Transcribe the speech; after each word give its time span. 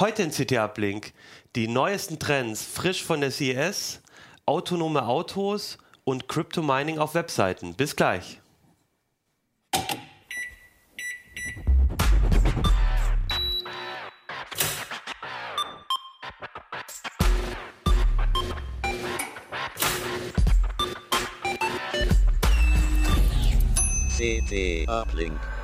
Heute 0.00 0.22
in 0.22 0.30
CT 0.30 0.52
Uplink 0.58 1.12
die 1.56 1.66
neuesten 1.66 2.20
Trends, 2.20 2.64
frisch 2.64 3.02
von 3.02 3.20
der 3.20 3.32
CES, 3.32 4.00
autonome 4.46 5.04
Autos 5.04 5.76
und 6.04 6.28
Crypto 6.28 6.62
Mining 6.62 6.98
auf 7.00 7.14
Webseiten. 7.14 7.74
Bis 7.74 7.96
gleich. 7.96 8.40
CT 24.16 24.88
Uplink. 24.88 25.57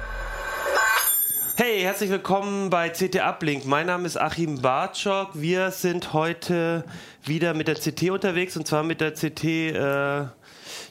Hey, 1.56 1.82
herzlich 1.82 2.10
willkommen 2.10 2.68
bei 2.68 2.88
CT 2.88 3.20
Uplink. 3.20 3.64
Mein 3.64 3.86
Name 3.86 4.06
ist 4.06 4.16
Achim 4.16 4.60
Bartschok. 4.60 5.30
Wir 5.34 5.70
sind 5.70 6.12
heute 6.12 6.84
wieder 7.22 7.54
mit 7.54 7.68
der 7.68 7.76
CT 7.76 8.10
unterwegs 8.10 8.56
und 8.56 8.66
zwar 8.66 8.82
mit 8.82 9.00
der 9.00 9.12
CT 9.12 9.44
äh, 9.44 10.24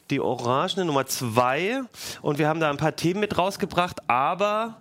die 0.10 0.22
Orangene 0.22 0.86
Nummer 0.86 1.06
2 1.06 1.82
und 2.22 2.38
wir 2.38 2.48
haben 2.48 2.62
da 2.62 2.70
ein 2.70 2.78
paar 2.78 2.96
Themen 2.96 3.20
mit 3.20 3.38
rausgebracht, 3.38 4.10
aber 4.10 4.78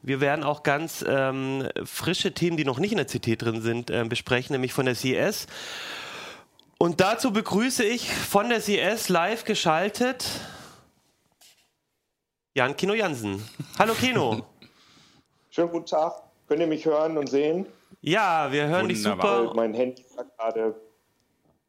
wir 0.00 0.20
werden 0.20 0.44
auch 0.44 0.62
ganz 0.62 1.04
ähm, 1.08 1.66
frische 1.84 2.32
Themen, 2.32 2.56
die 2.56 2.64
noch 2.64 2.78
nicht 2.78 2.92
in 2.92 2.98
der 2.98 3.06
CT 3.06 3.42
drin 3.42 3.62
sind, 3.62 3.90
äh, 3.90 4.04
besprechen, 4.08 4.54
nämlich 4.54 4.72
von 4.72 4.86
der 4.86 4.94
CES. 4.94 5.48
Und 6.78 7.00
dazu 7.00 7.32
begrüße 7.32 7.82
ich 7.82 8.14
von 8.14 8.48
der 8.48 8.60
CES 8.60 9.08
live 9.08 9.42
geschaltet 9.42 10.24
Jan 12.54 12.76
Kino 12.76 12.94
Jansen. 12.94 13.42
Hallo 13.76 13.92
Kino. 13.92 14.46
Schönen 15.56 15.70
guten 15.70 15.86
Tag. 15.86 16.12
Könnt 16.48 16.60
ihr 16.60 16.66
mich 16.66 16.84
hören 16.84 17.16
und 17.16 17.30
sehen? 17.30 17.64
Ja, 18.02 18.52
wir 18.52 18.66
hören 18.66 18.88
dich 18.88 19.02
super. 19.02 19.54
Mein 19.54 19.72
Handy 19.72 20.04
sagt 20.14 20.36
gerade, 20.36 20.74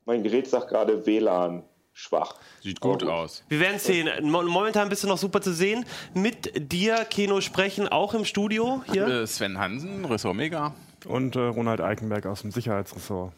mein 0.04 0.24
Gerät 0.24 0.46
sagt 0.46 0.68
gerade 0.68 1.06
WLAN 1.06 1.64
schwach. 1.94 2.36
Sieht 2.62 2.82
gut, 2.82 3.04
gut, 3.04 3.10
aus. 3.10 3.46
Wir 3.48 3.62
werden 3.62 3.80
sehen. 3.80 4.10
Momentan 4.30 4.90
bist 4.90 5.06
du 5.06 5.08
noch 5.08 5.18
super 5.18 5.40
zu 5.40 5.54
sehen. 5.54 5.86
Mit 6.14 6.70
dir, 6.74 7.06
Keno, 7.10 7.40
sprechen 7.40 7.88
auch 7.88 8.14
im 8.14 8.26
Studio 8.26 8.84
hier. 8.92 9.08
Äh, 9.08 9.26
Sven 9.26 9.58
Hansen, 9.58 10.04
Ressort 10.04 10.36
Mega. 10.36 10.74
Und 11.06 11.38
äh, 11.38 11.40
Ronald 11.40 11.80
Eikenberg 11.80 12.26
aus 12.26 12.42
dem 12.42 12.52
Sicherheitsressort. 12.52 13.32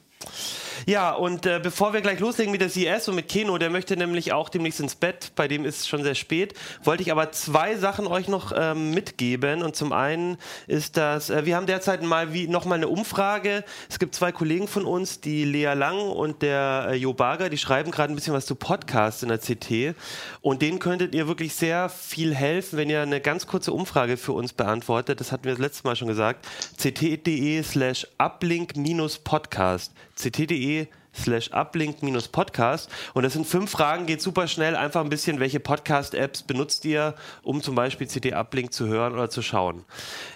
Ja, 0.86 1.12
und 1.12 1.46
äh, 1.46 1.60
bevor 1.62 1.94
wir 1.94 2.02
gleich 2.02 2.20
loslegen 2.20 2.52
mit 2.52 2.62
der 2.62 2.70
CS 2.70 3.08
und 3.10 3.16
mit 3.16 3.28
Keno, 3.28 3.58
der 3.58 3.70
möchte 3.70 3.98
nämlich 3.98 4.34
auch 4.34 4.50
demnächst 4.50 4.80
ins 4.80 4.96
Bett, 4.96 5.32
bei 5.36 5.48
dem 5.48 5.66
ist 5.66 5.82
es 5.82 5.88
schon 5.88 6.04
sehr 6.04 6.16
spät, 6.16 6.54
wollte 6.84 7.04
ich 7.04 7.12
aber 7.12 7.32
zwei 7.32 7.76
Sachen 7.76 8.08
euch 8.08 8.28
noch 8.28 8.52
ähm, 8.56 8.92
mitgeben. 8.92 9.62
Und 9.64 9.76
zum 9.76 9.94
einen 9.94 10.38
ist 10.68 10.98
das, 10.98 11.30
äh, 11.30 11.46
wir 11.46 11.56
haben 11.56 11.66
derzeit 11.66 12.02
mal 12.04 12.34
wie 12.34 12.48
nochmal 12.48 12.78
eine 12.78 12.88
Umfrage. 12.88 13.64
Es 13.90 14.00
gibt 14.00 14.16
zwei 14.16 14.32
Kollegen 14.32 14.68
von 14.68 14.86
uns, 14.86 15.22
die 15.22 15.46
Lea 15.46 15.74
Lang 15.74 16.00
und 16.00 16.42
der 16.42 16.88
äh, 16.90 16.96
Jo 16.96 17.14
Barger, 17.14 17.50
die 17.50 17.58
schreiben 17.58 17.92
gerade 17.92 18.14
ein 18.14 18.16
bisschen 18.16 18.34
was 18.34 18.46
zu 18.46 18.56
Podcasts 18.56 19.24
in 19.24 19.30
der 19.30 19.40
CT. 19.40 19.96
Und 20.42 20.62
denen 20.62 20.80
könntet 20.80 21.14
ihr 21.16 21.28
wirklich 21.28 21.56
sehr 21.56 21.90
viel 21.90 22.34
helfen, 22.34 22.78
wenn 22.78 22.90
ihr 22.90 23.02
eine 23.02 23.22
ganz 23.22 23.48
kurze 23.48 23.74
Umfrage 23.74 24.18
für 24.18 24.34
uns 24.34 24.54
beantwortet. 24.54 25.20
Das 25.20 25.32
hatten 25.32 25.44
wir 25.46 25.52
das 25.52 25.60
letzte 25.60 25.88
Mal 25.88 25.96
schon 25.96 26.08
gesagt. 26.08 26.48
ct.de 26.78 27.64
slash 27.64 28.08
uplink-podcast 28.18 29.92
ct.de 30.20 30.88
slash 31.14 31.52
uplink-podcast. 31.52 32.90
Und 33.14 33.24
das 33.24 33.34
sind 33.34 33.48
fünf 33.48 33.72
Fragen, 33.72 34.06
geht 34.06 34.22
super 34.22 34.48
schnell. 34.48 34.76
Einfach 34.76 35.02
ein 35.02 35.10
bisschen, 35.10 35.40
welche 35.40 35.60
Podcast-Apps 35.60 36.44
benutzt 36.44 36.86
ihr, 36.86 37.16
um 37.42 37.62
zum 37.62 37.76
Beispiel 37.76 38.08
CD 38.08 38.34
Uplink 38.34 38.74
zu 38.74 38.88
hören 38.88 39.14
oder 39.14 39.30
zu 39.30 39.42
schauen. 39.42 39.86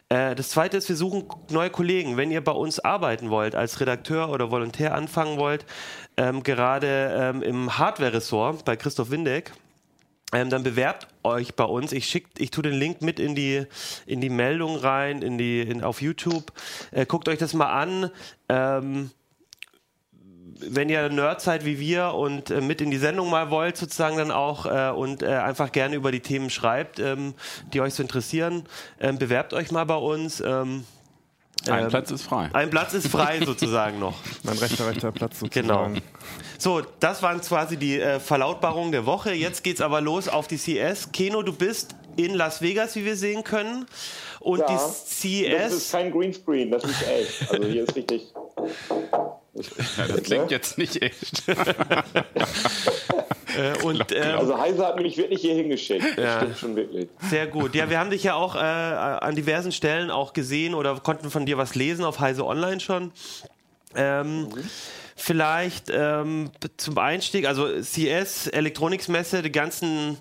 Äh, 0.10 0.36
das 0.36 0.50
zweite 0.50 0.78
ist, 0.78 0.90
wir 0.90 0.96
suchen 0.96 1.26
neue 1.50 1.70
Kollegen. 1.70 2.18
Wenn 2.18 2.32
ihr 2.32 2.44
bei 2.44 2.52
uns 2.52 2.80
arbeiten 2.80 3.30
wollt, 3.30 3.56
als 3.56 3.80
Redakteur 3.80 4.30
oder 4.30 4.52
Volontär 4.52 4.96
anfangen 4.96 5.38
wollt, 5.38 5.66
ähm, 6.18 6.44
gerade 6.44 7.16
ähm, 7.20 7.42
im 7.42 7.78
Hardware-Ressort 7.78 8.66
bei 8.66 8.76
Christoph 8.76 9.12
Windeck, 9.12 9.54
ähm, 10.34 10.50
dann 10.50 10.64
bewerbt 10.64 11.08
euch 11.24 11.56
bei 11.56 11.66
uns. 11.66 11.92
Ich 11.92 12.08
schick, 12.08 12.28
ich 12.40 12.50
tue 12.50 12.64
den 12.64 12.74
Link 12.74 13.02
mit 13.02 13.20
in 13.20 13.36
die 13.36 13.66
in 14.08 14.20
die 14.20 14.30
Meldung 14.30 14.78
rein, 14.78 15.22
in 15.22 15.38
die 15.38 15.62
in, 15.62 15.84
auf 15.84 16.02
YouTube. 16.02 16.52
Äh, 16.92 17.06
guckt 17.06 17.30
euch 17.30 17.38
das 17.38 17.54
mal 17.54 17.68
an. 17.70 18.10
Wenn 20.70 20.90
ihr 20.90 21.10
Nerd 21.10 21.42
seid 21.42 21.66
wie 21.66 21.80
wir 21.80 22.14
und 22.14 22.50
äh, 22.50 22.62
mit 22.62 22.82
in 22.82 22.92
die 22.92 22.98
Sendung 22.98 23.30
mal 23.30 23.50
wollt, 23.50 23.78
sozusagen 23.78 24.18
dann 24.18 24.32
auch 24.32 24.66
äh, 24.66 24.92
und 24.92 25.24
äh, 25.24 25.28
einfach 25.28 25.72
gerne 25.72 25.96
über 25.96 26.12
die 26.12 26.20
Themen 26.20 26.50
schreibt, 26.50 27.00
ähm, 27.00 27.34
die 27.74 27.82
euch 27.82 27.94
so 27.94 28.04
interessieren, 28.04 28.64
ähm, 29.00 29.18
bewerbt 29.18 29.54
euch 29.54 29.72
mal 29.72 29.86
bei 29.86 29.96
uns. 29.96 30.42
Ähm, 30.42 30.86
ein 31.70 31.84
ähm, 31.84 31.90
Platz 31.90 32.12
ist 32.12 32.24
frei. 32.24 32.50
Ein 32.54 32.70
Platz 32.70 32.94
ist 32.94 33.08
frei 33.08 33.40
sozusagen 33.46 34.00
noch. 34.00 34.18
Mein 34.44 34.58
rechter, 34.58 34.88
rechter 34.88 35.12
Platz 35.12 35.40
sozusagen. 35.40 35.94
Genau. 35.94 36.02
So, 36.58 36.82
das 37.00 37.22
waren 37.22 37.42
quasi 37.42 37.78
die 37.78 38.00
äh, 38.00 38.20
Verlautbarungen 38.20 38.92
der 38.92 39.06
Woche. 39.06 39.34
Jetzt 39.34 39.64
geht's 39.64 39.82
aber 39.82 40.02
los 40.02 40.28
auf 40.28 40.48
die 40.48 40.58
CS. 40.58 41.12
Keno, 41.12 41.42
du 41.42 41.54
bist 41.54 41.96
in 42.16 42.34
Las 42.34 42.62
Vegas, 42.62 42.96
wie 42.96 43.06
wir 43.06 43.16
sehen 43.16 43.44
können. 43.44 43.86
Und 44.40 44.60
ja, 44.60 44.68
die 44.68 44.78
CES. 44.78 45.64
Das 45.64 45.74
ist 45.74 45.92
kein 45.92 46.12
Greenscreen, 46.12 46.70
das 46.70 46.84
ist 46.84 47.08
echt. 47.08 47.52
Also 47.52 47.68
hier 47.68 47.84
ist 47.84 47.96
richtig. 47.96 48.34
Ja, 49.54 50.08
das 50.08 50.24
klingt 50.24 50.52
jetzt 50.52 50.78
nicht 50.78 51.02
echt. 51.02 51.44
Äh, 53.56 53.84
und, 53.84 54.12
ähm, 54.12 54.38
also 54.40 54.58
Heise 54.58 54.84
hat 54.84 55.00
mich 55.00 55.16
wirklich 55.16 55.42
hier 55.42 55.54
hingeschickt. 55.54 56.18
Das 56.18 56.24
ja, 56.24 56.38
stimmt 56.38 56.58
schon 56.58 56.76
wirklich. 56.76 57.08
Sehr 57.30 57.46
gut. 57.46 57.76
Ja, 57.76 57.88
wir 57.88 58.00
haben 58.00 58.10
dich 58.10 58.24
ja 58.24 58.34
auch 58.34 58.56
äh, 58.56 58.60
an 58.60 59.36
diversen 59.36 59.72
Stellen 59.72 60.10
auch 60.10 60.34
gesehen 60.34 60.74
oder 60.74 61.00
konnten 61.00 61.30
von 61.30 61.46
dir 61.46 61.56
was 61.58 61.76
lesen 61.76 62.04
auf 62.04 62.20
Heise 62.20 62.48
Online 62.48 62.80
schon. 62.80 63.12
Ähm, 63.96 64.46
mhm. 64.46 64.50
Vielleicht 65.16 65.92
ähm, 65.92 66.50
zum 66.78 66.98
Einstieg, 66.98 67.48
also 67.48 67.68
CS, 67.80 68.48
Elektronikmesse, 68.48 69.44
die 69.44 69.52
ganzen 69.52 70.18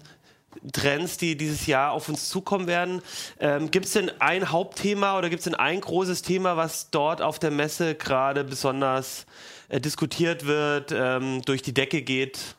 Trends, 0.73 1.17
die 1.17 1.37
dieses 1.37 1.67
Jahr 1.67 1.93
auf 1.93 2.09
uns 2.09 2.29
zukommen 2.29 2.67
werden. 2.67 3.03
Ähm, 3.41 3.71
gibt 3.71 3.87
es 3.87 3.93
denn 3.93 4.11
ein 4.21 4.51
Hauptthema 4.51 5.19
oder 5.19 5.31
gibt 5.31 5.41
es 5.41 5.45
denn 5.45 5.55
ein 5.55 5.81
großes 5.81 6.23
Thema, 6.23 6.57
was 6.57 6.91
dort 6.91 7.23
auf 7.23 7.39
der 7.39 7.51
Messe 7.51 7.95
gerade 7.95 8.45
besonders 8.45 9.27
äh, 9.69 9.81
diskutiert 9.81 10.47
wird, 10.47 10.93
ähm, 10.95 11.43
durch 11.45 11.63
die 11.63 11.75
Decke 11.75 12.03
geht? 12.03 12.57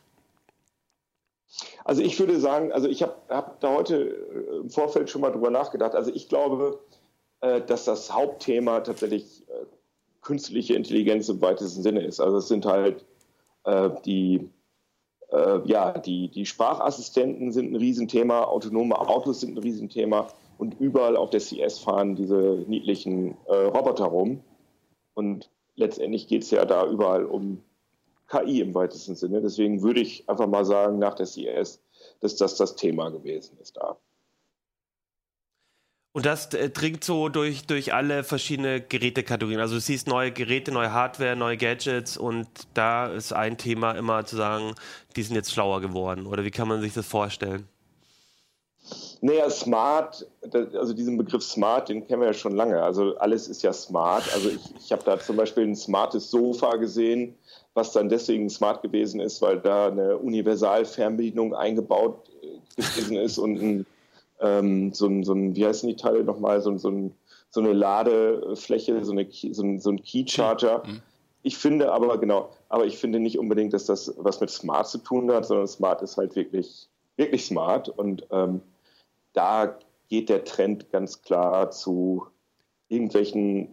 Also 1.84 2.02
ich 2.02 2.18
würde 2.18 2.40
sagen, 2.40 2.72
also 2.72 2.88
ich 2.88 3.02
habe 3.02 3.14
hab 3.28 3.60
da 3.60 3.70
heute 3.70 3.96
äh, 3.96 4.56
im 4.56 4.70
Vorfeld 4.70 5.10
schon 5.10 5.20
mal 5.20 5.30
drüber 5.30 5.50
nachgedacht. 5.50 5.94
Also 5.94 6.10
ich 6.12 6.28
glaube, 6.28 6.80
äh, 7.40 7.60
dass 7.60 7.84
das 7.84 8.12
Hauptthema 8.12 8.80
tatsächlich 8.80 9.44
äh, 9.48 9.66
künstliche 10.22 10.74
Intelligenz 10.74 11.28
im 11.28 11.40
weitesten 11.40 11.82
Sinne 11.82 12.02
ist. 12.02 12.20
Also 12.20 12.38
es 12.38 12.48
sind 12.48 12.66
halt 12.66 13.04
äh, 13.64 13.90
die 14.04 14.48
ja, 15.64 15.98
die, 15.98 16.28
die 16.28 16.46
Sprachassistenten 16.46 17.52
sind 17.52 17.72
ein 17.72 17.76
Riesenthema, 17.76 18.44
autonome 18.44 18.98
Autos 18.98 19.40
sind 19.40 19.56
ein 19.56 19.62
Riesenthema 19.62 20.28
und 20.58 20.80
überall 20.80 21.16
auf 21.16 21.30
der 21.30 21.40
CS 21.40 21.78
fahren 21.78 22.14
diese 22.14 22.64
niedlichen 22.68 23.36
äh, 23.46 23.54
Roboter 23.54 24.06
rum. 24.06 24.42
Und 25.14 25.50
letztendlich 25.76 26.28
geht 26.28 26.42
es 26.42 26.50
ja 26.50 26.64
da 26.64 26.86
überall 26.86 27.24
um 27.24 27.62
KI 28.28 28.60
im 28.60 28.74
weitesten 28.74 29.14
Sinne. 29.14 29.40
Deswegen 29.40 29.82
würde 29.82 30.00
ich 30.00 30.28
einfach 30.28 30.46
mal 30.46 30.64
sagen, 30.64 30.98
nach 30.98 31.14
der 31.14 31.26
CS, 31.26 31.80
dass 32.20 32.36
das 32.36 32.56
das 32.56 32.76
Thema 32.76 33.10
gewesen 33.10 33.58
ist 33.60 33.76
da. 33.76 33.96
Und 36.14 36.26
das 36.26 36.54
äh, 36.54 36.70
dringt 36.70 37.02
so 37.02 37.28
durch, 37.28 37.66
durch 37.66 37.92
alle 37.92 38.22
verschiedene 38.22 38.80
Gerätekategorien. 38.80 39.58
Also 39.58 39.74
du 39.74 39.80
siehst 39.80 40.06
neue 40.06 40.30
Geräte, 40.30 40.70
neue 40.70 40.92
Hardware, 40.92 41.34
neue 41.34 41.56
Gadgets 41.56 42.16
und 42.16 42.46
da 42.72 43.06
ist 43.06 43.32
ein 43.32 43.58
Thema 43.58 43.92
immer 43.92 44.24
zu 44.24 44.36
sagen, 44.36 44.76
die 45.16 45.24
sind 45.24 45.34
jetzt 45.34 45.52
schlauer 45.52 45.80
geworden. 45.80 46.26
Oder 46.26 46.44
wie 46.44 46.52
kann 46.52 46.68
man 46.68 46.80
sich 46.80 46.94
das 46.94 47.04
vorstellen? 47.04 47.68
Naja, 49.22 49.50
smart, 49.50 50.24
also 50.52 50.92
diesen 50.92 51.16
Begriff 51.18 51.42
smart, 51.42 51.88
den 51.88 52.06
kennen 52.06 52.20
wir 52.20 52.28
ja 52.28 52.32
schon 52.32 52.54
lange. 52.54 52.80
Also 52.80 53.16
alles 53.16 53.48
ist 53.48 53.64
ja 53.64 53.72
smart. 53.72 54.22
Also 54.34 54.50
ich, 54.50 54.60
ich 54.78 54.92
habe 54.92 55.02
da 55.04 55.18
zum 55.18 55.34
Beispiel 55.34 55.64
ein 55.64 55.74
smartes 55.74 56.30
Sofa 56.30 56.76
gesehen, 56.76 57.34
was 57.72 57.90
dann 57.90 58.08
deswegen 58.08 58.48
smart 58.50 58.82
gewesen 58.82 59.18
ist, 59.18 59.42
weil 59.42 59.58
da 59.58 59.88
eine 59.88 60.16
Universalfernbedienung 60.18 61.56
eingebaut 61.56 62.30
äh, 62.40 62.82
gewesen 62.82 63.16
ist 63.16 63.38
und 63.38 63.60
ein 63.60 63.86
ähm, 64.44 64.92
so, 64.92 65.06
ein, 65.06 65.24
so 65.24 65.32
ein, 65.32 65.56
wie 65.56 65.66
heißen 65.66 65.88
die 65.88 65.96
Teile 65.96 66.22
nochmal, 66.22 66.60
so, 66.60 66.76
so, 66.76 66.90
ein, 66.90 67.14
so 67.50 67.60
eine 67.60 67.72
Ladefläche, 67.72 69.04
so, 69.04 69.12
eine, 69.12 69.26
so, 69.30 69.62
ein, 69.62 69.80
so 69.80 69.90
ein 69.90 70.02
Key-Charger. 70.02 70.82
Mhm. 70.86 71.00
Ich 71.42 71.56
finde 71.56 71.92
aber, 71.92 72.18
genau, 72.18 72.50
aber 72.68 72.86
ich 72.86 72.98
finde 72.98 73.20
nicht 73.20 73.38
unbedingt, 73.38 73.72
dass 73.72 73.86
das 73.86 74.14
was 74.18 74.40
mit 74.40 74.50
Smart 74.50 74.88
zu 74.88 74.98
tun 74.98 75.30
hat, 75.30 75.46
sondern 75.46 75.66
Smart 75.66 76.02
ist 76.02 76.16
halt 76.16 76.36
wirklich, 76.36 76.88
wirklich 77.16 77.44
smart 77.44 77.88
und 77.88 78.26
ähm, 78.30 78.60
da 79.32 79.78
geht 80.08 80.28
der 80.28 80.44
Trend 80.44 80.90
ganz 80.90 81.22
klar 81.22 81.70
zu 81.70 82.26
irgendwelchen 82.88 83.68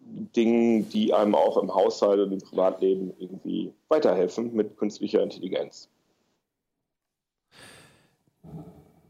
Dingen, 0.00 0.88
die 0.90 1.12
einem 1.14 1.34
auch 1.34 1.56
im 1.56 1.74
Haushalt 1.74 2.20
und 2.20 2.32
im 2.32 2.38
Privatleben 2.38 3.12
irgendwie 3.18 3.72
weiterhelfen 3.88 4.54
mit 4.54 4.76
künstlicher 4.76 5.22
Intelligenz. 5.22 5.88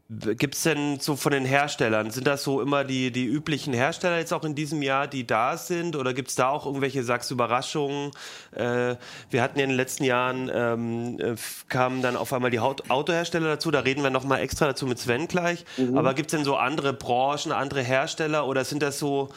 Gibt 0.07 0.53
es 0.53 0.61
denn 0.61 0.99
so 0.99 1.15
von 1.15 1.31
den 1.31 1.45
Herstellern, 1.45 2.11
sind 2.11 2.27
das 2.27 2.43
so 2.43 2.61
immer 2.61 2.83
die, 2.83 3.09
die 3.09 3.25
üblichen 3.25 3.73
Hersteller 3.73 4.19
jetzt 4.19 4.33
auch 4.33 4.43
in 4.43 4.53
diesem 4.53 4.83
Jahr, 4.83 5.07
die 5.07 5.25
da 5.25 5.57
sind? 5.57 5.95
Oder 5.95 6.13
gibt 6.13 6.29
es 6.29 6.35
da 6.35 6.49
auch 6.49 6.67
irgendwelche, 6.67 7.03
sagst 7.03 7.31
Überraschungen? 7.31 8.11
Äh, 8.51 8.97
wir 9.31 9.41
hatten 9.41 9.57
ja 9.57 9.63
in 9.63 9.71
den 9.71 9.77
letzten 9.77 10.03
Jahren, 10.03 10.51
ähm, 10.53 11.19
äh, 11.19 11.33
kamen 11.69 12.03
dann 12.03 12.17
auf 12.17 12.31
einmal 12.33 12.51
die 12.51 12.59
Autohersteller 12.59 13.47
dazu, 13.47 13.71
da 13.71 13.79
reden 13.79 14.03
wir 14.03 14.11
nochmal 14.11 14.41
extra 14.41 14.67
dazu 14.67 14.85
mit 14.85 14.99
Sven 14.99 15.27
gleich. 15.27 15.65
Mhm. 15.77 15.97
Aber 15.97 16.13
gibt 16.13 16.31
es 16.31 16.37
denn 16.37 16.45
so 16.45 16.55
andere 16.55 16.93
Branchen, 16.93 17.51
andere 17.51 17.81
Hersteller 17.81 18.45
oder 18.45 18.63
sind 18.63 18.83
das 18.83 18.99
so, 18.99 19.29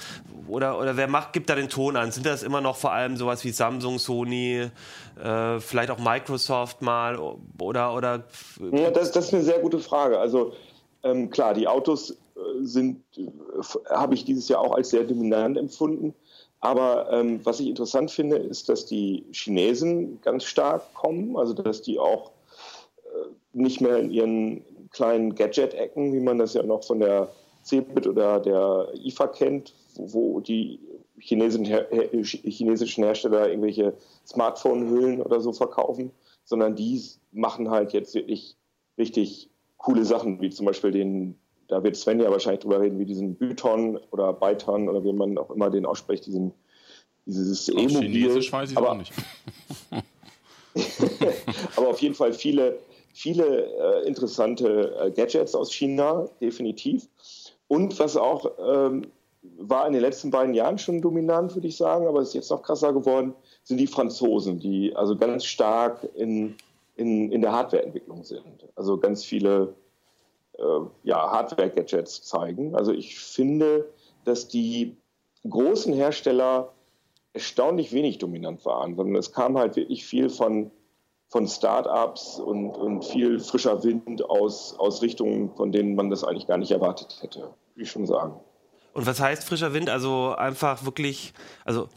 oder, 0.49 0.79
oder 0.79 0.99
wer 0.99 1.09
macht, 1.09 1.33
gibt 1.33 1.49
da 1.49 1.55
den 1.55 1.71
Ton 1.71 1.97
an? 1.97 2.13
Sind 2.13 2.27
das 2.27 2.43
immer 2.43 2.61
noch 2.61 2.77
vor 2.77 2.93
allem 2.93 3.17
sowas 3.17 3.43
wie 3.43 3.53
Samsung, 3.53 3.99
Sony, 3.99 4.71
äh, 5.23 5.61
vielleicht 5.61 5.91
auch 5.91 5.99
Microsoft 5.99 6.83
mal 6.83 7.19
oder 7.59 7.95
oder 7.95 8.25
ja, 8.73 8.91
das, 8.91 9.11
das 9.13 9.27
ist 9.27 9.35
eine 9.35 9.43
sehr 9.43 9.59
gute 9.59 9.79
Frage. 9.79 10.19
Also 10.19 10.53
ähm, 11.03 11.31
klar, 11.31 11.55
die 11.55 11.69
Autos 11.69 12.11
äh, 12.11 12.17
sind, 12.63 13.03
äh, 13.17 13.27
habe 13.91 14.15
ich 14.15 14.25
dieses 14.25 14.49
Jahr 14.49 14.61
auch 14.61 14.75
als 14.75 14.91
sehr 14.91 15.05
dominant 15.05 15.57
empfunden. 15.57 16.15
Aber 16.61 17.13
ähm, 17.13 17.41
was 17.45 17.61
ich 17.61 17.69
interessant 17.69 18.11
finde, 18.11 18.37
ist, 18.37 18.69
dass 18.69 18.87
die 18.87 19.25
Chinesen 19.33 20.21
ganz 20.23 20.45
stark 20.45 20.93
kommen, 20.95 21.37
also 21.37 21.55
dass 21.55 21.83
die 21.83 21.99
auch 21.99 22.33
äh, 23.05 23.29
nicht 23.53 23.81
mehr 23.81 23.99
in 23.99 24.11
ihren 24.11 24.65
kleinen 24.91 25.35
Gadget-Ecken, 25.35 26.13
wie 26.13 26.21
man 26.21 26.39
das 26.39 26.55
ja 26.55 26.63
noch 26.63 26.83
von 26.83 26.99
der 26.99 27.29
Cebit 27.65 28.07
oder 28.07 28.41
der 28.41 28.89
IFA 28.95 29.29
kennt, 29.29 29.75
wo, 29.95 30.41
die 30.41 30.81
chinesischen 31.21 31.67
Hersteller 31.67 33.49
irgendwelche 33.49 33.95
Smartphone-Hüllen 34.27 35.21
oder 35.21 35.41
so 35.41 35.53
verkaufen, 35.53 36.11
sondern 36.45 36.77
die 36.77 37.01
machen 37.33 37.71
halt 37.71 37.93
jetzt 37.93 38.15
wirklich 38.15 38.57
richtig 38.97 39.51
coole 39.79 40.05
Sachen, 40.05 40.41
wie 40.41 40.51
zum 40.51 40.67
Beispiel 40.67 40.91
den, 40.91 41.39
da 41.69 41.83
wird 41.83 41.97
Sven 41.97 42.21
ja 42.21 42.31
wahrscheinlich 42.31 42.61
drüber 42.61 42.81
reden, 42.81 42.99
wie 42.99 43.07
diesen 43.07 43.37
Byton 43.37 43.99
oder 44.11 44.33
Byton 44.33 44.89
oder 44.89 45.03
wie 45.03 45.13
man 45.13 45.39
auch 45.39 45.51
immer 45.51 45.71
den 45.71 45.87
ausspricht, 45.87 46.27
diesen, 46.27 46.53
dieses 47.25 47.69
E-Mobil. 47.69 48.03
Chinesisch 48.03 48.53
weiß 48.53 48.73
ich 48.73 48.77
aber, 48.77 48.91
auch 48.91 48.97
nicht. 48.97 49.13
aber 51.77 51.89
auf 51.89 52.01
jeden 52.01 52.15
Fall 52.15 52.33
viele, 52.33 52.79
viele 53.13 53.67
äh, 53.67 54.07
interessante 54.07 54.95
äh, 55.01 55.11
Gadgets 55.11 55.55
aus 55.55 55.73
China, 55.73 56.29
definitiv. 56.41 57.09
Und 57.69 57.99
was 57.99 58.17
auch 58.17 58.51
ähm, 58.59 59.07
war 59.59 59.87
in 59.87 59.93
den 59.93 60.03
letzten 60.03 60.31
beiden 60.31 60.55
Jahren 60.55 60.79
schon 60.79 61.01
dominant, 61.01 61.55
würde 61.55 61.69
ich 61.69 61.77
sagen, 61.77 62.07
aber 62.07 62.21
ist 62.21 62.35
jetzt 62.35 62.51
noch 62.51 62.63
krasser 62.63 62.93
geworden, 62.93 63.35
sind 63.63 63.79
die 63.79 63.87
Franzosen, 63.87 64.59
die 64.59 64.95
also 64.97 65.17
ganz 65.17 65.45
stark 65.45 66.09
in, 66.15 66.57
in, 66.99 67.31
in 67.33 67.41
der 67.41 67.53
Hardwareentwicklung 67.53 68.25
sind. 68.25 68.69
Also 68.75 68.99
ganz 68.99 69.25
viele 69.25 69.75
äh, 70.59 70.63
ja, 71.05 71.31
Hardware-Gadgets 71.31 72.23
zeigen. 72.23 72.75
Also 72.75 72.93
ich 72.93 73.19
finde, 73.19 73.89
dass 74.25 74.49
die 74.49 74.97
großen 75.49 75.95
Hersteller 75.95 76.73
erstaunlich 77.33 77.93
wenig 77.93 78.19
dominant 78.19 78.65
waren, 78.65 78.97
sondern 78.97 79.17
es 79.17 79.33
kam 79.33 79.57
halt 79.57 79.77
wirklich 79.77 80.05
viel 80.05 80.29
von, 80.29 80.73
von 81.29 81.47
Start-ups 81.47 82.41
und, 82.41 82.71
und 82.71 83.05
viel 83.05 83.39
frischer 83.39 83.85
Wind 83.85 84.29
aus, 84.29 84.77
aus 84.79 85.01
Richtungen, 85.01 85.55
von 85.55 85.71
denen 85.71 85.95
man 85.95 86.11
das 86.11 86.25
eigentlich 86.25 86.49
gar 86.49 86.59
nicht 86.59 86.73
erwartet 86.73 87.19
hätte, 87.21 87.41
würde 87.41 87.83
ich 87.83 87.91
schon 87.91 88.07
sagen. 88.07 88.35
Und 88.93 89.07
was 89.07 89.21
heißt 89.21 89.45
frischer 89.45 89.73
Wind? 89.73 89.89
Also 89.89 90.35
einfach 90.37 90.85
wirklich, 90.85 91.33
also 91.65 91.89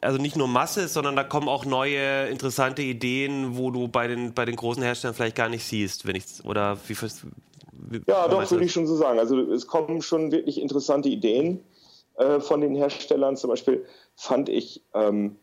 also 0.00 0.18
nicht 0.18 0.36
nur 0.36 0.48
Masse, 0.48 0.88
sondern 0.88 1.16
da 1.16 1.24
kommen 1.24 1.48
auch 1.48 1.64
neue 1.64 2.26
interessante 2.28 2.82
Ideen, 2.82 3.56
wo 3.56 3.70
du 3.70 3.88
bei 3.88 4.06
den, 4.06 4.34
bei 4.34 4.44
den 4.44 4.56
großen 4.56 4.82
Herstellern 4.82 5.14
vielleicht 5.14 5.36
gar 5.36 5.48
nicht 5.48 5.64
siehst, 5.64 6.06
wenn 6.06 6.16
ich 6.16 6.24
oder 6.44 6.78
wie, 6.86 6.96
wie 6.96 8.00
Ja, 8.06 8.28
doch, 8.28 8.50
würde 8.50 8.64
ich 8.64 8.72
schon 8.72 8.86
so 8.86 8.96
sagen. 8.96 9.18
Also 9.18 9.38
es 9.38 9.66
kommen 9.66 10.02
schon 10.02 10.32
wirklich 10.32 10.60
interessante 10.60 11.08
Ideen 11.08 11.60
äh, 12.16 12.40
von 12.40 12.60
den 12.60 12.74
Herstellern. 12.74 13.36
Zum 13.36 13.50
Beispiel 13.50 13.84
fand 14.16 14.48
ich, 14.48 14.82
ähm, 14.94 15.36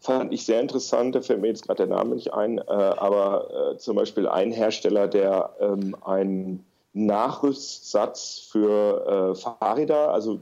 fand 0.00 0.32
ich 0.32 0.44
sehr 0.44 0.60
interessant, 0.60 1.14
da 1.14 1.20
fällt 1.20 1.40
mir 1.40 1.48
jetzt 1.48 1.66
gerade 1.66 1.86
der 1.86 1.96
Name 1.96 2.14
nicht 2.14 2.32
ein, 2.32 2.58
äh, 2.58 2.62
aber 2.62 3.74
äh, 3.74 3.78
zum 3.78 3.96
Beispiel 3.96 4.28
ein 4.28 4.52
Hersteller, 4.52 5.08
der 5.08 5.54
ähm, 5.60 5.96
ein 6.04 6.64
Nachrüstsatz 6.96 8.48
für 8.50 9.06
äh, 9.06 9.34
Fahrräder, 9.34 10.12
also 10.12 10.40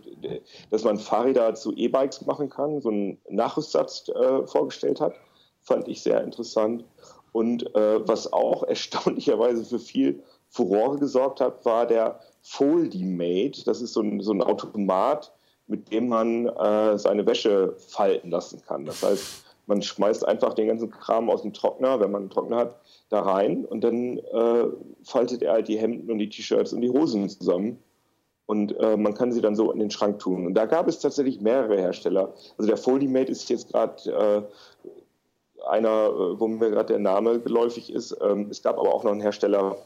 dass 0.71 0.85
man 0.85 0.99
Fahrräder 0.99 1.55
zu 1.57 1.73
E-Bikes 1.73 2.25
machen 2.27 2.49
kann, 2.49 2.81
so 2.81 2.91
einen 2.91 3.19
Nachrüstsatz 3.29 4.09
äh, 4.09 4.47
vorgestellt 4.47 5.01
hat, 5.01 5.15
fand 5.63 5.89
ich 5.89 6.01
sehr 6.03 6.23
interessant. 6.23 6.85
Und 7.33 7.75
äh, 7.75 8.07
was 8.07 8.33
auch 8.33 8.63
erstaunlicherweise 8.69 9.65
für 9.65 9.81
viel 9.81 10.23
Furore 10.49 10.99
gesorgt 10.99 11.41
hat, 11.41 11.65
war 11.65 11.87
der 11.87 12.21
Foldy-Mate. 12.43 13.65
Das 13.65 13.83
ist 13.83 13.93
so 13.93 14.03
ein, 14.03 14.21
so 14.21 14.33
ein 14.33 14.43
Automat, 14.43 15.33
mit 15.67 15.91
dem 15.91 16.09
man 16.09 16.47
äh, 16.47 16.97
seine 16.97 17.27
Wäsche 17.27 17.75
falten 17.79 18.31
lassen 18.31 18.63
kann. 18.65 18.85
Das 18.85 19.03
heißt, 19.03 19.45
man 19.67 19.83
schmeißt 19.83 20.25
einfach 20.25 20.55
den 20.55 20.69
ganzen 20.69 20.91
Kram 20.91 21.29
aus 21.31 21.43
dem 21.43 21.53
Trockner, 21.53 21.99
wenn 21.99 22.13
man 22.13 22.23
einen 22.23 22.31
Trockner 22.31 22.59
hat, 22.59 22.77
da 23.09 23.21
rein 23.21 23.65
und 23.65 23.83
dann 23.83 24.19
äh, 24.19 24.67
faltet 25.03 25.43
er 25.43 25.53
halt 25.53 25.69
die 25.69 25.79
Hemden 25.79 26.11
und 26.11 26.19
die 26.19 26.29
T-Shirts 26.29 26.73
und 26.73 26.81
die 26.81 26.91
Hosen 26.91 27.29
zusammen. 27.29 27.79
Und 28.47 28.79
äh, 28.79 28.97
man 28.97 29.15
kann 29.15 29.33
sie 29.33 29.41
dann 29.41 29.57
so 29.57 29.73
in 29.73 29.79
den 29.79 29.91
Schrank 29.91 30.19
tun. 30.19 30.47
Und 30.47 30.55
da 30.55 30.67
gab 30.67 30.87
es 30.87 30.99
tatsächlich 30.99 31.41
mehrere 31.41 31.79
Hersteller. 31.79 32.35
Also 32.59 32.69
der 32.69 32.77
Foldimate 32.77 33.33
ist 33.33 33.49
jetzt 33.49 33.73
gerade 33.73 34.11
äh, 34.11 34.43
einer, 35.67 36.09
äh, 36.09 36.41
wo 36.41 36.47
mir 36.47 36.71
gerade 36.71 36.93
der 36.93 36.99
Name 36.99 37.41
geläufig 37.41 37.93
ist. 37.93 38.17
Ähm, 38.21 38.49
es 38.51 38.63
gab 38.63 38.79
aber 38.79 38.93
auch 38.93 39.05
noch 39.05 39.13
einen 39.13 39.23
Hersteller, 39.23 39.77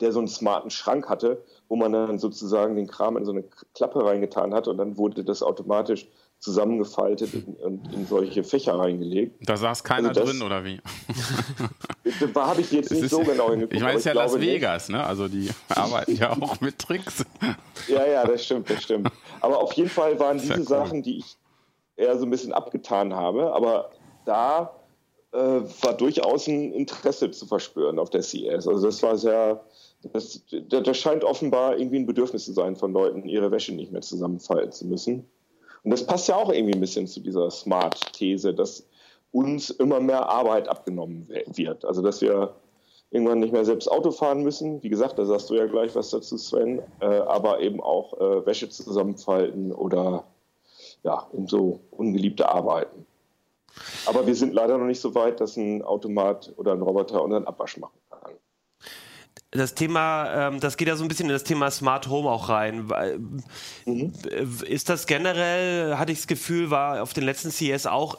der 0.00 0.12
so 0.12 0.18
einen 0.18 0.28
smarten 0.28 0.70
Schrank 0.70 1.08
hatte, 1.08 1.42
wo 1.68 1.76
man 1.76 1.92
dann 1.92 2.18
sozusagen 2.18 2.76
den 2.76 2.86
Kram 2.86 3.16
in 3.16 3.24
so 3.24 3.32
eine 3.32 3.44
Klappe 3.74 4.04
reingetan 4.04 4.54
hat 4.54 4.68
und 4.68 4.78
dann 4.78 4.96
wurde 4.96 5.24
das 5.24 5.42
automatisch 5.42 6.06
zusammengefaltet 6.38 7.30
und 7.60 7.92
in, 7.92 8.06
solche 8.06 8.44
Fächer 8.44 8.78
reingelegt. 8.78 9.36
Da 9.40 9.56
saß 9.56 9.82
keiner 9.82 10.10
also 10.10 10.20
das, 10.20 10.30
drin, 10.30 10.42
oder 10.42 10.64
wie? 10.64 10.80
habe 12.34 12.60
ich 12.60 12.72
jetzt 12.72 12.90
nicht 12.90 13.04
ist, 13.04 13.10
so 13.10 13.20
genau 13.20 13.50
hingeguckt. 13.50 13.74
Ich 13.74 13.80
meine, 13.80 13.94
es 13.94 14.00
ist 14.00 14.06
ja 14.06 14.12
Las 14.12 14.38
Vegas, 14.38 14.88
ne? 14.88 15.04
Also 15.04 15.28
die 15.28 15.48
arbeiten 15.68 16.16
ja 16.16 16.32
auch 16.40 16.60
mit 16.60 16.78
Tricks. 16.78 17.24
ja, 17.88 18.06
ja, 18.06 18.26
das 18.26 18.44
stimmt, 18.44 18.68
das 18.70 18.82
stimmt. 18.82 19.10
Aber 19.40 19.58
auf 19.58 19.72
jeden 19.72 19.90
Fall 19.90 20.18
waren 20.18 20.38
diese 20.40 20.52
ja 20.52 20.58
cool. 20.58 20.64
Sachen, 20.64 21.02
die 21.02 21.18
ich 21.18 21.36
eher 21.96 22.16
so 22.18 22.24
ein 22.24 22.30
bisschen 22.30 22.52
abgetan 22.52 23.14
habe, 23.14 23.52
aber 23.52 23.90
da 24.24 24.74
äh, 25.32 25.38
war 25.38 25.94
durchaus 25.96 26.46
ein 26.46 26.72
Interesse 26.72 27.30
zu 27.30 27.46
verspüren 27.46 27.98
auf 27.98 28.10
der 28.10 28.22
CS. 28.22 28.66
Also 28.66 28.86
das 28.86 29.02
war 29.02 29.16
sehr, 29.16 29.64
das, 30.12 30.42
das 30.68 30.96
scheint 30.96 31.24
offenbar 31.24 31.76
irgendwie 31.76 31.98
ein 31.98 32.06
Bedürfnis 32.06 32.44
zu 32.44 32.52
sein 32.52 32.76
von 32.76 32.92
Leuten, 32.92 33.28
ihre 33.28 33.50
Wäsche 33.50 33.74
nicht 33.74 33.92
mehr 33.92 34.00
zusammenfalten 34.00 34.72
zu 34.72 34.86
müssen. 34.86 35.28
Und 35.84 35.90
das 35.90 36.06
passt 36.06 36.28
ja 36.28 36.36
auch 36.36 36.52
irgendwie 36.52 36.74
ein 36.74 36.80
bisschen 36.80 37.06
zu 37.06 37.20
dieser 37.20 37.50
Smart-These, 37.50 38.54
dass 38.54 38.86
uns 39.32 39.70
immer 39.70 40.00
mehr 40.00 40.28
Arbeit 40.28 40.68
abgenommen 40.68 41.28
wird. 41.46 41.84
Also 41.84 42.02
dass 42.02 42.20
wir 42.20 42.54
irgendwann 43.10 43.40
nicht 43.40 43.52
mehr 43.52 43.64
selbst 43.64 43.90
Auto 43.90 44.10
fahren 44.10 44.42
müssen. 44.42 44.82
Wie 44.82 44.88
gesagt, 44.88 45.18
da 45.18 45.24
sagst 45.24 45.48
du 45.50 45.54
ja 45.54 45.66
gleich 45.66 45.94
was 45.94 46.10
dazu, 46.10 46.36
Sven. 46.36 46.82
Äh, 47.00 47.06
aber 47.06 47.60
eben 47.60 47.80
auch 47.80 48.14
äh, 48.20 48.46
Wäsche 48.46 48.68
zusammenfalten 48.68 49.72
oder 49.72 50.24
ja, 51.04 51.26
in 51.32 51.46
so 51.46 51.80
ungeliebte 51.90 52.48
Arbeiten. 52.48 53.06
Aber 54.06 54.26
wir 54.26 54.34
sind 54.34 54.54
leider 54.54 54.76
noch 54.76 54.86
nicht 54.86 55.00
so 55.00 55.14
weit, 55.14 55.40
dass 55.40 55.56
ein 55.56 55.82
Automat 55.82 56.52
oder 56.56 56.72
ein 56.72 56.82
Roboter 56.82 57.22
unseren 57.22 57.46
Abwasch 57.46 57.76
machen 57.76 57.92
kann 58.10 58.32
das 59.50 59.74
Thema, 59.74 60.48
ähm, 60.48 60.60
das 60.60 60.76
geht 60.76 60.88
ja 60.88 60.96
so 60.96 61.04
ein 61.04 61.08
bisschen 61.08 61.26
in 61.26 61.32
das 61.32 61.44
Thema 61.44 61.70
Smart 61.70 62.08
Home 62.08 62.28
auch 62.28 62.48
rein. 62.48 62.90
Mhm. 63.86 64.12
Ist 64.66 64.88
das 64.88 65.06
generell, 65.06 65.96
hatte 65.96 66.12
ich 66.12 66.18
das 66.18 66.26
Gefühl, 66.26 66.70
war 66.70 67.02
auf 67.02 67.14
den 67.14 67.24
letzten 67.24 67.50
CS 67.50 67.86
auch 67.86 68.18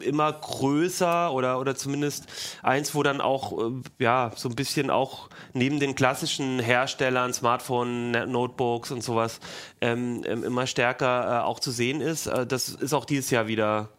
immer 0.00 0.32
größer 0.32 1.32
oder, 1.32 1.60
oder 1.60 1.74
zumindest 1.74 2.26
eins, 2.62 2.94
wo 2.94 3.02
dann 3.02 3.20
auch 3.20 3.58
äh, 3.58 3.72
ja 3.98 4.32
so 4.36 4.48
ein 4.48 4.54
bisschen 4.54 4.90
auch 4.90 5.28
neben 5.52 5.80
den 5.80 5.94
klassischen 5.94 6.58
Herstellern, 6.58 7.32
Smartphone, 7.32 8.12
Notebooks 8.30 8.90
und 8.90 9.02
sowas 9.02 9.40
ähm, 9.80 10.22
ähm 10.26 10.44
immer 10.44 10.66
stärker 10.66 11.40
äh, 11.40 11.44
auch 11.44 11.60
zu 11.60 11.70
sehen 11.70 12.00
ist. 12.00 12.26
Äh, 12.26 12.46
das 12.46 12.68
ist 12.68 12.94
auch 12.94 13.04
dieses 13.04 13.30
Jahr 13.30 13.46
wieder. 13.46 13.90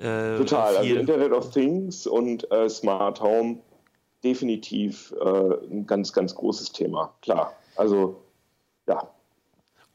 Äh, 0.00 0.36
Total, 0.38 0.76
also 0.76 0.94
Internet 0.94 1.32
of 1.32 1.50
Things 1.50 2.06
und 2.06 2.50
äh, 2.52 2.68
Smart 2.68 3.20
Home 3.20 3.58
definitiv 4.22 5.14
äh, 5.20 5.26
ein 5.70 5.86
ganz, 5.86 6.12
ganz 6.12 6.34
großes 6.34 6.72
Thema, 6.72 7.14
klar. 7.22 7.52
Also 7.76 8.22
ja. 8.88 9.08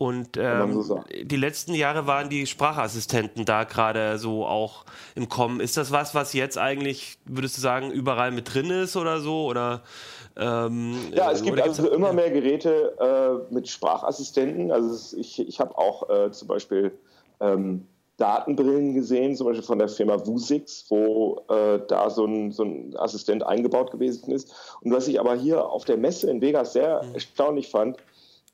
Und 0.04 0.36
ähm, 0.36 0.84
die 1.22 1.38
letzten 1.38 1.74
Jahre 1.74 2.06
waren 2.08 2.28
die 2.28 2.46
Sprachassistenten 2.46 3.46
da 3.46 3.64
gerade 3.64 4.18
so 4.18 4.46
auch 4.46 4.84
im 5.16 5.30
Kommen. 5.30 5.62
Ist 5.62 5.78
das 5.78 5.94
was, 5.94 6.14
was 6.14 6.34
jetzt 6.34 6.58
eigentlich, 6.58 7.20
würdest 7.24 7.56
du 7.56 7.62
sagen, 7.62 7.90
überall 7.90 8.32
mit 8.32 8.54
drin 8.54 8.70
ist 8.70 8.98
oder 8.98 9.22
so? 9.22 9.46
Oder, 9.46 9.82
ähm, 10.36 10.98
ja, 11.14 11.32
es 11.32 11.42
gibt 11.42 11.62
also 11.62 11.90
immer 11.90 12.12
mehr 12.12 12.32
Geräte 12.32 12.98
äh, 13.00 13.54
mit 13.54 13.70
Sprachassistenten. 13.70 14.74
Also 14.74 15.16
ich, 15.16 15.40
ich 15.40 15.62
habe 15.62 15.78
auch 15.78 16.10
äh, 16.10 16.32
zum 16.32 16.50
Beispiel 16.50 16.92
ähm, 17.40 17.88
Datenbrillen 18.18 18.96
gesehen, 18.96 19.38
zum 19.38 19.48
Beispiel 19.48 19.64
von 19.64 19.80
der 19.80 19.88
Firma 19.88 20.18
Vusix, 20.28 20.84
wo 20.90 21.46
äh, 21.48 21.80
da 21.88 22.10
so 22.10 22.26
ein, 22.26 22.52
so 22.52 22.64
ein, 22.66 22.94
Assistent 22.98 23.46
eingebaut 23.46 23.92
gewesen 23.92 24.34
ist. 24.34 24.54
Und 24.82 24.92
was 24.92 25.08
ich 25.08 25.18
aber 25.18 25.36
hier 25.36 25.64
auf 25.66 25.86
der 25.86 25.96
Messe 25.96 26.30
in 26.30 26.42
Vegas 26.42 26.74
sehr 26.74 27.04
mhm. 27.04 27.14
erstaunlich 27.14 27.70
fand, 27.70 27.96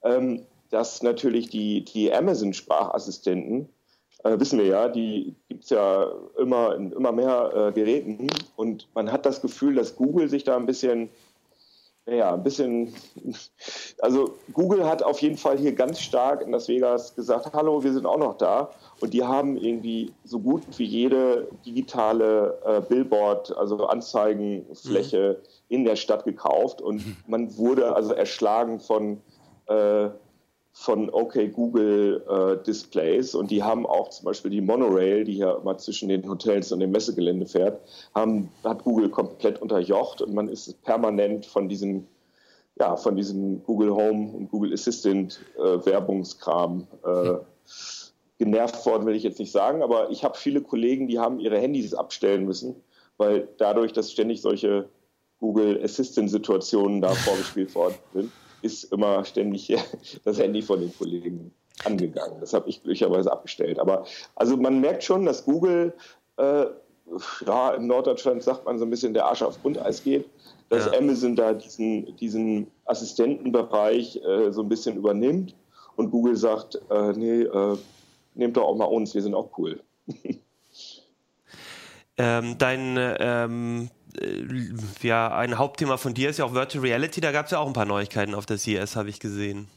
ähm, 0.04 0.46
dass 0.70 1.02
natürlich 1.04 1.50
die, 1.50 1.84
die 1.84 2.14
Amazon-Sprachassistenten, 2.14 3.70
äh, 4.24 4.40
wissen 4.40 4.60
wir 4.60 4.66
ja, 4.66 4.90
die 4.90 5.36
gibt 5.48 5.64
es 5.64 5.70
ja 5.70 6.12
immer 6.38 6.76
in 6.76 6.92
immer 6.92 7.12
mehr 7.12 7.52
äh, 7.54 7.72
Geräten. 7.72 8.28
Und 8.56 8.88
man 8.94 9.12
hat 9.12 9.26
das 9.26 9.42
Gefühl, 9.42 9.76
dass 9.76 9.96
Google 9.96 10.30
sich 10.30 10.44
da 10.44 10.58
ein 10.58 10.66
bisschen 10.66 11.10
ja, 12.16 12.34
ein 12.34 12.44
bisschen, 12.44 12.94
also 14.00 14.36
Google 14.54 14.86
hat 14.86 15.04
auf 15.04 15.22
jeden 15.22 15.38
Fall 15.38 15.58
hier 15.58 15.74
ganz 15.74 16.00
stark 16.00 16.42
in 16.42 16.52
Las 16.52 16.68
Vegas 16.68 17.16
gesagt, 17.16 17.52
hallo, 17.54 17.84
wir 17.84 17.94
sind 17.94 18.06
auch 18.06 18.18
noch 18.18 18.38
da. 18.38 18.72
Und 19.00 19.14
die 19.14 19.24
haben 19.24 19.58
irgendwie 19.58 20.14
so 20.24 20.40
gut 20.40 20.64
wie 20.78 20.86
jede 20.86 21.48
digitale 21.66 22.58
äh, 22.66 22.82
Billboard, 22.82 23.56
also 23.58 23.86
Anzeigenfläche 23.86 25.40
mhm. 25.40 25.76
in 25.76 25.86
der 25.86 25.96
Stadt 25.96 26.26
gekauft. 26.26 26.82
Und 26.82 27.04
man 27.28 27.56
wurde 27.58 27.96
also 27.96 28.14
erschlagen 28.14 28.80
von, 28.80 29.22
äh, 29.68 30.10
von 30.80 31.10
OK 31.10 31.52
Google 31.52 32.24
äh, 32.30 32.64
Displays. 32.64 33.36
Und 33.36 33.52
die 33.52 33.62
haben 33.62 33.86
auch 33.86 34.10
zum 34.12 34.24
Beispiel 34.24 34.50
die 34.50 34.62
Monorail, 34.62 35.26
die 35.26 35.34
hier 35.34 35.60
immer 35.62 35.78
zwischen 35.78 36.08
den 36.08 36.28
Hotels 36.30 36.72
und 36.72 36.80
dem 36.80 36.92
Messegelände 36.92 37.46
fährt, 37.46 37.82
haben, 38.16 38.50
hat 38.64 38.86
Google 38.86 39.10
komplett 39.10 39.62
unterjocht. 39.62 40.22
Und 40.22 40.34
man 40.34 40.48
ist 40.48 40.82
permanent 40.84 41.46
von 41.46 41.68
diesem 41.68 42.08
ja, 42.80 42.96
von 42.96 43.18
diesem 43.18 43.62
Google 43.66 43.94
Home 43.94 44.32
und 44.32 44.52
Google 44.52 44.72
Assistant 44.72 45.42
äh, 45.58 45.86
Werbungskram 45.86 46.88
äh, 47.04 47.34
genervt 48.38 48.86
worden, 48.86 49.06
will 49.06 49.16
ich 49.16 49.24
jetzt 49.24 49.40
nicht 49.40 49.52
sagen, 49.52 49.84
aber 49.84 50.10
ich 50.12 50.24
habe 50.24 50.38
viele 50.38 50.62
Kollegen, 50.62 51.10
die 51.10 51.20
haben 51.20 51.42
ihre 51.42 51.60
Handys 51.60 51.94
abstellen 51.94 52.46
müssen, 52.46 52.74
weil 53.18 53.50
dadurch, 53.58 53.92
dass 53.92 54.14
ständig 54.14 54.42
solche 54.42 54.88
Google 55.40 55.84
Assistant-Situationen 55.84 57.02
da 57.02 57.10
vorgespielt 57.16 57.76
worden 57.76 57.96
sind, 58.14 58.32
ist 58.62 58.86
immer 58.92 59.24
ständig 59.26 59.76
das 60.24 60.40
Handy 60.40 60.62
von 60.62 60.82
den 60.82 60.96
Kollegen 60.98 61.52
angegangen. 61.86 62.40
Das 62.40 62.54
habe 62.54 62.70
ich 62.70 62.82
glücklicherweise 62.84 63.32
abgestellt. 63.32 63.80
Aber 63.80 64.06
also 64.36 64.58
man 64.58 64.82
merkt 64.82 65.04
schon, 65.04 65.26
dass 65.26 65.46
Google, 65.46 65.94
äh, 66.38 66.66
ja, 67.46 67.72
in 67.72 67.88
Norddeutschland 67.88 68.44
sagt 68.44 68.66
man 68.66 68.78
so 68.78 68.86
ein 68.86 68.90
bisschen, 68.90 69.14
der 69.14 69.26
Arsch 69.26 69.42
auf 69.42 69.62
Grundeis 69.62 70.04
geht, 70.04 70.30
dass 70.70 70.86
ja. 70.86 70.94
Amazon 70.98 71.36
da 71.36 71.54
diesen, 71.54 72.16
diesen 72.18 72.68
Assistentenbereich 72.86 74.22
äh, 74.24 74.52
so 74.52 74.62
ein 74.62 74.70
bisschen 74.70 74.98
übernimmt 74.98 75.56
und 75.96 76.12
Google 76.12 76.36
sagt, 76.36 76.80
äh, 76.90 77.12
nee, 77.14 77.42
äh, 77.42 77.78
nehmt 78.36 78.58
doch 78.58 78.64
auch 78.64 78.76
mal 78.76 78.86
uns, 78.86 79.14
wir 79.14 79.22
sind 79.22 79.34
auch 79.34 79.50
cool. 79.58 79.82
ähm, 82.18 82.58
dein 82.58 82.98
ähm, 83.20 83.90
äh, 83.90 83.99
ja, 85.02 85.36
ein 85.36 85.58
Hauptthema 85.58 85.98
von 85.98 86.14
dir 86.14 86.30
ist 86.30 86.40
ja 86.40 86.46
auch 86.46 86.54
Virtual 86.54 86.84
Reality. 86.84 87.22
Da 87.22 87.32
gab 87.32 87.46
es 87.46 87.52
ja 87.52 87.60
auch 87.60 87.68
ein 87.68 87.74
paar 87.74 87.86
Neuigkeiten 87.86 88.36
auf 88.36 88.46
der 88.46 88.58
CES, 88.58 88.96
habe 88.96 89.10
ich 89.10 89.20
gesehen. 89.20 89.68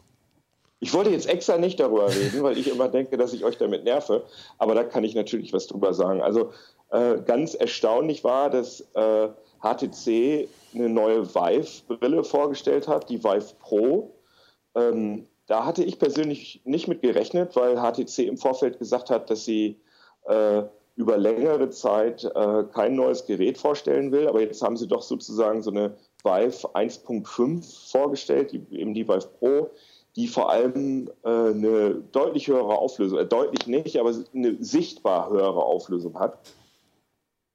Ich 0.81 0.93
wollte 0.93 1.11
jetzt 1.11 1.29
extra 1.29 1.59
nicht 1.59 1.79
darüber 1.79 2.09
reden, 2.09 2.43
weil 2.43 2.59
ich 2.59 2.69
immer 2.69 2.89
denke, 2.89 3.17
dass 3.17 3.33
ich 3.33 3.45
euch 3.45 3.57
damit 3.57 3.85
nerve. 3.85 4.25
Aber 4.59 4.75
da 4.75 4.83
kann 4.83 5.05
ich 5.05 5.15
natürlich 5.15 5.53
was 5.53 5.69
drüber 5.69 5.95
sagen. 5.95 6.21
Also 6.21 6.53
äh, 6.91 7.21
ganz 7.25 7.55
erstaunlich 7.55 8.25
war, 8.25 8.51
dass 8.51 8.85
HTC 8.93 10.07
äh, 10.09 10.49
eine 10.75 10.89
neue 10.89 11.35
Vive-Brille 11.35 12.25
vorgestellt 12.25 12.89
hat, 12.89 13.09
die 13.09 13.23
Vive 13.23 13.55
Pro. 13.61 14.13
Ähm, 14.75 15.29
da 15.47 15.65
hatte 15.65 15.85
ich 15.85 15.99
persönlich 15.99 16.63
nicht 16.65 16.89
mit 16.89 17.01
gerechnet, 17.03 17.55
weil 17.55 17.77
HTC 17.77 18.27
im 18.27 18.37
Vorfeld 18.37 18.79
gesagt 18.79 19.11
hat, 19.11 19.31
dass 19.31 19.45
sie 19.45 19.81
äh, 20.27 20.63
über 20.97 21.17
längere 21.17 21.71
Zeit 21.71 22.25
äh, 22.25 22.65
kein 22.73 22.95
neues 22.95 23.27
Gerät 23.27 23.59
vorstellen 23.59 24.13
will. 24.13 24.29
Aber 24.29 24.41
jetzt 24.41 24.63
haben 24.63 24.77
sie 24.77 24.87
doch 24.87 25.03
sozusagen 25.03 25.63
so 25.63 25.71
eine 25.71 25.95
Vive 26.23 26.75
1.5 26.75 27.91
vorgestellt, 27.91 28.53
die, 28.53 28.63
eben 28.71 28.95
die 28.95 29.09
Vive 29.09 29.29
Pro, 29.39 29.71
die 30.17 30.29
vor 30.29 30.51
allem 30.51 31.11
äh, 31.25 31.29
eine 31.29 31.95
deutlich 32.13 32.49
höhere 32.49 32.77
Auflösung, 32.79 33.19
äh, 33.19 33.27
deutlich 33.27 33.67
nicht, 33.67 33.99
aber 33.99 34.15
eine 34.35 34.63
sichtbar 34.63 35.31
höhere 35.31 35.65
Auflösung 35.65 36.19
hat. 36.19 36.39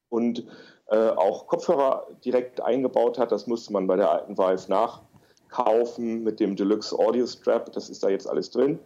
Und 0.10 0.46
äh, 0.88 1.10
auch 1.10 1.48
Kopfhörer 1.48 2.08
direkt 2.24 2.62
eingebaut 2.62 3.20
hat. 3.20 3.32
Das 3.32 3.46
musste 3.46 3.74
man 3.74 3.88
bei 3.88 3.98
der 3.98 4.10
alten 4.10 4.38
Vive 4.38 4.70
nach 4.70 5.02
kaufen 5.50 6.24
mit 6.24 6.40
dem 6.40 6.56
Deluxe 6.56 6.98
Audio 6.98 7.26
Strap. 7.28 7.72
Das 7.74 7.90
ist 7.90 8.04
da 8.04 8.10
jetzt 8.10 8.28
alles 8.28 8.50
drin. 8.52 8.80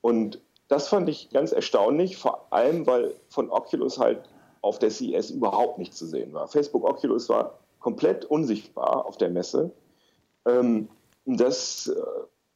Und 0.00 0.40
das 0.68 0.88
fand 0.88 1.08
ich 1.08 1.30
ganz 1.30 1.52
erstaunlich, 1.52 2.16
vor 2.16 2.46
allem, 2.52 2.86
weil 2.86 3.14
von 3.28 3.50
Oculus 3.50 3.98
halt 3.98 4.28
auf 4.60 4.78
der 4.78 4.90
CES 4.90 5.30
überhaupt 5.30 5.78
nichts 5.78 5.96
zu 5.96 6.06
sehen 6.06 6.32
war. 6.34 6.46
Facebook 6.46 6.84
Oculus 6.84 7.28
war 7.28 7.58
komplett 7.80 8.24
unsichtbar 8.24 9.06
auf 9.06 9.16
der 9.16 9.30
Messe. 9.30 9.70
Ähm, 10.46 10.88
das, 11.24 11.88
äh, 11.88 12.00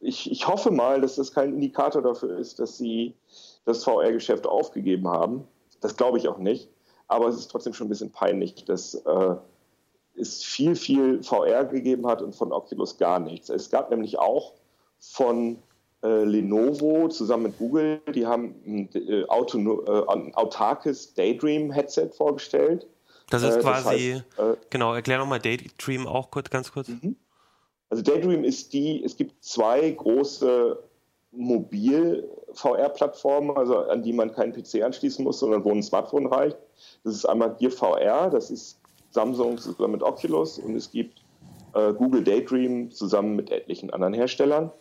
ich, 0.00 0.30
ich 0.30 0.46
hoffe 0.46 0.70
mal, 0.70 1.00
dass 1.00 1.16
das 1.16 1.32
kein 1.32 1.54
Indikator 1.54 2.02
dafür 2.02 2.36
ist, 2.38 2.58
dass 2.58 2.76
sie 2.76 3.14
das 3.64 3.84
VR-Geschäft 3.84 4.46
aufgegeben 4.46 5.08
haben. 5.08 5.46
Das 5.80 5.96
glaube 5.96 6.18
ich 6.18 6.28
auch 6.28 6.38
nicht. 6.38 6.68
Aber 7.08 7.28
es 7.28 7.36
ist 7.36 7.50
trotzdem 7.50 7.72
schon 7.72 7.86
ein 7.86 7.90
bisschen 7.90 8.12
peinlich, 8.12 8.64
dass 8.64 8.94
äh, 8.94 9.36
es 10.16 10.42
viel, 10.42 10.74
viel 10.76 11.22
VR 11.22 11.64
gegeben 11.64 12.06
hat 12.06 12.22
und 12.22 12.34
von 12.34 12.52
Oculus 12.52 12.98
gar 12.98 13.18
nichts. 13.18 13.48
Es 13.48 13.70
gab 13.70 13.90
nämlich 13.90 14.18
auch 14.18 14.54
von 14.98 15.58
äh, 16.02 16.24
Lenovo 16.24 17.08
zusammen 17.08 17.44
mit 17.44 17.58
Google, 17.58 18.00
die 18.14 18.26
haben 18.26 18.54
ein, 18.66 18.88
äh, 18.94 19.20
äh, 19.20 19.26
autarkes 19.28 21.14
Daydream-Headset 21.14 22.10
vorgestellt. 22.16 22.86
Das 23.30 23.42
ist 23.42 23.56
äh, 23.56 23.60
quasi, 23.60 24.22
das 24.38 24.46
heißt, 24.46 24.58
äh, 24.58 24.60
genau, 24.70 24.94
erklär 24.94 25.18
nochmal 25.18 25.38
Daydream 25.38 26.06
auch 26.06 26.30
kurz, 26.30 26.50
ganz 26.50 26.72
kurz. 26.72 26.88
Mhm. 26.88 27.16
Also 27.88 28.02
Daydream 28.02 28.44
ist 28.44 28.72
die, 28.72 29.02
es 29.04 29.16
gibt 29.16 29.44
zwei 29.44 29.90
große 29.90 30.78
Mobil-VR-Plattformen, 31.32 33.56
also 33.56 33.78
an 33.78 34.02
die 34.02 34.12
man 34.12 34.32
keinen 34.32 34.52
PC 34.52 34.82
anschließen 34.82 35.24
muss, 35.24 35.38
sondern 35.38 35.64
wo 35.64 35.70
ein 35.70 35.82
Smartphone 35.82 36.26
reicht. 36.26 36.58
Das 37.04 37.14
ist 37.14 37.24
einmal 37.26 37.54
Gear 37.56 37.70
VR, 37.70 38.28
das 38.30 38.50
ist 38.50 38.78
Samsung 39.10 39.58
zusammen 39.58 39.92
mit 39.92 40.02
Oculus 40.02 40.58
und 40.58 40.74
es 40.74 40.90
gibt 40.90 41.22
äh, 41.74 41.92
Google 41.92 42.24
Daydream 42.24 42.90
zusammen 42.90 43.36
mit 43.36 43.50
etlichen 43.50 43.90
anderen 43.90 44.14
Herstellern. 44.14 44.72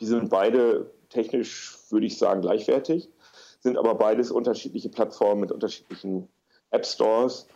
Die 0.00 0.06
sind 0.06 0.30
beide 0.30 0.90
technisch, 1.10 1.78
würde 1.90 2.06
ich 2.06 2.18
sagen, 2.18 2.40
gleichwertig, 2.40 3.10
sind 3.60 3.76
aber 3.76 3.94
beides 3.94 4.30
unterschiedliche 4.30 4.88
Plattformen 4.88 5.42
mit 5.42 5.52
unterschiedlichen 5.52 6.28
App 6.70 6.86
Stores, 6.86 7.46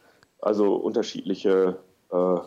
also 0.41 0.75
unterschiedliche, 0.75 1.79
äh, 2.13 2.39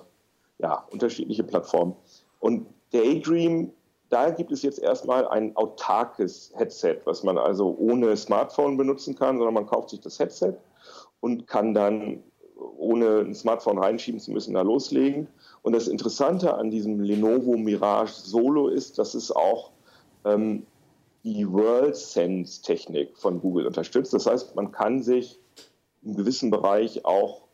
ja, 0.59 0.87
unterschiedliche 0.91 1.43
Plattformen. 1.43 1.95
Und 2.39 2.67
Daydream, 2.91 3.73
da 4.09 4.29
gibt 4.29 4.51
es 4.51 4.61
jetzt 4.61 4.79
erstmal 4.79 5.27
ein 5.27 5.55
autarkes 5.55 6.53
Headset, 6.55 6.99
was 7.05 7.23
man 7.23 7.37
also 7.37 7.75
ohne 7.77 8.15
Smartphone 8.15 8.77
benutzen 8.77 9.15
kann, 9.15 9.37
sondern 9.37 9.55
man 9.55 9.65
kauft 9.65 9.89
sich 9.89 9.99
das 9.99 10.19
Headset 10.19 10.53
und 11.19 11.47
kann 11.47 11.73
dann 11.73 12.23
ohne 12.77 13.19
ein 13.19 13.35
Smartphone 13.35 13.77
reinschieben 13.77 14.19
zu 14.19 14.31
müssen, 14.31 14.53
da 14.53 14.61
loslegen. 14.61 15.27
Und 15.61 15.73
das 15.73 15.87
Interessante 15.87 16.53
an 16.53 16.71
diesem 16.71 16.99
Lenovo 17.01 17.57
Mirage 17.57 18.13
Solo 18.13 18.67
ist, 18.67 18.97
dass 18.97 19.13
es 19.13 19.31
auch 19.31 19.71
ähm, 20.25 20.65
die 21.23 21.51
World 21.51 21.95
Sense 21.95 22.61
Technik 22.61 23.17
von 23.17 23.41
Google 23.41 23.67
unterstützt. 23.67 24.13
Das 24.13 24.25
heißt, 24.25 24.55
man 24.55 24.71
kann 24.71 25.01
sich 25.01 25.39
im 26.03 26.15
gewissen 26.15 26.49
Bereich 26.49 27.05
auch 27.05 27.47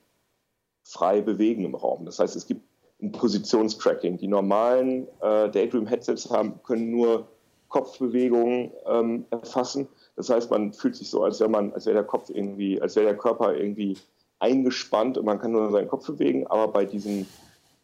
frei 0.83 1.21
bewegen 1.21 1.65
im 1.65 1.75
Raum. 1.75 2.05
Das 2.05 2.19
heißt, 2.19 2.35
es 2.35 2.45
gibt 2.45 2.61
ein 3.01 3.11
Positionstracking. 3.11 4.17
Die 4.17 4.27
normalen 4.27 5.07
äh, 5.21 5.49
Daydream 5.49 5.87
Headsets 5.87 6.29
können 6.63 6.91
nur 6.91 7.27
Kopfbewegungen 7.69 8.71
ähm, 8.85 9.25
erfassen. 9.31 9.87
Das 10.15 10.29
heißt, 10.29 10.51
man 10.51 10.73
fühlt 10.73 10.95
sich 10.95 11.09
so, 11.09 11.23
als 11.23 11.39
wäre 11.39 11.49
man, 11.49 11.73
der 11.73 12.03
Kopf 12.03 12.29
irgendwie, 12.29 12.79
als 12.81 12.95
wäre 12.95 13.07
der 13.07 13.17
Körper 13.17 13.55
irgendwie 13.55 13.97
eingespannt 14.39 15.17
und 15.17 15.25
man 15.25 15.39
kann 15.39 15.53
nur 15.53 15.71
seinen 15.71 15.87
Kopf 15.87 16.05
bewegen. 16.05 16.45
Aber 16.47 16.67
bei 16.67 16.85
diesen 16.85 17.25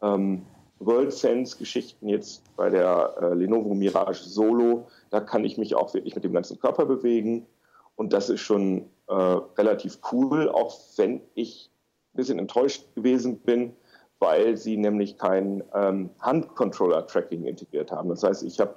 ähm, 0.01 0.43
World 0.79 1.13
Sense 1.13 1.57
Geschichten 1.57 2.07
jetzt 2.07 2.43
bei 2.55 2.69
der 2.69 3.15
äh, 3.21 3.33
Lenovo 3.33 3.73
Mirage 3.73 4.23
Solo, 4.23 4.87
da 5.09 5.19
kann 5.19 5.43
ich 5.43 5.57
mich 5.57 5.75
auch 5.75 5.93
wirklich 5.93 6.15
mit 6.15 6.23
dem 6.23 6.33
ganzen 6.33 6.59
Körper 6.59 6.85
bewegen. 6.85 7.45
Und 7.95 8.13
das 8.13 8.29
ist 8.29 8.41
schon 8.41 8.89
äh, 9.07 9.13
relativ 9.13 9.99
cool, 10.11 10.49
auch 10.49 10.77
wenn 10.95 11.21
ich 11.35 11.69
ein 12.13 12.17
bisschen 12.17 12.39
enttäuscht 12.39 12.95
gewesen 12.95 13.39
bin, 13.39 13.75
weil 14.19 14.57
sie 14.57 14.77
nämlich 14.77 15.17
kein 15.17 15.63
ähm, 15.73 16.09
Handcontroller-Tracking 16.19 17.45
integriert 17.45 17.91
haben. 17.91 18.09
Das 18.09 18.23
heißt, 18.23 18.43
ich 18.43 18.59
habe 18.59 18.75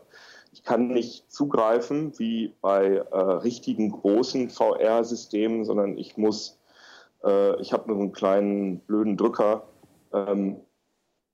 ich 0.53 0.63
kann 0.63 0.89
nicht 0.89 1.33
zugreifen 1.33 2.19
wie 2.19 2.55
bei 2.61 2.97
äh, 2.97 3.17
richtigen 3.17 3.91
großen 3.91 4.51
VR-Systemen, 4.51 5.65
sondern 5.65 5.97
ich 5.97 6.19
muss, 6.19 6.61
äh, 7.25 7.59
ich 7.61 7.73
habe 7.73 7.91
nur 7.91 7.99
einen 7.99 8.13
kleinen 8.13 8.81
blöden 8.81 9.17
Drücker. 9.17 9.67
Ähm, 10.13 10.61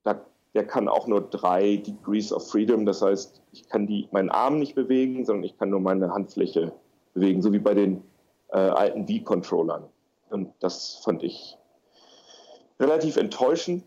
da, 0.05 0.25
der 0.59 0.67
kann 0.67 0.89
auch 0.89 1.07
nur 1.07 1.21
drei 1.21 1.77
Degrees 1.77 2.33
of 2.33 2.51
Freedom. 2.51 2.85
Das 2.85 3.01
heißt, 3.01 3.41
ich 3.53 3.69
kann 3.69 3.87
die, 3.87 4.09
meinen 4.11 4.29
Arm 4.29 4.59
nicht 4.59 4.75
bewegen, 4.75 5.25
sondern 5.25 5.45
ich 5.45 5.57
kann 5.57 5.71
nur 5.71 5.79
meine 5.79 6.13
Handfläche 6.13 6.73
bewegen, 7.15 7.43
so 7.43 7.53
wie 7.53 7.61
bei 7.61 7.75
den 7.75 8.03
äh, 8.49 8.59
alten 8.59 9.07
Wii-Controllern. 9.07 9.85
Und 10.31 10.53
das 10.59 11.01
fand 11.05 11.23
ich 11.23 11.57
relativ 12.81 13.17
enttäuschend, 13.17 13.85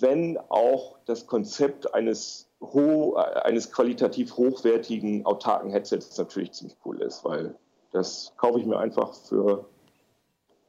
wenn 0.00 0.36
auch 0.48 0.98
das 1.06 1.28
Konzept 1.28 1.94
eines, 1.94 2.50
ho 2.60 3.14
eines 3.14 3.70
qualitativ 3.70 4.36
hochwertigen, 4.36 5.24
autarken 5.24 5.70
Headsets 5.70 6.18
natürlich 6.18 6.50
ziemlich 6.50 6.76
cool 6.84 7.00
ist, 7.02 7.24
weil 7.24 7.54
das 7.92 8.32
kaufe 8.36 8.58
ich 8.58 8.66
mir 8.66 8.80
einfach 8.80 9.14
für 9.14 9.66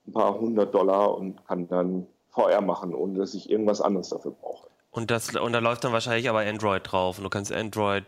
ein 0.05 0.13
paar 0.13 0.39
hundert 0.39 0.75
Dollar 0.75 1.17
und 1.17 1.43
kann 1.47 1.67
dann 1.67 2.05
VR 2.29 2.61
machen, 2.61 2.93
ohne 2.93 3.17
dass 3.17 3.33
ich 3.33 3.49
irgendwas 3.49 3.81
anderes 3.81 4.09
dafür 4.09 4.31
brauche. 4.39 4.67
Und, 4.95 5.11
das, 5.11 5.35
und 5.35 5.51
da 5.51 5.59
läuft 5.59 5.83
dann 5.83 5.91
wahrscheinlich 5.91 6.29
aber 6.29 6.39
Android 6.39 6.89
drauf 6.89 7.17
und 7.17 7.25
du 7.25 7.29
kannst 7.29 7.51
Android 7.51 8.05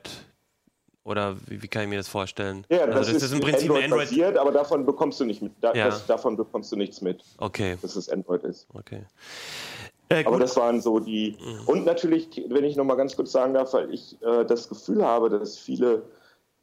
oder 1.03 1.35
wie, 1.45 1.61
wie, 1.61 1.67
kann 1.67 1.83
ich 1.83 1.89
mir 1.89 1.97
das 1.97 2.07
vorstellen? 2.07 2.65
Ja, 2.69 2.85
also 2.85 3.11
das, 3.11 3.21
das, 3.21 3.23
ist, 3.23 3.33
im 3.33 3.41
Prinzip 3.41 3.69
Android, 3.69 3.83
Android 3.83 4.09
basiert, 4.09 4.37
aber 4.37 4.51
davon 4.53 4.85
bekommst 4.85 5.19
du 5.19 5.25
nicht 5.25 5.41
mit. 5.41 5.51
Da, 5.59 5.73
ja. 5.73 5.87
das, 5.87 6.05
davon 6.05 6.37
bekommst 6.37 6.71
du 6.71 6.77
nichts 6.77 7.01
mit. 7.01 7.25
Okay. 7.39 7.77
Dass 7.81 7.97
es 7.97 8.09
Android 8.09 8.41
ist. 8.43 8.67
Okay. 8.73 9.01
Äh, 10.07 10.23
aber 10.23 10.39
das 10.39 10.55
waren 10.55 10.79
so 10.79 10.99
die. 10.99 11.37
Mhm. 11.41 11.67
Und 11.67 11.85
natürlich, 11.85 12.41
wenn 12.47 12.63
ich 12.63 12.77
noch 12.77 12.85
mal 12.85 12.95
ganz 12.95 13.17
kurz 13.17 13.33
sagen 13.33 13.53
darf, 13.53 13.73
weil 13.73 13.93
ich 13.93 14.15
äh, 14.21 14.45
das 14.45 14.69
Gefühl 14.69 15.05
habe, 15.05 15.29
dass 15.29 15.57
viele 15.57 16.03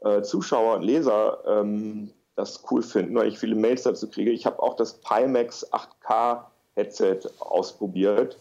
äh, 0.01 0.23
Zuschauer 0.23 0.77
und 0.77 0.83
Leser 0.85 1.39
ähm, 1.47 2.11
das 2.35 2.65
cool 2.71 2.83
finden, 2.83 3.15
weil 3.15 3.29
ich 3.29 3.39
viele 3.39 3.55
Mails 3.55 3.83
dazu 3.83 4.09
kriege. 4.09 4.31
Ich 4.31 4.47
habe 4.47 4.63
auch 4.63 4.75
das 4.75 4.95
Pimax 4.95 5.71
8K 5.71 6.45
Headset 6.77 7.21
ausprobiert 7.41 8.39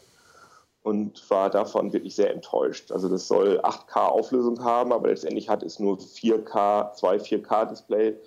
und 0.84 1.30
war 1.30 1.50
davon 1.50 1.94
wirklich 1.94 2.16
sehr 2.16 2.32
enttäuscht. 2.32 2.92
Also 2.92 3.10
das 3.10 3.28
soll 3.28 3.60
8K 3.62 4.06
Auflösung 4.06 4.64
haben, 4.64 4.92
aber 4.92 5.08
letztendlich 5.08 5.50
hat 5.50 5.64
es 5.64 5.80
nur 5.80 5.98
4K, 5.98 6.94
zwei 6.94 7.18
4K 7.18 7.70
Display 7.70 8.18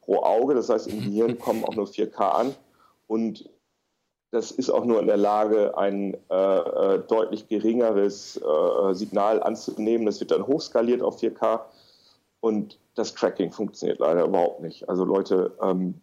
pro 0.00 0.22
Auge. 0.22 0.54
Das 0.54 0.68
heißt, 0.68 0.86
im 0.86 1.00
Gehirn 1.00 1.38
kommen 1.40 1.64
auch 1.64 1.74
nur 1.74 1.86
4K 1.86 2.20
an 2.20 2.54
und 3.08 3.50
das 4.30 4.50
ist 4.50 4.70
auch 4.70 4.84
nur 4.84 5.00
in 5.00 5.06
der 5.06 5.16
Lage, 5.16 5.78
ein 5.78 6.16
äh, 6.28 6.34
äh, 6.34 6.98
deutlich 7.06 7.46
geringeres 7.48 8.36
äh, 8.36 8.92
Signal 8.92 9.40
anzunehmen. 9.40 10.06
Das 10.06 10.18
wird 10.18 10.32
dann 10.32 10.46
hochskaliert 10.46 11.02
auf 11.02 11.20
4K 11.20 11.60
und 12.40 12.78
das 12.94 13.14
Tracking 13.14 13.52
funktioniert 13.52 14.00
leider 14.00 14.24
überhaupt 14.24 14.60
nicht. 14.60 14.88
Also 14.88 15.04
Leute, 15.04 15.56
ähm, 15.62 16.00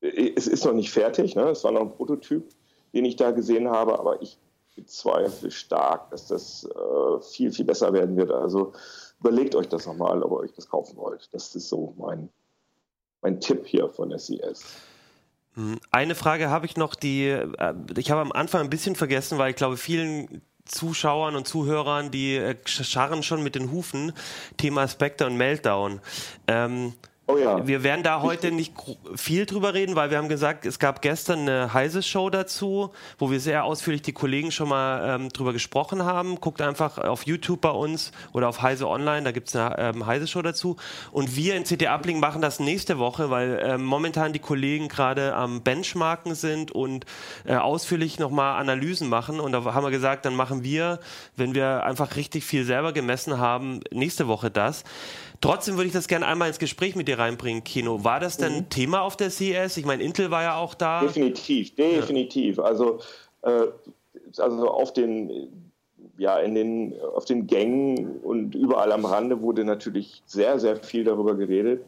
es 0.00 0.46
ist 0.46 0.64
noch 0.64 0.72
nicht 0.72 0.90
fertig, 0.90 1.36
ne? 1.36 1.50
es 1.50 1.64
war 1.64 1.72
noch 1.72 1.82
ein 1.82 1.92
Prototyp, 1.92 2.48
den 2.92 3.04
ich 3.04 3.16
da 3.16 3.30
gesehen 3.30 3.68
habe, 3.68 3.98
aber 3.98 4.20
ich 4.22 4.38
bezweifle 4.78 5.50
stark, 5.50 6.10
dass 6.10 6.28
das 6.28 6.64
äh, 6.64 7.20
viel, 7.20 7.52
viel 7.52 7.64
besser 7.64 7.92
werden 7.92 8.16
wird. 8.16 8.30
Also 8.30 8.72
überlegt 9.20 9.54
euch 9.54 9.68
das 9.68 9.86
nochmal, 9.86 10.22
ob 10.22 10.32
ihr 10.32 10.38
euch 10.38 10.52
das 10.52 10.68
kaufen 10.68 10.96
wollt. 10.96 11.28
Das 11.32 11.54
ist 11.54 11.68
so 11.68 11.94
mein, 11.98 12.28
mein 13.20 13.40
Tipp 13.40 13.66
hier 13.66 13.88
von 13.88 14.16
SES. 14.16 14.64
Hm, 15.54 15.80
eine 15.90 16.14
Frage 16.14 16.48
habe 16.50 16.66
ich 16.66 16.76
noch, 16.76 16.94
die 16.94 17.28
äh, 17.28 17.74
ich 17.96 18.10
habe 18.10 18.20
am 18.20 18.32
Anfang 18.32 18.62
ein 18.62 18.70
bisschen 18.70 18.94
vergessen, 18.94 19.38
weil 19.38 19.50
ich 19.50 19.56
glaube, 19.56 19.76
vielen 19.76 20.42
Zuschauern 20.64 21.34
und 21.34 21.48
Zuhörern, 21.48 22.10
die 22.12 22.36
äh, 22.36 22.54
scharren 22.64 23.24
schon 23.24 23.42
mit 23.42 23.56
den 23.56 23.72
Hufen. 23.72 24.12
Thema 24.58 24.86
Spectre 24.86 25.26
und 25.26 25.36
Meltdown. 25.36 26.00
Ähm, 26.46 26.94
Oh 27.30 27.36
ja. 27.36 27.66
Wir 27.66 27.82
werden 27.82 28.02
da 28.02 28.22
heute 28.22 28.50
nicht 28.50 28.72
viel 29.14 29.44
drüber 29.44 29.74
reden, 29.74 29.96
weil 29.96 30.10
wir 30.10 30.16
haben 30.16 30.30
gesagt, 30.30 30.64
es 30.64 30.78
gab 30.78 31.02
gestern 31.02 31.40
eine 31.40 31.74
Heise-Show 31.74 32.30
dazu, 32.30 32.90
wo 33.18 33.30
wir 33.30 33.38
sehr 33.38 33.64
ausführlich 33.64 34.00
die 34.00 34.14
Kollegen 34.14 34.50
schon 34.50 34.70
mal 34.70 35.16
ähm, 35.16 35.28
drüber 35.28 35.52
gesprochen 35.52 36.04
haben. 36.04 36.40
Guckt 36.40 36.62
einfach 36.62 36.96
auf 36.96 37.26
YouTube 37.26 37.60
bei 37.60 37.70
uns 37.70 38.12
oder 38.32 38.48
auf 38.48 38.62
Heise 38.62 38.88
Online, 38.88 39.24
da 39.24 39.32
gibt 39.32 39.48
es 39.48 39.56
eine 39.56 39.76
ähm, 39.78 40.06
Heise-Show 40.06 40.40
dazu. 40.40 40.76
Und 41.12 41.36
wir 41.36 41.54
in 41.56 41.64
CT 41.64 41.88
Uplink 41.88 42.18
machen 42.18 42.40
das 42.40 42.60
nächste 42.60 42.98
Woche, 42.98 43.28
weil 43.28 43.60
ähm, 43.62 43.84
momentan 43.84 44.32
die 44.32 44.38
Kollegen 44.38 44.88
gerade 44.88 45.34
am 45.34 45.60
Benchmarken 45.60 46.34
sind 46.34 46.72
und 46.72 47.04
äh, 47.44 47.56
ausführlich 47.56 48.18
nochmal 48.18 48.58
Analysen 48.58 49.10
machen. 49.10 49.38
Und 49.38 49.52
da 49.52 49.62
haben 49.66 49.84
wir 49.84 49.90
gesagt, 49.90 50.24
dann 50.24 50.34
machen 50.34 50.64
wir, 50.64 50.98
wenn 51.36 51.54
wir 51.54 51.84
einfach 51.84 52.16
richtig 52.16 52.46
viel 52.46 52.64
selber 52.64 52.94
gemessen 52.94 53.36
haben, 53.36 53.80
nächste 53.92 54.28
Woche 54.28 54.50
das. 54.50 54.82
Trotzdem 55.40 55.76
würde 55.76 55.86
ich 55.86 55.92
das 55.92 56.08
gerne 56.08 56.26
einmal 56.26 56.48
ins 56.48 56.58
Gespräch 56.58 56.96
mit 56.96 57.06
dir 57.06 57.18
reinbringen, 57.18 57.62
Kino. 57.62 58.02
War 58.02 58.18
das 58.18 58.38
denn 58.38 58.56
mhm. 58.56 58.68
Thema 58.70 59.02
auf 59.02 59.16
der 59.16 59.30
CES? 59.30 59.76
Ich 59.76 59.86
meine, 59.86 60.02
Intel 60.02 60.30
war 60.30 60.42
ja 60.42 60.56
auch 60.56 60.74
da. 60.74 61.00
Definitiv, 61.00 61.74
definitiv. 61.76 62.56
Ja. 62.56 62.64
Also, 62.64 62.98
äh, 63.42 63.66
also 64.36 64.68
auf 64.68 64.92
den, 64.92 65.48
ja, 66.16 66.38
in 66.38 66.54
den, 66.54 66.94
auf 67.14 67.24
den 67.24 67.46
Gängen 67.46 68.18
und 68.22 68.56
überall 68.56 68.90
am 68.90 69.04
Rande 69.04 69.40
wurde 69.40 69.64
natürlich 69.64 70.22
sehr, 70.26 70.58
sehr 70.58 70.76
viel 70.76 71.04
darüber 71.04 71.36
geredet. 71.36 71.84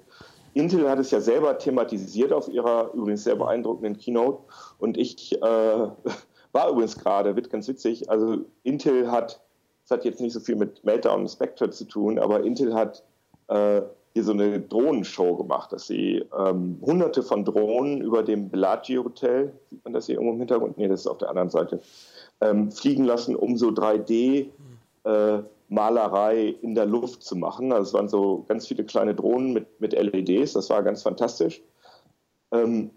Intel 0.55 0.89
hat 0.89 0.99
es 0.99 1.11
ja 1.11 1.21
selber 1.21 1.59
thematisiert 1.59 2.33
auf 2.33 2.49
ihrer 2.49 2.93
übrigens 2.95 3.25
sehr 3.25 3.37
beeindruckenden 3.37 3.99
Keynote. 3.99 4.43
Und 4.79 4.97
ich 4.97 5.41
äh, 5.41 5.43
war 6.53 6.71
übrigens 6.71 6.97
gerade, 6.97 7.35
wird 7.35 7.51
ganz 7.51 7.67
witzig, 7.67 8.09
also 8.11 8.39
Intel 8.63 9.11
hat, 9.11 9.41
das 9.89 9.99
hat 9.99 10.05
jetzt 10.05 10.21
nicht 10.21 10.33
so 10.33 10.41
viel 10.41 10.57
mit 10.57 10.85
Meltdown 10.85 11.23
und 11.23 11.29
Spectre 11.29 11.71
zu 11.71 11.85
tun, 11.85 12.19
aber 12.19 12.45
Intel 12.45 12.75
hat 12.75 13.03
äh, 13.51 13.83
hier 14.13 14.25
so 14.25 14.33
eine 14.33 14.61
Drohnenshow 14.61 15.37
gemacht, 15.37 15.73
dass 15.73 15.87
sie 15.87 16.25
ähm, 16.37 16.79
hunderte 16.81 17.23
von 17.23 17.45
Drohnen 17.45 18.01
über 18.01 18.23
dem 18.23 18.49
Bellagio 18.49 19.05
Hotel, 19.05 19.53
sieht 19.69 19.85
man 19.85 19.93
das 19.93 20.07
hier 20.07 20.17
irgendwo 20.17 20.33
im 20.33 20.39
Hintergrund? 20.41 20.79
Nee, 20.79 20.89
das 20.89 21.01
ist 21.01 21.07
auf 21.07 21.19
der 21.19 21.29
anderen 21.29 21.51
Seite, 21.51 21.81
ähm, 22.41 22.73
fliegen 22.73 23.05
lassen, 23.05 23.37
um 23.37 23.57
so 23.57 23.69
3D 23.69 24.47
äh, 25.05 25.39
Malerei 25.69 26.57
in 26.63 26.75
der 26.75 26.87
Luft 26.87 27.23
zu 27.23 27.37
machen. 27.37 27.73
Also 27.73 27.89
es 27.89 27.95
waren 27.95 28.09
so 28.09 28.45
ganz 28.49 28.67
viele 28.67 28.85
kleine 28.85 29.15
Drohnen 29.15 29.53
mit, 29.53 29.81
mit 29.81 29.93
LEDs, 29.93 30.55
das 30.55 30.71
war 30.71 30.83
ganz 30.83 31.03
fantastisch. 31.03 31.63
Ähm, 32.53 32.91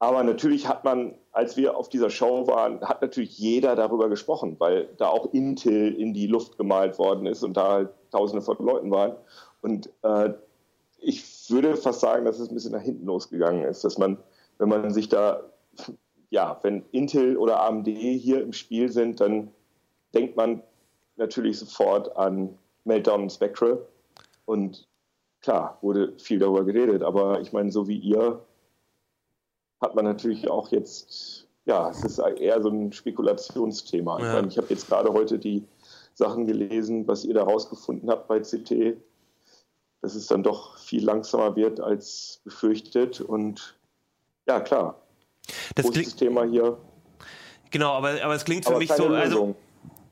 aber 0.00 0.22
natürlich 0.22 0.68
hat 0.68 0.84
man, 0.84 1.14
als 1.32 1.56
wir 1.56 1.76
auf 1.76 1.88
dieser 1.88 2.10
Show 2.10 2.46
waren, 2.46 2.80
hat 2.82 3.02
natürlich 3.02 3.36
jeder 3.36 3.74
darüber 3.74 4.08
gesprochen, 4.08 4.56
weil 4.58 4.88
da 4.96 5.08
auch 5.08 5.32
Intel 5.32 5.92
in 5.94 6.14
die 6.14 6.28
Luft 6.28 6.56
gemalt 6.56 6.98
worden 6.98 7.26
ist 7.26 7.42
und 7.42 7.56
da 7.56 7.72
halt 7.72 7.90
Tausende 8.10 8.42
von 8.42 8.56
Leuten 8.64 8.90
waren. 8.90 9.16
Und 9.60 9.90
äh, 10.02 10.32
ich 10.98 11.50
würde 11.50 11.76
fast 11.76 12.00
sagen, 12.00 12.24
dass 12.24 12.38
es 12.38 12.48
ein 12.48 12.54
bisschen 12.54 12.72
nach 12.72 12.82
hinten 12.82 13.06
losgegangen 13.06 13.64
ist, 13.64 13.84
dass 13.84 13.98
man, 13.98 14.18
wenn 14.58 14.68
man 14.68 14.92
sich 14.92 15.08
da, 15.08 15.42
ja, 16.30 16.58
wenn 16.62 16.84
Intel 16.92 17.36
oder 17.36 17.62
AMD 17.62 17.88
hier 17.88 18.42
im 18.42 18.52
Spiel 18.52 18.90
sind, 18.90 19.20
dann 19.20 19.50
denkt 20.14 20.36
man 20.36 20.62
natürlich 21.16 21.58
sofort 21.58 22.16
an 22.16 22.56
Meltdown 22.84 23.22
und 23.22 23.32
Spectre. 23.32 23.86
Und 24.44 24.86
klar, 25.42 25.78
wurde 25.82 26.14
viel 26.18 26.38
darüber 26.38 26.64
geredet, 26.64 27.02
aber 27.02 27.40
ich 27.40 27.52
meine, 27.52 27.70
so 27.72 27.88
wie 27.88 27.98
ihr 27.98 28.44
hat 29.80 29.94
man 29.94 30.04
natürlich 30.04 30.48
auch 30.50 30.70
jetzt, 30.70 31.46
ja, 31.64 31.90
es 31.90 32.04
ist 32.04 32.18
eher 32.18 32.62
so 32.62 32.68
ein 32.68 32.92
Spekulationsthema. 32.92 34.18
Ja. 34.18 34.26
Ich 34.26 34.32
meine, 34.32 34.48
ich 34.48 34.58
habe 34.58 34.66
jetzt 34.70 34.88
gerade 34.88 35.12
heute 35.12 35.38
die 35.38 35.64
Sachen 36.14 36.46
gelesen, 36.46 37.06
was 37.06 37.24
ihr 37.24 37.34
da 37.34 37.44
rausgefunden 37.44 38.10
habt 38.10 38.26
bei 38.28 38.40
CT, 38.40 38.96
dass 40.00 40.14
es 40.14 40.26
dann 40.26 40.42
doch 40.42 40.78
viel 40.78 41.04
langsamer 41.04 41.54
wird 41.56 41.80
als 41.80 42.40
befürchtet. 42.44 43.20
Und 43.20 43.78
ja, 44.46 44.60
klar. 44.60 45.00
Das 45.74 45.86
Großes 45.86 46.16
Thema 46.16 46.44
hier. 46.44 46.78
Genau, 47.70 47.92
aber, 47.92 48.22
aber 48.22 48.34
es 48.34 48.44
klingt 48.44 48.64
für 48.64 48.78
mich 48.78 48.92
so. 48.92 49.08
Also, 49.08 49.54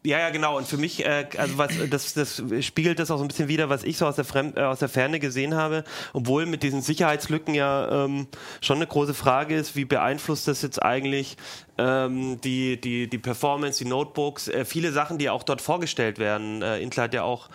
ja, 0.06 0.20
ja, 0.20 0.30
genau. 0.30 0.56
Und 0.56 0.68
für 0.68 0.76
mich, 0.76 1.04
äh, 1.04 1.26
also 1.36 1.58
was, 1.58 1.72
das, 1.90 2.14
das 2.14 2.40
spiegelt 2.60 3.00
das 3.00 3.10
auch 3.10 3.18
so 3.18 3.24
ein 3.24 3.28
bisschen 3.28 3.48
wieder, 3.48 3.68
was 3.68 3.82
ich 3.82 3.98
so 3.98 4.06
aus 4.06 4.14
der, 4.14 4.24
Fremd, 4.24 4.56
äh, 4.56 4.60
aus 4.60 4.78
der 4.78 4.88
Ferne 4.88 5.18
gesehen 5.18 5.54
habe. 5.54 5.82
Obwohl 6.12 6.46
mit 6.46 6.62
diesen 6.62 6.80
Sicherheitslücken 6.80 7.54
ja 7.54 8.04
ähm, 8.04 8.28
schon 8.60 8.76
eine 8.76 8.86
große 8.86 9.14
Frage 9.14 9.56
ist, 9.56 9.74
wie 9.74 9.84
beeinflusst 9.84 10.46
das 10.46 10.62
jetzt 10.62 10.80
eigentlich 10.80 11.36
ähm, 11.76 12.40
die, 12.42 12.80
die, 12.80 13.08
die 13.08 13.18
Performance, 13.18 13.82
die 13.82 13.90
Notebooks, 13.90 14.46
äh, 14.46 14.64
viele 14.64 14.92
Sachen, 14.92 15.18
die 15.18 15.28
auch 15.28 15.42
dort 15.42 15.60
vorgestellt 15.60 16.20
werden. 16.20 16.62
Äh, 16.62 16.78
Intel 16.78 17.02
hat 17.02 17.12
ja 17.12 17.24
auch 17.24 17.48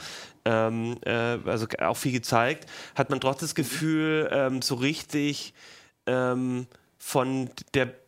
ähm, 0.44 0.98
äh, 1.06 1.38
also 1.46 1.68
auch 1.80 1.98
viel 1.98 2.12
gezeigt, 2.12 2.68
hat 2.96 3.10
man 3.10 3.22
trotzdem 3.22 3.48
das 3.48 3.56
Gefühl, 3.56 4.30
ähm, 4.34 4.62
so 4.62 4.76
richtig 4.76 5.54
ähm, 6.06 6.68
von 6.98 7.50
der 7.74 8.01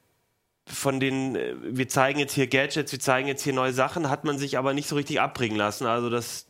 von 0.66 1.00
den, 1.00 1.36
äh, 1.36 1.56
wir 1.62 1.90
zeigen 1.90 2.20
jetzt 2.20 2.34
hier 2.34 2.48
Gadgets, 2.48 2.92
wir 2.92 3.00
zeigen 3.00 3.28
jetzt 3.28 3.44
hier 3.44 3.54
neue 3.54 3.74
Sachen, 3.74 4.10
hat 4.10 4.24
man 4.24 4.38
sich 4.38 4.58
aber 4.58 4.74
nicht 4.74 4.88
so 4.88 4.96
richtig 4.96 5.20
abbringen 5.20 5.58
lassen. 5.58 5.86
Also 5.86 6.10
das 6.10 6.48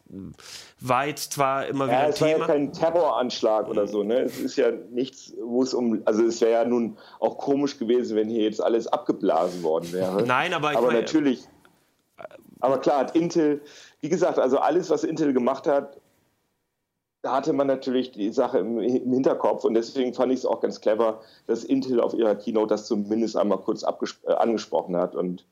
war 0.80 1.08
jetzt 1.08 1.34
zwar 1.34 1.66
immer 1.66 1.88
wieder 1.88 2.04
ja, 2.04 2.10
es 2.10 2.16
Thema. 2.16 2.32
war 2.32 2.40
ja 2.40 2.46
kein 2.46 2.74
Terroranschlag 2.74 3.68
oder 3.68 3.88
so. 3.88 4.04
Ne? 4.04 4.20
Es 4.20 4.40
ist 4.40 4.56
ja 4.56 4.72
nichts, 4.92 5.34
wo 5.42 5.64
es 5.64 5.74
um, 5.74 6.02
also 6.06 6.24
es 6.26 6.42
wäre 6.42 6.52
ja 6.52 6.66
nun 6.66 6.98
auch 7.20 7.38
komisch 7.40 7.80
gewesen, 7.80 8.16
wenn 8.16 8.30
hier 8.30 8.44
jetzt 8.44 8.62
alles 8.62 8.86
abgeblasen 8.86 9.64
worden 9.64 9.92
wäre. 9.92 10.24
Nein, 10.24 10.54
aber 10.54 10.72
ich 10.72 10.78
aber 10.78 10.88
meine, 10.88 11.02
natürlich. 11.02 11.48
Aber 12.60 12.78
klar, 12.78 13.00
hat 13.00 13.16
Intel, 13.16 13.62
wie 14.00 14.10
gesagt, 14.10 14.40
also 14.40 14.58
alles, 14.60 14.90
was 14.90 15.04
Intel 15.04 15.34
gemacht 15.34 15.68
hat, 15.68 15.98
hatte 17.24 17.54
man 17.54 17.68
natürlich 17.68 18.12
die 18.12 18.32
Sache 18.32 18.60
im, 18.60 18.80
im 18.80 19.14
Hinterkopf 19.14 19.64
und 19.64 19.74
deswegen 19.74 20.14
fand 20.14 20.34
ich 20.34 20.40
es 20.40 20.46
auch 20.46 20.60
ganz 20.60 20.82
clever, 20.82 21.22
dass 21.48 21.64
Intel 21.64 22.02
auf 22.02 22.14
ihrer 22.14 22.36
Keynote 22.36 22.68
das 22.68 22.86
zumindest 22.86 23.38
einmal 23.38 23.60
kurz 23.60 23.84
äh, 23.84 24.34
angesprochen 24.34 24.98
hat 24.98 25.16
und 25.16 25.46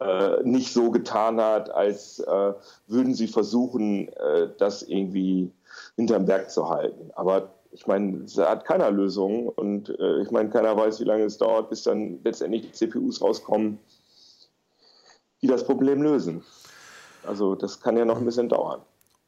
äh, 0.00 0.42
nicht 0.44 0.72
so 0.72 0.90
getan 0.90 1.40
hat, 1.40 1.70
als 1.70 2.20
äh, 2.20 2.52
würden 2.86 3.14
sie 3.14 3.26
versuchen, 3.26 4.08
äh, 4.08 4.48
das 4.58 4.82
irgendwie 4.82 5.50
hinterm 5.96 6.26
Berg 6.26 6.50
zu 6.50 6.68
halten. 6.68 7.10
Aber 7.14 7.50
ich 7.72 7.86
meine, 7.86 8.24
es 8.24 8.38
hat 8.38 8.64
keiner 8.64 8.90
Lösung 8.90 9.48
und 9.48 9.90
äh, 9.98 10.22
ich 10.22 10.30
meine, 10.30 10.48
keiner 10.48 10.76
weiß, 10.76 11.00
wie 11.00 11.04
lange 11.04 11.24
es 11.24 11.38
dauert, 11.38 11.70
bis 11.70 11.82
dann 11.82 12.20
letztendlich 12.22 12.62
die 12.62 12.72
CPUs 12.72 13.20
rauskommen, 13.20 13.78
die 15.42 15.46
das 15.48 15.64
Problem 15.64 16.02
lösen. 16.02 16.44
Also 17.26 17.54
das 17.56 17.80
kann 17.80 17.96
ja 17.96 18.04
noch 18.04 18.18
ein 18.18 18.24
bisschen 18.24 18.48
dauern. 18.48 18.80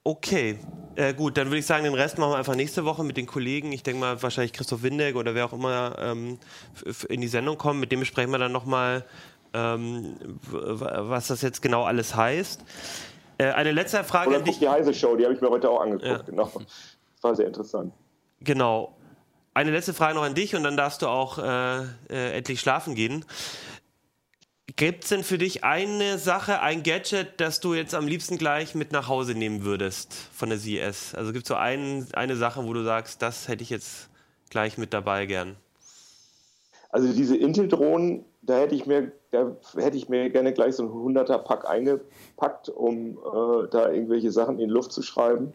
Okay, 0.04 0.58
äh, 0.94 1.14
gut, 1.14 1.36
dann 1.36 1.46
würde 1.46 1.58
ich 1.58 1.66
sagen, 1.66 1.84
den 1.84 1.94
Rest 1.94 2.18
machen 2.18 2.32
wir 2.32 2.38
einfach 2.38 2.54
nächste 2.54 2.84
Woche 2.84 3.04
mit 3.04 3.16
den 3.16 3.26
Kollegen. 3.26 3.72
Ich 3.72 3.82
denke 3.82 4.00
mal, 4.00 4.22
wahrscheinlich 4.22 4.52
Christoph 4.52 4.82
Windeck 4.82 5.16
oder 5.16 5.34
wer 5.34 5.44
auch 5.44 5.52
immer 5.52 5.96
ähm, 5.98 6.38
in 7.08 7.20
die 7.20 7.28
Sendung 7.28 7.58
kommt. 7.58 7.78
Mit 7.78 7.92
dem 7.92 8.00
besprechen 8.00 8.30
wir 8.32 8.38
dann 8.38 8.52
nochmal, 8.52 9.04
ähm, 9.52 10.16
was 10.50 11.28
das 11.28 11.42
jetzt 11.42 11.62
genau 11.62 11.84
alles 11.84 12.16
heißt. 12.16 12.64
Äh, 13.38 13.52
eine 13.52 13.70
letzte 13.70 14.02
Frage 14.02 14.30
Oder 14.30 14.38
an 14.38 14.44
dich. 14.44 14.58
Die 14.58 14.68
Heise 14.68 14.92
Show, 14.92 15.14
die 15.14 15.24
habe 15.24 15.34
ich 15.34 15.40
mir 15.40 15.50
heute 15.50 15.70
auch 15.70 15.80
angeguckt. 15.80 16.06
Ja. 16.06 16.22
Genau. 16.22 16.50
Das 16.54 17.22
war 17.22 17.36
sehr 17.36 17.46
interessant. 17.46 17.92
Genau. 18.40 18.96
Eine 19.54 19.70
letzte 19.70 19.94
Frage 19.94 20.14
noch 20.14 20.22
an 20.22 20.34
dich 20.34 20.54
und 20.54 20.62
dann 20.62 20.76
darfst 20.76 21.02
du 21.02 21.06
auch 21.06 21.38
äh, 21.38 21.78
äh, 22.10 22.36
endlich 22.36 22.60
schlafen 22.60 22.94
gehen. 22.94 23.24
Gibt 24.76 25.04
es 25.04 25.10
denn 25.10 25.24
für 25.24 25.38
dich 25.38 25.64
eine 25.64 26.18
Sache, 26.18 26.60
ein 26.60 26.82
Gadget, 26.82 27.40
das 27.40 27.60
du 27.60 27.72
jetzt 27.72 27.94
am 27.94 28.06
liebsten 28.06 28.36
gleich 28.36 28.74
mit 28.74 28.92
nach 28.92 29.08
Hause 29.08 29.34
nehmen 29.34 29.64
würdest 29.64 30.12
von 30.12 30.50
der 30.50 30.58
CES? 30.58 31.14
Also 31.14 31.32
gibt 31.32 31.44
es 31.44 31.48
so 31.48 31.54
ein, 31.54 32.06
eine 32.12 32.36
Sache, 32.36 32.66
wo 32.66 32.74
du 32.74 32.84
sagst, 32.84 33.22
das 33.22 33.48
hätte 33.48 33.62
ich 33.62 33.70
jetzt 33.70 34.10
gleich 34.50 34.76
mit 34.76 34.92
dabei 34.92 35.24
gern? 35.24 35.56
Also 36.90 37.12
diese 37.12 37.36
Intel-Drohnen, 37.36 38.24
da 38.42 38.58
hätte 38.58 38.74
ich 38.74 38.84
mir, 38.84 39.12
da 39.30 39.56
hätte 39.76 39.96
ich 39.96 40.10
mir 40.10 40.28
gerne 40.28 40.52
gleich 40.52 40.74
so 40.74 40.82
ein 40.82 41.16
100er 41.16 41.38
Pack 41.38 41.68
eingepackt, 41.68 42.68
um 42.68 43.18
äh, 43.18 43.68
da 43.70 43.90
irgendwelche 43.90 44.30
Sachen 44.32 44.58
in 44.58 44.68
die 44.68 44.74
Luft 44.74 44.92
zu 44.92 45.02
schreiben. 45.02 45.54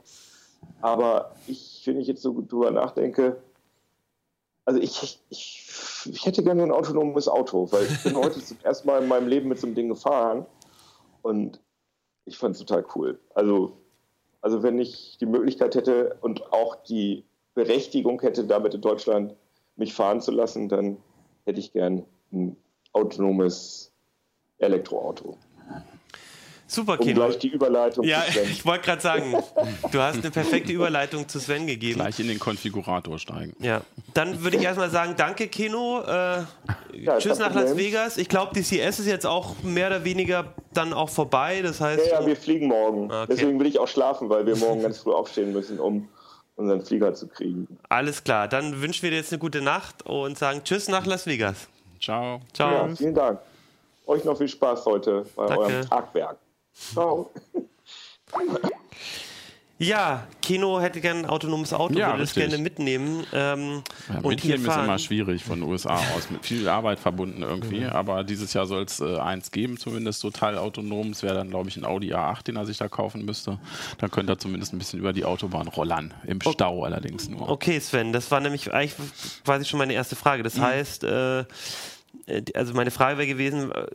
Aber 0.82 1.36
ich, 1.48 1.84
wenn 1.86 2.00
ich 2.00 2.08
jetzt 2.08 2.24
so 2.24 2.44
drüber 2.48 2.72
nachdenke, 2.72 3.38
also 4.66 4.80
ich, 4.80 5.22
ich, 5.30 5.64
ich 6.06 6.26
hätte 6.26 6.44
gerne 6.44 6.64
ein 6.64 6.72
autonomes 6.72 7.28
Auto, 7.28 7.72
weil 7.72 7.86
ich 7.86 8.04
bin 8.04 8.16
heute 8.24 8.44
zum 8.44 8.58
ersten 8.64 8.88
Mal 8.88 9.02
in 9.02 9.08
meinem 9.08 9.28
Leben 9.28 9.50
mit 9.50 9.60
so 9.60 9.68
einem 9.68 9.76
Ding 9.76 9.90
gefahren 9.90 10.46
und 11.22 11.60
ich 12.26 12.38
fand 12.38 12.56
es 12.56 12.60
total 12.60 12.86
cool. 12.96 13.20
Also, 13.34 13.74
also 14.42 14.64
wenn 14.64 14.80
ich 14.80 15.18
die 15.20 15.26
Möglichkeit 15.26 15.76
hätte 15.76 16.18
und 16.22 16.54
auch 16.54 16.76
die 16.76 17.26
Berechtigung 17.54 18.22
hätte, 18.22 18.46
damit 18.46 18.74
in 18.74 18.82
Deutschland 18.82 19.36
mich 19.76 19.94
fahren 19.94 20.22
zu 20.22 20.32
lassen, 20.32 20.70
dann 20.70 20.98
hätte 21.46 21.60
ich 21.60 21.74
gern 21.74 22.06
ein 22.32 22.56
autonomes 22.94 23.92
Elektroauto. 24.60 25.38
Super, 26.74 26.98
Kino. 26.98 27.22
Um 27.22 27.28
gleich 27.28 27.40
die 27.40 27.50
Überleitung 27.50 28.04
ja, 28.04 28.24
zu 28.26 28.32
Sven. 28.32 28.50
ich 28.50 28.66
wollte 28.66 28.86
gerade 28.86 29.02
sagen, 29.02 29.36
du 29.92 30.00
hast 30.00 30.20
eine 30.20 30.32
perfekte 30.32 30.74
Überleitung 30.74 31.28
zu 31.28 31.40
Sven 31.40 31.68
gegeben. 31.68 32.00
Gleich 32.00 32.20
in 32.20 32.28
den 32.28 32.40
Konfigurator 32.40 33.20
steigen. 33.20 33.56
Ja, 33.60 33.82
dann 34.16 34.44
würde 34.44 34.58
ich 34.58 34.64
erstmal 34.64 34.90
sagen, 34.90 35.14
danke 35.16 35.48
Kino. 35.48 36.02
Äh, 36.02 36.44
ja, 36.94 37.18
tschüss 37.20 37.38
nach 37.38 37.54
Las 37.54 37.78
Vegas. 37.78 38.18
Ich 38.18 38.28
glaube, 38.28 38.54
die 38.56 38.62
CS 38.62 39.00
ist 39.00 39.06
jetzt 39.06 39.28
auch 39.28 39.62
mehr 39.62 39.88
oder 39.88 40.04
weniger 40.04 40.54
dann 40.74 40.94
auch 40.94 41.10
vorbei. 41.10 41.62
Das 41.62 41.80
heißt, 41.80 42.08
ja, 42.08 42.22
ja 42.22 42.26
wir 42.26 42.36
fliegen 42.36 42.68
morgen. 42.68 43.06
Okay. 43.06 43.26
Deswegen 43.30 43.60
will 43.60 43.68
ich 43.68 43.78
auch 43.78 43.88
schlafen, 43.88 44.30
weil 44.30 44.46
wir 44.48 44.56
morgen 44.56 44.82
ganz 44.82 44.98
früh 44.98 45.12
aufstehen 45.12 45.54
müssen, 45.54 45.80
um 45.80 46.10
unseren 46.56 46.82
Flieger 46.82 47.14
zu 47.14 47.28
kriegen. 47.28 47.68
Alles 47.90 48.24
klar, 48.24 48.48
dann 48.48 48.82
wünschen 48.82 49.04
wir 49.04 49.12
dir 49.12 49.18
jetzt 49.18 49.32
eine 49.32 49.40
gute 49.40 49.62
Nacht 49.62 50.06
und 50.06 50.40
sagen 50.40 50.62
Tschüss 50.64 50.88
nach 50.88 51.06
Las 51.06 51.28
Vegas. 51.28 51.68
Ciao. 52.02 52.42
Ciao. 52.52 52.88
Ja, 52.88 52.96
vielen 52.96 53.14
Dank. 53.14 53.40
Euch 54.06 54.24
noch 54.26 54.38
viel 54.38 54.48
Spaß 54.48 54.86
heute 54.86 55.26
bei 55.36 55.46
Danke. 55.46 55.64
eurem 55.64 55.90
Tagwerk. 55.90 56.38
Ciao. 56.74 57.32
Ja, 59.80 60.28
Kino 60.42 60.80
hätte 60.80 61.02
gerne 61.02 61.22
ein 61.22 61.26
autonomes 61.26 61.74
Auto, 61.74 61.98
ja, 61.98 62.10
würde 62.10 62.20
das 62.20 62.34
gerne 62.34 62.58
mitnehmen. 62.58 63.26
Ähm, 63.34 63.84
ja, 64.08 64.20
und 64.20 64.28
mitnehmen 64.28 64.66
ist 64.66 64.78
immer 64.78 65.00
schwierig 65.00 65.44
von 65.44 65.60
den 65.60 65.70
USA 65.70 65.96
aus, 66.16 66.30
mit 66.30 66.46
viel 66.46 66.70
Arbeit 66.70 67.00
verbunden 67.00 67.42
irgendwie. 67.42 67.82
Mhm. 67.82 67.90
Aber 67.90 68.24
dieses 68.24 68.54
Jahr 68.54 68.66
soll 68.66 68.84
es 68.84 69.02
äh, 69.02 69.18
eins 69.18 69.52
geben, 69.52 69.78
zumindest 69.78 70.22
so 70.22 70.30
teilautonom. 70.30 71.10
Es 71.10 71.24
wäre 71.24 71.36
dann, 71.36 71.50
glaube 71.50 71.70
ich, 71.70 71.78
ein 71.78 71.86
Audi 71.86 72.14
A8, 72.14 72.44
den 72.44 72.56
er 72.56 72.66
sich 72.66 72.78
da 72.78 72.88
kaufen 72.88 73.26
müsste. 73.26 73.60
Dann 73.98 74.12
könnte 74.12 74.34
er 74.34 74.38
zumindest 74.38 74.74
ein 74.74 74.78
bisschen 74.78 75.00
über 75.00 75.12
die 75.12 75.26
Autobahn 75.26 75.68
rollern. 75.68 76.14
Im 76.26 76.40
Stau 76.40 76.78
okay. 76.78 76.86
allerdings 76.86 77.28
nur. 77.28 77.50
Okay, 77.50 77.80
Sven, 77.80 78.14
das 78.14 78.32
war 78.32 78.40
nämlich 78.40 78.72
eigentlich 78.72 78.96
quasi 79.44 79.66
schon 79.66 79.80
meine 79.80 79.94
erste 79.94 80.16
Frage. 80.16 80.44
Das 80.44 80.58
mhm. 80.58 80.62
heißt, 80.62 81.04
äh, 81.04 81.40
äh 81.40 81.46
also 82.54 82.74
meine 82.74 82.92
Frage 82.92 83.18
wäre 83.18 83.28
gewesen, 83.28 83.72
äh, 83.72 83.88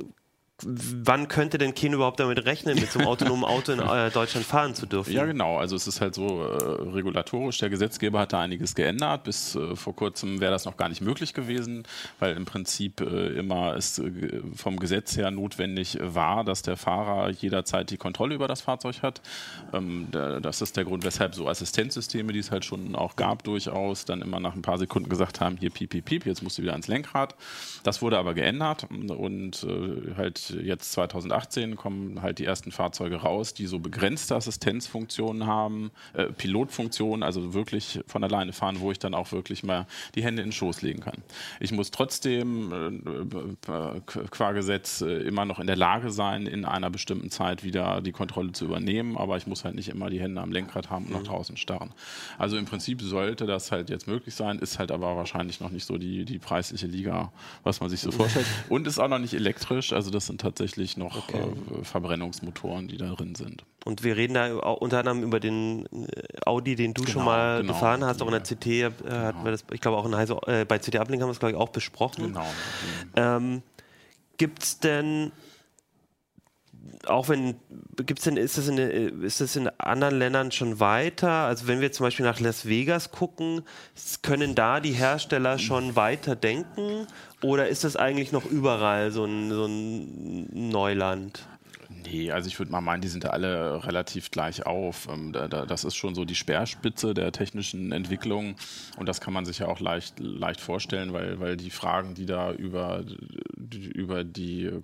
wann 0.65 1.29
könnte 1.29 1.57
denn 1.59 1.75
Keno 1.75 1.97
überhaupt 1.97 2.19
damit 2.19 2.45
rechnen, 2.45 2.75
mit 2.77 2.91
so 2.91 2.99
einem 2.99 3.09
autonomen 3.09 3.45
Auto 3.45 3.73
in 3.73 3.79
äh, 3.79 4.11
Deutschland 4.11 4.45
fahren 4.45 4.75
zu 4.75 4.87
dürfen? 4.87 5.13
Ja, 5.13 5.25
genau. 5.25 5.57
Also 5.57 5.77
es 5.77 5.87
ist 5.87 6.01
halt 6.01 6.15
so 6.15 6.43
äh, 6.43 6.91
regulatorisch. 6.91 7.59
Der 7.59 7.71
Gesetzgeber 7.71 8.21
hat 8.21 8.33
da 8.33 8.41
einiges 8.41 8.75
geändert. 8.75 9.25
Bis 9.25 9.55
äh, 9.55 9.77
vor 9.77 9.95
kurzem 9.95 10.41
wäre 10.41 10.51
das 10.51 10.65
noch 10.65 10.77
gar 10.77 10.89
nicht 10.89 11.01
möglich 11.01 11.33
gewesen, 11.33 11.85
weil 12.19 12.37
im 12.37 12.45
Prinzip 12.45 13.01
äh, 13.01 13.39
immer 13.39 13.77
es 13.77 13.99
äh, 13.99 14.11
vom 14.57 14.79
Gesetz 14.79 15.17
her 15.17 15.31
notwendig 15.31 15.99
war, 16.01 16.43
dass 16.43 16.63
der 16.63 16.77
Fahrer 16.77 17.31
jederzeit 17.31 17.91
die 17.91 17.97
Kontrolle 17.97 18.35
über 18.35 18.49
das 18.49 18.61
Fahrzeug 18.63 19.03
hat. 19.03 19.21
Ähm, 19.73 20.09
der, 20.13 20.41
das 20.41 20.61
ist 20.61 20.77
der 20.77 20.85
Grund, 20.85 21.05
weshalb 21.05 21.37
so 21.37 21.49
Assistenzsysteme, 21.49 22.33
die 22.33 22.41
es 22.41 22.51
halt 22.51 22.65
schon 22.65 22.97
auch 22.97 23.15
gab, 23.15 23.45
durchaus 23.45 24.05
dann 24.07 24.23
immer 24.23 24.41
nach 24.41 24.57
ein 24.57 24.63
paar 24.63 24.79
Sekunden 24.79 25.09
gesagt 25.09 25.41
haben, 25.41 25.57
hier 25.57 25.71
piep, 25.71 25.91
piep, 25.91 26.05
piep, 26.05 26.27
jetzt 26.27 26.43
musst 26.43 26.59
du 26.59 26.63
wieder 26.63 26.73
ans 26.73 26.89
Lenkrad. 26.89 27.37
Das 27.85 28.03
wurde 28.03 28.19
aber 28.19 28.35
geändert 28.35 28.89
und 28.91 29.63
äh, 29.63 30.15
jetzt 30.51 30.93
2018 30.93 31.77
kommen 31.77 32.23
halt 32.23 32.39
die 32.39 32.45
ersten 32.45 32.73
Fahrzeuge 32.73 33.17
raus, 33.17 33.55
die 33.55 33.67
so 33.67 33.79
begrenzte 33.79 34.37
Assistenzfunktionen 34.37 35.47
haben, 35.47 35.91
äh, 36.15 36.25
Pilotfunktionen, 36.27 37.23
also 37.23 37.55
wirklich 37.55 38.01
von 38.07 38.25
alleine 38.25 38.53
fahren, 38.53 38.81
wo 38.81 38.91
ich 38.91 38.99
dann 38.99 39.15
auch 39.15 39.33
wirklich 39.33 39.63
mal 39.63 39.87
die 40.15 40.23
Hände 40.23 40.43
in 40.43 40.49
den 40.49 40.53
Schoß 40.53 40.83
legen 40.83 41.01
kann. 41.01 41.23
Ich 41.61 41.73
muss 41.73 41.91
trotzdem 41.91 42.73
äh, 42.73 43.73
äh 43.73 44.01
qua 44.31 44.53
Gesetz 44.53 45.01
äh, 45.01 45.07
immer 45.07 45.45
noch 45.45 45.59
in 45.59 45.67
der 45.67 45.77
Lage 45.77 46.11
sein, 46.11 46.47
in 46.47 46.65
einer 46.65 46.91
bestimmten 46.91 47.31
Zeit 47.31 47.65
wieder 47.65 48.01
die 48.01 48.13
Kontrolle 48.13 48.53
zu 48.53 48.65
übernehmen, 48.65 49.17
aber 49.17 49.37
ich 49.37 49.47
muss 49.47 49.65
halt 49.65 49.75
nicht 49.75 49.89
immer 49.89 50.11
die 50.11 50.21
Hände 50.21 50.41
am 50.41 50.53
Lenkrad 50.53 50.91
haben 50.91 51.07
und 51.07 51.13
nach 51.13 51.21
mhm. 51.21 51.25
draußen 51.25 51.57
starren. 51.57 51.93
Also 52.39 52.57
im 52.57 52.65
Prinzip 52.65 53.01
sollte 53.03 53.47
das 53.47 53.73
halt 53.73 53.91
jetzt 53.91 54.07
möglich 54.07 54.35
sein, 54.35 54.59
ist 54.59 54.79
halt 54.79 54.91
aber 54.91 55.17
wahrscheinlich 55.17 55.61
noch 55.61 55.71
nicht 55.71 55.85
so 55.85 55.99
die, 55.99 56.25
die 56.25 56.39
preisliche 56.39 56.87
Liga, 56.87 57.33
was 57.63 57.81
man 57.81 57.91
sich 57.91 58.01
so 58.01 58.11
vorstellt. 58.13 58.47
Und 58.69 58.87
ist 58.87 58.99
auch 58.99 59.09
noch 59.09 59.19
nicht 59.19 59.35
elektrisch, 59.35 59.93
also 59.93 60.11
das 60.11 60.27
sind 60.27 60.38
tatsächlich 60.39 60.97
noch 60.97 61.29
okay. 61.29 61.41
äh, 61.41 61.85
Verbrennungsmotoren, 61.85 62.89
die 62.89 62.97
da 62.97 63.11
drin 63.11 63.35
sind. 63.35 63.65
Und 63.85 64.03
wir 64.03 64.17
reden 64.17 64.35
da 64.35 64.57
unter 64.57 64.99
anderem 64.99 65.23
über 65.23 65.41
den 65.41 65.87
äh, 65.87 66.23
Audi, 66.47 66.77
den 66.77 66.95
du 66.95 67.03
genau, 67.03 67.13
schon 67.13 67.25
mal 67.25 67.61
genau, 67.61 67.73
gefahren 67.73 68.05
hast, 68.05 68.23
auch 68.23 68.27
in 68.27 68.33
der 68.33 68.43
CT 68.43 68.67
äh, 68.67 68.91
genau. 68.91 69.15
hatten 69.15 69.45
wir 69.45 69.51
das, 69.51 69.65
ich 69.73 69.81
glaube 69.81 69.97
auch 69.97 70.07
in 70.07 70.17
Heise, 70.17 70.39
äh, 70.47 70.65
bei 70.65 70.79
CT 70.79 70.97
Uplink 70.97 71.23
haben 71.23 71.29
wir 71.29 71.33
es 71.33 71.41
glaube 71.41 71.53
ich 71.53 71.59
auch 71.59 71.71
besprochen. 71.71 72.29
Genau. 72.29 72.47
Ähm, 73.17 73.63
Gibt 74.37 74.63
es 74.63 74.79
denn 74.79 75.33
auch 77.07 77.29
wenn, 77.29 77.57
gibt's 77.97 78.25
denn, 78.25 78.37
ist 78.37 78.59
das, 78.59 78.69
in, 78.69 78.79
ist 78.79 79.41
das 79.41 79.57
in 79.57 79.69
anderen 79.79 80.19
Ländern 80.19 80.51
schon 80.53 80.81
weiter? 80.81 81.31
Also 81.31 81.67
wenn 81.67 81.81
wir 81.81 81.93
zum 81.93 82.05
Beispiel 82.05 82.27
nach 82.27 82.41
Las 82.41 82.67
Vegas 82.67 83.11
gucken, 83.11 83.63
können 84.23 84.55
da 84.55 84.81
die 84.81 84.93
Hersteller 84.93 85.59
schon 85.59 85.97
weiter 85.97 86.37
denken 86.37 87.07
oder 87.43 87.69
ist 87.69 87.85
das 87.85 87.97
eigentlich 87.97 88.33
noch 88.33 88.47
überall 88.47 89.11
so 89.11 89.25
ein, 89.25 89.51
so 89.51 89.67
ein 89.67 90.71
Neuland? 90.71 91.47
Nee, 92.05 92.31
also 92.31 92.49
ich 92.49 92.59
würde 92.59 92.71
mal 92.71 92.81
meinen, 92.81 93.01
die 93.01 93.09
sind 93.09 93.25
da 93.25 93.31
alle 93.31 93.85
relativ 93.85 94.31
gleich 94.31 94.67
auf. 94.67 95.09
Ähm, 95.11 95.33
das 95.33 95.85
ist 95.85 95.97
schon 95.97 96.15
so 96.15 96.25
die 96.25 96.35
Speerspitze 96.35 97.15
der 97.15 97.33
technischen 97.33 97.93
Entwicklung 97.93 98.57
und 98.97 99.09
das 99.09 99.21
kann 99.21 99.33
man 99.33 99.45
sich 99.45 99.59
ja 99.59 99.67
auch 99.67 99.81
leicht, 99.81 100.21
leicht 100.21 100.61
vorstellen, 100.61 101.13
weil, 101.13 101.41
weil 101.41 101.57
die 101.57 101.71
Fragen, 101.71 102.15
die 102.15 102.27
da 102.27 102.53
über, 102.53 103.05
über 103.95 104.25
die 104.25 104.67
äh, 104.67 104.81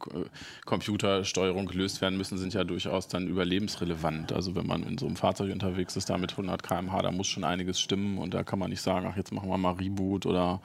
Computersteuerung 0.64 1.66
gelöst 1.66 2.00
werden 2.00 2.16
müssen, 2.16 2.38
sind 2.38 2.54
ja 2.54 2.64
durchaus 2.64 3.08
dann 3.08 3.28
überlebensrelevant. 3.28 4.32
Also 4.32 4.54
wenn 4.54 4.66
man 4.66 4.82
in 4.82 4.98
so 4.98 5.06
einem 5.06 5.16
Fahrzeug 5.16 5.52
unterwegs 5.52 5.96
ist, 5.96 6.10
da 6.10 6.18
mit 6.18 6.32
100 6.32 6.62
km/h, 6.62 7.02
da 7.02 7.10
muss 7.10 7.26
schon 7.26 7.44
einiges 7.44 7.80
stimmen 7.80 8.18
und 8.18 8.34
da 8.34 8.42
kann 8.42 8.58
man 8.58 8.70
nicht 8.70 8.82
sagen, 8.82 9.06
ach 9.10 9.16
jetzt 9.16 9.32
machen 9.32 9.48
wir 9.48 9.58
mal 9.58 9.72
Reboot 9.72 10.26
oder 10.26 10.60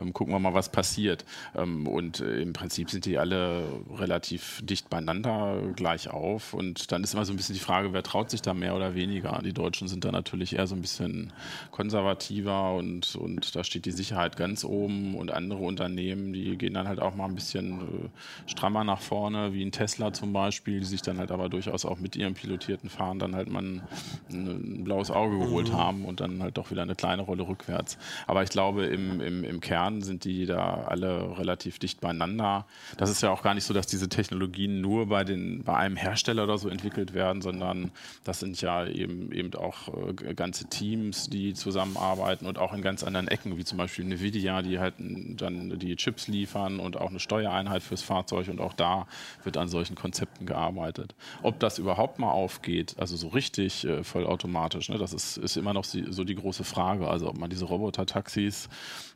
ähm, 0.00 0.12
gucken 0.12 0.32
wir 0.34 0.38
mal, 0.38 0.54
was 0.54 0.70
passiert. 0.70 1.24
Ähm, 1.56 1.86
und 1.86 2.20
äh, 2.20 2.40
im 2.40 2.52
Prinzip 2.52 2.90
sind 2.90 3.06
die 3.06 3.18
alle 3.18 3.64
relativ 3.98 4.60
dicht 4.62 4.88
beieinander 4.90 5.60
gleich 5.80 6.08
auf. 6.08 6.52
Und 6.52 6.92
dann 6.92 7.02
ist 7.02 7.14
immer 7.14 7.24
so 7.24 7.32
ein 7.32 7.36
bisschen 7.36 7.54
die 7.54 7.60
Frage, 7.60 7.92
wer 7.92 8.02
traut 8.02 8.30
sich 8.30 8.42
da 8.42 8.52
mehr 8.52 8.76
oder 8.76 8.94
weniger? 8.94 9.40
Die 9.42 9.54
Deutschen 9.54 9.88
sind 9.88 10.04
da 10.04 10.12
natürlich 10.12 10.56
eher 10.56 10.66
so 10.66 10.74
ein 10.74 10.82
bisschen 10.82 11.32
konservativer 11.70 12.74
und, 12.74 13.16
und 13.16 13.56
da 13.56 13.64
steht 13.64 13.86
die 13.86 13.90
Sicherheit 13.90 14.36
ganz 14.36 14.64
oben. 14.64 15.14
Und 15.14 15.32
andere 15.32 15.60
Unternehmen, 15.60 16.32
die 16.32 16.56
gehen 16.58 16.74
dann 16.74 16.86
halt 16.86 17.00
auch 17.00 17.14
mal 17.14 17.24
ein 17.24 17.34
bisschen 17.34 17.80
äh, 17.80 18.50
strammer 18.50 18.84
nach 18.84 19.00
vorne, 19.00 19.54
wie 19.54 19.64
ein 19.64 19.72
Tesla 19.72 20.12
zum 20.12 20.32
Beispiel, 20.32 20.80
die 20.80 20.86
sich 20.86 21.02
dann 21.02 21.18
halt 21.18 21.30
aber 21.30 21.48
durchaus 21.48 21.84
auch 21.84 21.98
mit 21.98 22.14
ihrem 22.14 22.34
pilotierten 22.34 22.90
Fahren 22.90 23.18
dann 23.18 23.34
halt 23.34 23.50
mal 23.50 23.62
ein, 23.62 23.82
ein 24.30 24.84
blaues 24.84 25.10
Auge 25.10 25.38
geholt 25.38 25.70
mhm. 25.70 25.76
haben 25.76 26.04
und 26.04 26.20
dann 26.20 26.42
halt 26.42 26.58
doch 26.58 26.70
wieder 26.70 26.82
eine 26.82 26.94
kleine 26.94 27.22
Rolle 27.22 27.48
rückwärts. 27.48 27.96
Aber 28.26 28.42
ich 28.42 28.50
glaube, 28.50 28.84
im, 28.84 29.20
im, 29.20 29.44
im 29.44 29.60
Kern 29.60 30.02
sind 30.02 30.24
die 30.24 30.44
da 30.44 30.84
alle 30.84 31.38
relativ 31.38 31.78
dicht 31.78 32.00
beieinander. 32.00 32.66
Das 32.98 33.08
ist 33.08 33.22
ja 33.22 33.30
auch 33.30 33.42
gar 33.42 33.54
nicht 33.54 33.64
so, 33.64 33.72
dass 33.72 33.86
diese 33.86 34.10
Technologien 34.10 34.82
nur 34.82 35.06
bei 35.06 35.24
den 35.24 35.62
bei 35.70 35.76
einem 35.76 35.94
Hersteller 35.94 36.42
oder 36.42 36.58
so 36.58 36.68
entwickelt 36.68 37.14
werden, 37.14 37.42
sondern 37.42 37.92
das 38.24 38.40
sind 38.40 38.60
ja 38.60 38.88
eben, 38.88 39.30
eben 39.30 39.54
auch 39.54 39.86
äh, 40.08 40.34
ganze 40.34 40.68
Teams, 40.68 41.30
die 41.30 41.54
zusammenarbeiten 41.54 42.46
und 42.46 42.58
auch 42.58 42.72
in 42.72 42.82
ganz 42.82 43.04
anderen 43.04 43.28
Ecken, 43.28 43.56
wie 43.56 43.64
zum 43.64 43.78
Beispiel 43.78 44.04
Nvidia, 44.04 44.62
die 44.62 44.80
halt 44.80 44.94
dann 44.98 45.78
die 45.78 45.94
Chips 45.94 46.26
liefern 46.26 46.80
und 46.80 46.96
auch 46.96 47.10
eine 47.10 47.20
Steuereinheit 47.20 47.84
fürs 47.84 48.02
Fahrzeug 48.02 48.48
und 48.48 48.60
auch 48.60 48.72
da 48.72 49.06
wird 49.44 49.56
an 49.56 49.68
solchen 49.68 49.94
Konzepten 49.94 50.44
gearbeitet. 50.44 51.14
Ob 51.44 51.60
das 51.60 51.78
überhaupt 51.78 52.18
mal 52.18 52.32
aufgeht, 52.32 52.96
also 52.98 53.16
so 53.16 53.28
richtig 53.28 53.84
äh, 53.84 54.02
vollautomatisch, 54.02 54.88
ne, 54.88 54.98
das 54.98 55.12
ist, 55.12 55.36
ist 55.36 55.56
immer 55.56 55.72
noch 55.72 55.84
so 55.84 56.24
die 56.24 56.34
große 56.34 56.64
Frage, 56.64 57.06
also 57.06 57.28
ob 57.28 57.38
man 57.38 57.48
diese 57.48 57.66
Roboter-Taxis 57.66 58.68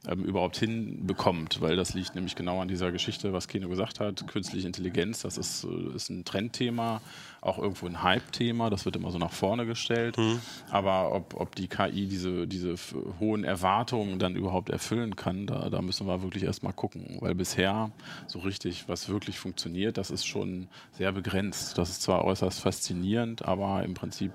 ähm, 0.07 0.23
überhaupt 0.23 0.57
hinbekommt, 0.59 1.61
weil 1.61 1.75
das 1.75 1.95
liegt 1.95 2.15
nämlich 2.15 2.37
genau 2.37 2.61
an 2.61 2.69
dieser 2.69 2.93
Geschichte, 2.93 3.33
was 3.33 3.49
Keno 3.49 3.69
gesagt 3.69 3.99
hat, 3.99 4.25
künstliche 4.29 4.69
Intelligenz, 4.69 5.23
das 5.23 5.37
ist, 5.37 5.65
äh, 5.65 5.97
ist 5.97 6.11
ein 6.11 6.25
Trendthema, 6.45 7.01
auch 7.41 7.59
irgendwo 7.59 7.87
ein 7.87 8.03
Hype-Thema, 8.03 8.71
das 8.71 8.87
wird 8.87 8.97
immer 8.97 9.11
so 9.11 9.19
nach 9.19 9.33
vorne 9.33 9.67
gestellt, 9.67 10.17
mhm. 10.17 10.41
aber 10.71 11.15
ob, 11.15 11.39
ob 11.39 11.55
die 11.55 11.69
KI 11.69 12.07
diese, 12.07 12.47
diese 12.47 12.75
hohen 13.21 13.45
Erwartungen 13.45 14.19
dann 14.19 14.35
überhaupt 14.35 14.71
erfüllen 14.71 15.15
kann, 15.15 15.47
da, 15.47 15.69
da 15.69 15.83
müssen 15.83 16.07
wir 16.07 16.23
wirklich 16.23 16.45
erstmal 16.45 16.73
gucken, 16.73 17.19
weil 17.21 17.35
bisher 17.35 17.91
so 18.27 18.39
richtig, 18.39 18.89
was 18.89 19.11
wirklich 19.11 19.39
funktioniert, 19.39 19.99
das 19.99 20.11
ist 20.11 20.25
schon 20.25 20.69
sehr 20.93 21.13
begrenzt. 21.13 21.77
Das 21.77 21.91
ist 21.91 22.03
zwar 22.03 22.25
äußerst 22.25 22.61
faszinierend, 22.61 23.45
aber 23.45 23.83
im 23.83 23.93
Prinzip 23.93 24.33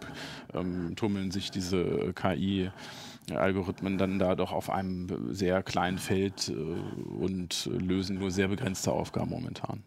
ähm, 0.53 0.95
tummeln 0.95 1.31
sich 1.31 1.49
diese 1.49 2.13
KI 2.13 2.69
Algorithmen 3.31 3.97
dann 3.97 4.17
da 4.17 4.35
doch 4.35 4.51
auf 4.51 4.69
einem 4.69 5.33
sehr 5.33 5.61
kleinen 5.63 5.97
Feld 5.97 6.49
äh, 6.49 6.53
und 6.53 7.69
lösen 7.71 8.19
nur 8.19 8.31
sehr 8.31 8.47
begrenzte 8.47 8.91
Aufgaben 8.91 9.29
momentan. 9.29 9.83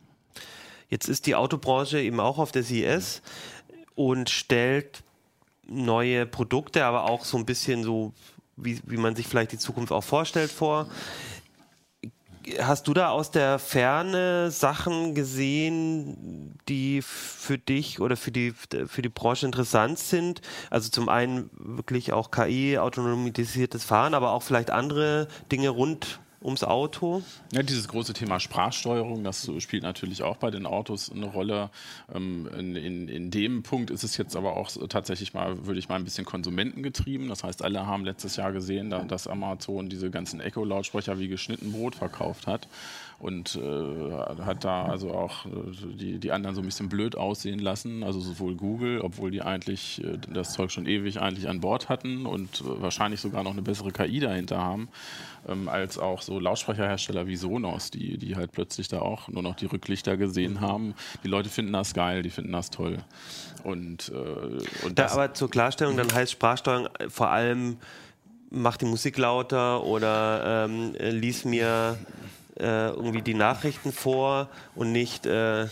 Jetzt 0.93 1.09
ist 1.09 1.25
die 1.25 1.35
Autobranche 1.35 1.99
eben 2.03 2.21
auch 2.21 2.37
auf 2.37 2.53
der 2.53 2.63
CES 2.63 3.23
und 3.95 4.29
stellt 4.29 5.03
neue 5.67 6.27
Produkte, 6.27 6.85
aber 6.85 7.05
auch 7.05 7.25
so 7.25 7.39
ein 7.39 7.47
bisschen 7.47 7.83
so, 7.83 8.13
wie, 8.57 8.79
wie 8.85 8.99
man 8.99 9.17
sich 9.17 9.27
vielleicht 9.27 9.53
die 9.53 9.59
Zukunft 9.59 9.91
auch 9.91 10.05
vorstellt, 10.05 10.51
vor. 10.51 10.91
Hast 12.61 12.89
du 12.89 12.93
da 12.93 13.09
aus 13.09 13.31
der 13.31 13.59
Ferne 13.59 14.51
Sachen 14.51 15.15
gesehen, 15.15 16.59
die 16.69 17.01
für 17.01 17.57
dich 17.57 17.99
oder 17.99 18.19
für 18.19 18.31
die, 18.31 18.53
für 18.53 19.01
die 19.01 19.09
Branche 19.09 19.47
interessant 19.47 19.99
sind? 19.99 20.43
Also 20.69 20.91
zum 20.91 21.09
einen 21.09 21.49
wirklich 21.55 22.13
auch 22.13 22.31
KI, 22.31 22.77
autonomisiertes 22.77 23.83
Fahren, 23.83 24.13
aber 24.13 24.33
auch 24.33 24.43
vielleicht 24.43 24.71
andere 24.71 25.29
Dinge 25.51 25.71
rund 25.71 26.21
ums 26.43 26.65
Auto? 26.65 27.23
Ja, 27.53 27.63
dieses 27.63 27.89
große 27.89 28.13
Thema 28.13 28.41
Sprachsteuerung, 28.41 29.25
das 29.25 29.51
spielt 29.59 29.83
natürlich 29.83 30.23
auch 30.23 30.37
bei 30.37 30.51
den 30.51 30.67
Autos 30.67 31.11
eine 31.11 31.27
Rolle. 31.27 31.71
Ähm, 32.15 32.49
in, 32.59 32.77
in, 32.77 33.09
in, 33.09 33.31
dem 33.31 33.63
Punkt 33.63 33.91
ist 33.91 34.03
es 34.03 34.17
jetzt 34.17 34.37
aber 34.37 34.57
auch 34.57 34.71
tatsächlich 34.89 35.35
mal, 35.35 35.67
würde 35.67 35.79
ich 35.79 35.89
mal 35.89 35.97
ein 35.97 36.05
bisschen 36.05 36.25
konsumentengetrieben. 36.25 37.29
Das 37.29 37.45
heißt, 37.45 37.63
alle 37.63 37.87
haben 37.87 38.05
letztes 38.05 38.37
Jahr 38.37 38.53
gesehen, 38.53 38.91
dass 39.09 39.27
Amazon 39.27 39.89
diese 39.89 40.11
ganzen 40.11 40.41
Echo-Lautsprecher 40.41 41.19
wie 41.19 41.29
geschnitten 41.29 41.73
Brot 41.73 41.95
verkauft 41.95 42.47
hat 42.47 42.69
und 43.23 43.55
äh, 43.55 44.43
hat 44.45 44.65
da 44.65 44.85
also 44.87 45.13
auch 45.13 45.47
äh, 45.47 45.51
die, 45.95 46.19
die 46.19 46.33
anderen 46.33 46.57
so 46.57 46.61
ein 46.61 46.65
bisschen 46.65 46.89
blöd 46.89 47.17
aussehen 47.17 47.61
lassen. 47.61 48.03
Also 48.03 48.19
sowohl 48.19 48.57
Google, 48.57 49.01
obwohl 49.01 49.31
die 49.31 49.43
eigentlich 49.43 50.03
äh, 50.03 50.19
das 50.33 50.55
Zeug 50.55 50.73
schon 50.73 50.87
ewig 50.87 51.21
eigentlich 51.21 51.49
an 51.49 51.61
Bord 51.61 51.89
hatten 51.89 52.27
und 52.27 52.63
äh, 52.63 52.83
wahrscheinlich 52.83 53.21
sogar 53.21 53.45
noch 53.45 53.53
eine 53.53 53.63
bessere 53.63 53.93
KI 53.93 54.19
dahinter 54.19 54.59
haben, 54.59 54.89
ähm, 55.49 55.69
als 55.69 55.99
auch 55.99 56.21
so 56.21 56.41
Lautsprecherhersteller 56.41 57.29
wie 57.29 57.37
Sonos, 57.37 57.93
die, 57.93 58.19
die 58.19 58.35
halt 58.35 58.51
plötzlich 58.51 58.89
da 58.89 58.99
auch 58.99 59.29
nur 59.29 59.45
noch 59.45 59.55
die 59.55 59.67
Rücklichter 59.67 60.17
gesehen 60.17 60.61
haben. 60.61 60.95
Die 61.23 61.29
Leute 61.29 61.49
finden 61.49 61.73
das 61.73 61.95
geil, 61.95 62.25
die 62.25 62.31
finden 62.31 62.51
das 62.51 62.71
toll. 62.71 62.99
Und, 63.63 64.11
äh, 64.13 64.85
und 64.85 64.99
da, 64.99 65.07
aber 65.13 65.33
zur 65.33 65.49
Klarstellung, 65.49 65.97
dann 65.97 66.13
heißt 66.13 66.33
Sprachsteuerung 66.33 66.89
vor 67.07 67.31
allem 67.31 67.77
mach 68.51 68.77
die 68.77 68.85
Musik 68.85 69.17
lauter 69.17 69.85
oder 69.85 70.67
ähm, 70.67 70.93
lies 70.99 71.45
mir 71.45 71.97
äh, 72.63 72.91
irgendwie 72.91 73.23
die 73.23 73.35
Nachrichten 73.35 73.93
vor 73.93 74.49
und 74.75 74.93
nicht 74.93 75.27
äh, 75.27 75.67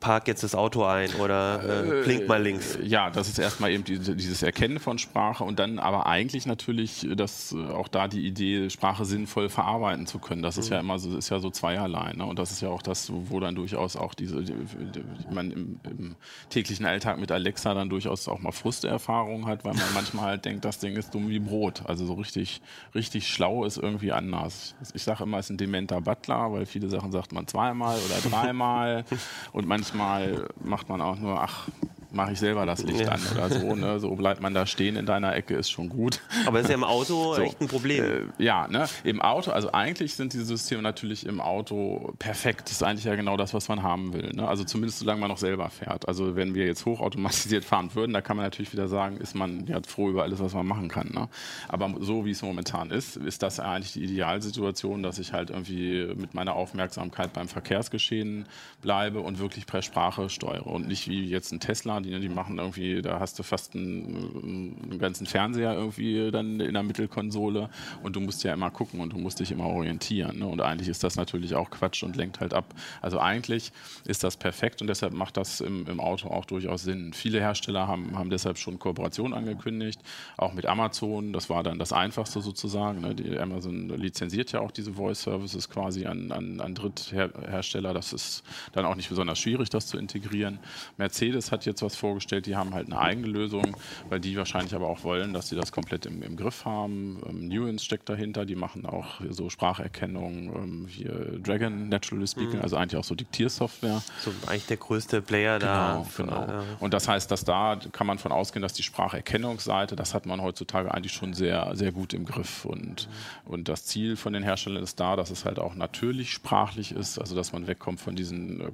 park 0.00 0.28
jetzt 0.28 0.42
das 0.42 0.54
Auto 0.54 0.84
ein 0.84 1.12
oder 1.14 1.84
äh, 1.84 2.02
blink 2.04 2.28
mal 2.28 2.42
links. 2.42 2.78
Ja, 2.82 3.10
das 3.10 3.28
ist 3.28 3.38
erstmal 3.38 3.70
eben 3.70 3.84
die, 3.84 3.98
dieses 3.98 4.42
Erkennen 4.42 4.78
von 4.78 4.98
Sprache 4.98 5.44
und 5.44 5.58
dann 5.58 5.78
aber 5.78 6.06
eigentlich 6.06 6.46
natürlich, 6.46 7.06
dass 7.16 7.52
äh, 7.52 7.64
auch 7.72 7.88
da 7.88 8.08
die 8.08 8.26
Idee, 8.26 8.70
Sprache 8.70 9.04
sinnvoll 9.04 9.48
verarbeiten 9.48 10.06
zu 10.06 10.18
können. 10.18 10.42
Das 10.42 10.58
ist 10.58 10.68
mhm. 10.68 10.74
ja 10.74 10.80
immer 10.80 10.98
so, 10.98 11.16
ist 11.16 11.30
ja 11.30 11.38
so 11.40 11.50
zweierlei. 11.50 12.12
Ne? 12.12 12.24
Und 12.24 12.38
das 12.38 12.50
ist 12.50 12.60
ja 12.60 12.68
auch 12.68 12.82
das, 12.82 13.10
wo 13.12 13.40
dann 13.40 13.54
durchaus 13.54 13.96
auch 13.96 14.14
diese, 14.14 14.42
die, 14.42 14.52
die, 14.52 15.34
man 15.34 15.50
im, 15.50 15.80
im, 15.84 16.16
täglichen 16.50 16.86
Alltag 16.86 17.18
mit 17.18 17.32
Alexa 17.32 17.74
dann 17.74 17.88
durchaus 17.88 18.28
auch 18.28 18.40
mal 18.40 18.52
Frusterfahrungen 18.52 19.46
hat, 19.46 19.64
weil 19.64 19.74
man 19.74 19.84
manchmal 19.94 20.26
halt 20.26 20.44
denkt, 20.44 20.64
das 20.64 20.78
Ding 20.78 20.96
ist 20.96 21.14
dumm 21.14 21.28
wie 21.28 21.38
Brot. 21.38 21.82
Also 21.86 22.06
so 22.06 22.14
richtig, 22.14 22.60
richtig 22.94 23.28
schlau 23.28 23.64
ist 23.64 23.78
irgendwie 23.78 24.12
anders. 24.12 24.74
Ich 24.94 25.02
sage 25.02 25.24
immer, 25.24 25.38
es 25.38 25.46
ist 25.46 25.50
ein 25.50 25.58
dementer 25.58 26.00
Butler, 26.00 26.52
weil 26.52 26.66
viele 26.66 26.88
Sachen 26.88 27.12
sagt 27.12 27.32
man 27.32 27.46
zweimal 27.46 27.98
oder 27.98 28.30
dreimal 28.30 29.04
und 29.52 29.66
man 29.66 29.82
manchmal 29.94 30.48
macht 30.64 30.88
man 30.88 31.00
auch 31.00 31.16
nur, 31.16 31.40
ach, 31.40 31.68
mache 32.12 32.32
ich 32.32 32.38
selber 32.38 32.66
das 32.66 32.82
Licht 32.82 33.00
ja. 33.00 33.08
an 33.08 33.20
oder 33.34 33.50
so. 33.50 33.74
Ne? 33.74 34.00
So 34.00 34.14
bleibt 34.14 34.40
man 34.40 34.54
da 34.54 34.66
stehen 34.66 34.96
in 34.96 35.06
deiner 35.06 35.34
Ecke, 35.34 35.54
ist 35.54 35.70
schon 35.70 35.88
gut. 35.88 36.20
Aber 36.46 36.60
ist 36.60 36.68
ja 36.68 36.74
im 36.74 36.84
Auto 36.96 37.34
so, 37.34 37.42
echt 37.42 37.60
ein 37.60 37.68
Problem. 37.68 38.04
Äh, 38.04 38.42
ja, 38.42 38.68
ne? 38.68 38.86
im 39.04 39.20
Auto, 39.20 39.50
also 39.50 39.72
eigentlich 39.72 40.14
sind 40.14 40.32
diese 40.32 40.44
Systeme 40.44 40.82
natürlich 40.82 41.26
im 41.26 41.40
Auto 41.40 42.14
perfekt. 42.18 42.62
Das 42.66 42.72
ist 42.72 42.82
eigentlich 42.82 43.04
ja 43.04 43.14
genau 43.14 43.36
das, 43.36 43.54
was 43.54 43.68
man 43.68 43.82
haben 43.82 44.12
will. 44.12 44.30
Ne? 44.32 44.46
Also 44.46 44.64
zumindest 44.64 44.98
solange 45.00 45.20
man 45.20 45.30
noch 45.30 45.38
selber 45.38 45.68
fährt. 45.70 46.08
Also 46.08 46.36
wenn 46.36 46.54
wir 46.54 46.66
jetzt 46.66 46.86
hochautomatisiert 46.86 47.64
fahren 47.66 47.94
würden, 47.94 48.12
da 48.12 48.20
kann 48.20 48.36
man 48.36 48.46
natürlich 48.46 48.72
wieder 48.72 48.88
sagen, 48.88 49.16
ist 49.18 49.34
man 49.34 49.66
ja 49.66 49.80
froh 49.86 50.10
über 50.10 50.22
alles, 50.22 50.40
was 50.40 50.54
man 50.54 50.66
machen 50.66 50.88
kann. 50.88 51.10
Ne? 51.12 51.28
Aber 51.68 51.94
so 52.00 52.24
wie 52.24 52.30
es 52.30 52.42
momentan 52.42 52.90
ist, 52.90 53.16
ist 53.16 53.42
das 53.42 53.60
eigentlich 53.60 53.92
die 53.92 54.04
Idealsituation, 54.04 55.02
dass 55.02 55.18
ich 55.18 55.32
halt 55.32 55.50
irgendwie 55.50 56.14
mit 56.14 56.34
meiner 56.34 56.54
Aufmerksamkeit 56.54 57.32
beim 57.32 57.48
Verkehrsgeschehen 57.48 58.46
bleibe 58.82 59.20
und 59.20 59.38
wirklich 59.38 59.66
per 59.66 59.82
Sprache 59.82 60.28
steuere 60.28 60.66
und 60.66 60.88
nicht 60.88 61.08
wie 61.08 61.26
jetzt 61.26 61.52
ein 61.52 61.60
Tesla, 61.60 61.95
die, 62.02 62.18
die 62.20 62.28
machen 62.28 62.58
irgendwie, 62.58 63.02
da 63.02 63.20
hast 63.20 63.38
du 63.38 63.42
fast 63.42 63.74
einen, 63.74 64.76
einen, 64.90 64.98
ganzen 64.98 65.26
Fernseher 65.26 65.74
irgendwie 65.74 66.30
dann 66.30 66.60
in 66.60 66.74
der 66.74 66.82
Mittelkonsole 66.82 67.68
und 68.02 68.16
du 68.16 68.20
musst 68.20 68.44
ja 68.44 68.52
immer 68.52 68.70
gucken 68.70 69.00
und 69.00 69.12
du 69.12 69.18
musst 69.18 69.40
dich 69.40 69.52
immer 69.52 69.66
orientieren. 69.66 70.38
Ne? 70.38 70.46
Und 70.46 70.60
eigentlich 70.60 70.88
ist 70.88 71.04
das 71.04 71.16
natürlich 71.16 71.54
auch 71.54 71.70
Quatsch 71.70 72.02
und 72.02 72.16
lenkt 72.16 72.40
halt 72.40 72.54
ab. 72.54 72.74
Also 73.02 73.20
eigentlich 73.20 73.72
ist 74.04 74.24
das 74.24 74.36
perfekt 74.36 74.80
und 74.80 74.88
deshalb 74.88 75.12
macht 75.12 75.36
das 75.36 75.60
im, 75.60 75.86
im 75.86 76.00
Auto 76.00 76.28
auch 76.28 76.44
durchaus 76.44 76.82
Sinn. 76.82 77.12
Viele 77.12 77.40
Hersteller 77.40 77.86
haben, 77.86 78.16
haben 78.16 78.30
deshalb 78.30 78.58
schon 78.58 78.78
Kooperationen 78.78 79.34
angekündigt, 79.34 80.00
auch 80.36 80.52
mit 80.52 80.66
Amazon. 80.66 81.32
Das 81.32 81.50
war 81.50 81.62
dann 81.62 81.78
das 81.78 81.92
Einfachste 81.92 82.40
sozusagen. 82.40 83.00
Ne? 83.00 83.14
Die 83.14 83.38
Amazon 83.38 83.88
lizenziert 83.88 84.52
ja 84.52 84.60
auch 84.60 84.70
diese 84.70 84.94
Voice 84.94 85.22
Services 85.22 85.68
quasi 85.68 86.06
an, 86.06 86.32
an, 86.32 86.60
an 86.60 86.74
Dritthersteller. 86.74 87.94
Das 87.94 88.12
ist 88.12 88.42
dann 88.72 88.84
auch 88.84 88.94
nicht 88.94 89.08
besonders 89.08 89.38
schwierig, 89.38 89.70
das 89.70 89.86
zu 89.86 89.98
integrieren. 89.98 90.58
Mercedes 90.96 91.52
hat 91.52 91.66
jetzt 91.66 91.82
was 91.86 91.96
vorgestellt, 91.96 92.46
die 92.46 92.56
haben 92.56 92.74
halt 92.74 92.86
eine 92.86 92.98
eigene 92.98 93.28
Lösung, 93.28 93.76
weil 94.08 94.20
die 94.20 94.36
wahrscheinlich 94.36 94.74
aber 94.74 94.88
auch 94.88 95.04
wollen, 95.04 95.32
dass 95.32 95.48
sie 95.48 95.56
das 95.56 95.72
komplett 95.72 96.06
im, 96.06 96.22
im 96.22 96.36
Griff 96.36 96.64
haben. 96.64 97.22
Ähm, 97.28 97.48
Nuance 97.48 97.84
steckt 97.84 98.08
dahinter, 98.08 98.44
die 98.44 98.56
machen 98.56 98.84
auch 98.86 99.20
so 99.30 99.48
Spracherkennung, 99.48 100.54
ähm, 100.54 100.86
hier 100.88 101.38
Dragon, 101.42 101.88
Naturally 101.88 102.26
Speaking, 102.26 102.56
mhm. 102.56 102.62
also 102.62 102.76
eigentlich 102.76 102.98
auch 102.98 103.04
so 103.04 103.14
Diktiersoftware. 103.14 104.02
So 104.20 104.32
eigentlich 104.46 104.66
der 104.66 104.76
größte 104.76 105.22
Player 105.22 105.58
genau, 105.58 105.72
da. 105.72 106.06
Genau. 106.16 106.42
Äh, 106.42 106.62
Und 106.80 106.92
das 106.92 107.08
heißt, 107.08 107.30
dass 107.30 107.44
da 107.44 107.78
kann 107.92 108.06
man 108.06 108.18
von 108.18 108.32
ausgehen, 108.32 108.62
dass 108.62 108.72
die 108.72 108.82
Spracherkennungsseite, 108.82 109.96
das 109.96 110.14
hat 110.14 110.26
man 110.26 110.42
heutzutage 110.42 110.92
eigentlich 110.92 111.12
schon 111.12 111.34
sehr, 111.34 111.70
sehr 111.74 111.92
gut 111.92 112.12
im 112.14 112.24
Griff. 112.24 112.64
Und, 112.64 113.08
mhm. 113.08 113.52
und 113.52 113.68
das 113.68 113.84
Ziel 113.86 114.16
von 114.16 114.32
den 114.32 114.42
Herstellern 114.42 114.82
ist 114.82 114.98
da, 115.00 115.16
dass 115.16 115.30
es 115.30 115.44
halt 115.44 115.58
auch 115.58 115.74
natürlich 115.74 116.32
sprachlich 116.32 116.92
ist, 116.92 117.18
also 117.18 117.34
dass 117.34 117.52
man 117.52 117.66
wegkommt 117.66 118.00
von 118.00 118.16
diesen 118.16 118.60
äh, 118.60 118.70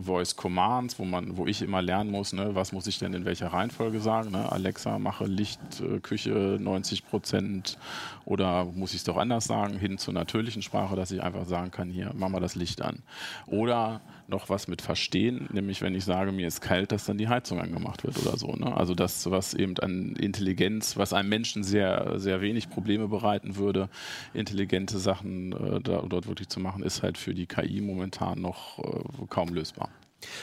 Voice 0.00 0.36
Commands, 0.36 0.98
wo 0.98 1.04
man, 1.04 1.36
wo 1.36 1.46
ich 1.46 1.62
immer 1.62 1.82
lernen 1.82 2.10
muss, 2.10 2.32
ne, 2.38 2.54
was 2.54 2.72
muss 2.72 2.86
ich 2.86 2.98
denn 2.98 3.12
in 3.12 3.24
welcher 3.24 3.48
Reihenfolge 3.48 4.00
sagen? 4.00 4.30
Ne? 4.30 4.50
Alexa, 4.50 4.98
mache 4.98 5.26
Licht, 5.26 5.60
äh, 5.80 6.00
Küche 6.00 6.58
90 6.60 7.06
Prozent 7.06 7.78
oder 8.24 8.64
muss 8.64 8.90
ich 8.90 8.98
es 8.98 9.04
doch 9.04 9.16
anders 9.16 9.44
sagen, 9.44 9.78
hin 9.78 9.98
zur 9.98 10.14
natürlichen 10.14 10.62
Sprache, 10.62 10.96
dass 10.96 11.10
ich 11.10 11.22
einfach 11.22 11.46
sagen 11.46 11.70
kann, 11.70 11.90
hier, 11.90 12.12
mach 12.14 12.28
mal 12.28 12.40
das 12.40 12.54
Licht 12.54 12.82
an. 12.82 13.02
Oder 13.46 14.00
noch 14.28 14.50
was 14.50 14.68
mit 14.68 14.82
Verstehen, 14.82 15.48
nämlich 15.52 15.80
wenn 15.80 15.94
ich 15.94 16.04
sage, 16.04 16.32
mir 16.32 16.46
ist 16.46 16.60
kalt, 16.60 16.92
dass 16.92 17.06
dann 17.06 17.18
die 17.18 17.28
Heizung 17.28 17.60
angemacht 17.60 18.04
wird 18.04 18.18
oder 18.18 18.36
so. 18.36 18.52
Ne? 18.52 18.76
Also 18.76 18.94
das, 18.94 19.28
was 19.30 19.54
eben 19.54 19.78
an 19.78 20.14
Intelligenz, 20.16 20.96
was 20.96 21.12
einem 21.12 21.30
Menschen 21.30 21.64
sehr, 21.64 22.18
sehr 22.18 22.40
wenig 22.40 22.68
Probleme 22.68 23.08
bereiten 23.08 23.56
würde, 23.56 23.88
intelligente 24.34 24.98
Sachen 24.98 25.52
äh, 25.52 25.80
da, 25.80 26.02
dort 26.02 26.28
wirklich 26.28 26.48
zu 26.48 26.60
machen, 26.60 26.82
ist 26.82 27.02
halt 27.02 27.16
für 27.16 27.34
die 27.34 27.46
KI 27.46 27.80
momentan 27.80 28.40
noch 28.40 28.78
äh, 28.78 29.26
kaum 29.28 29.48
lösbar. 29.54 29.88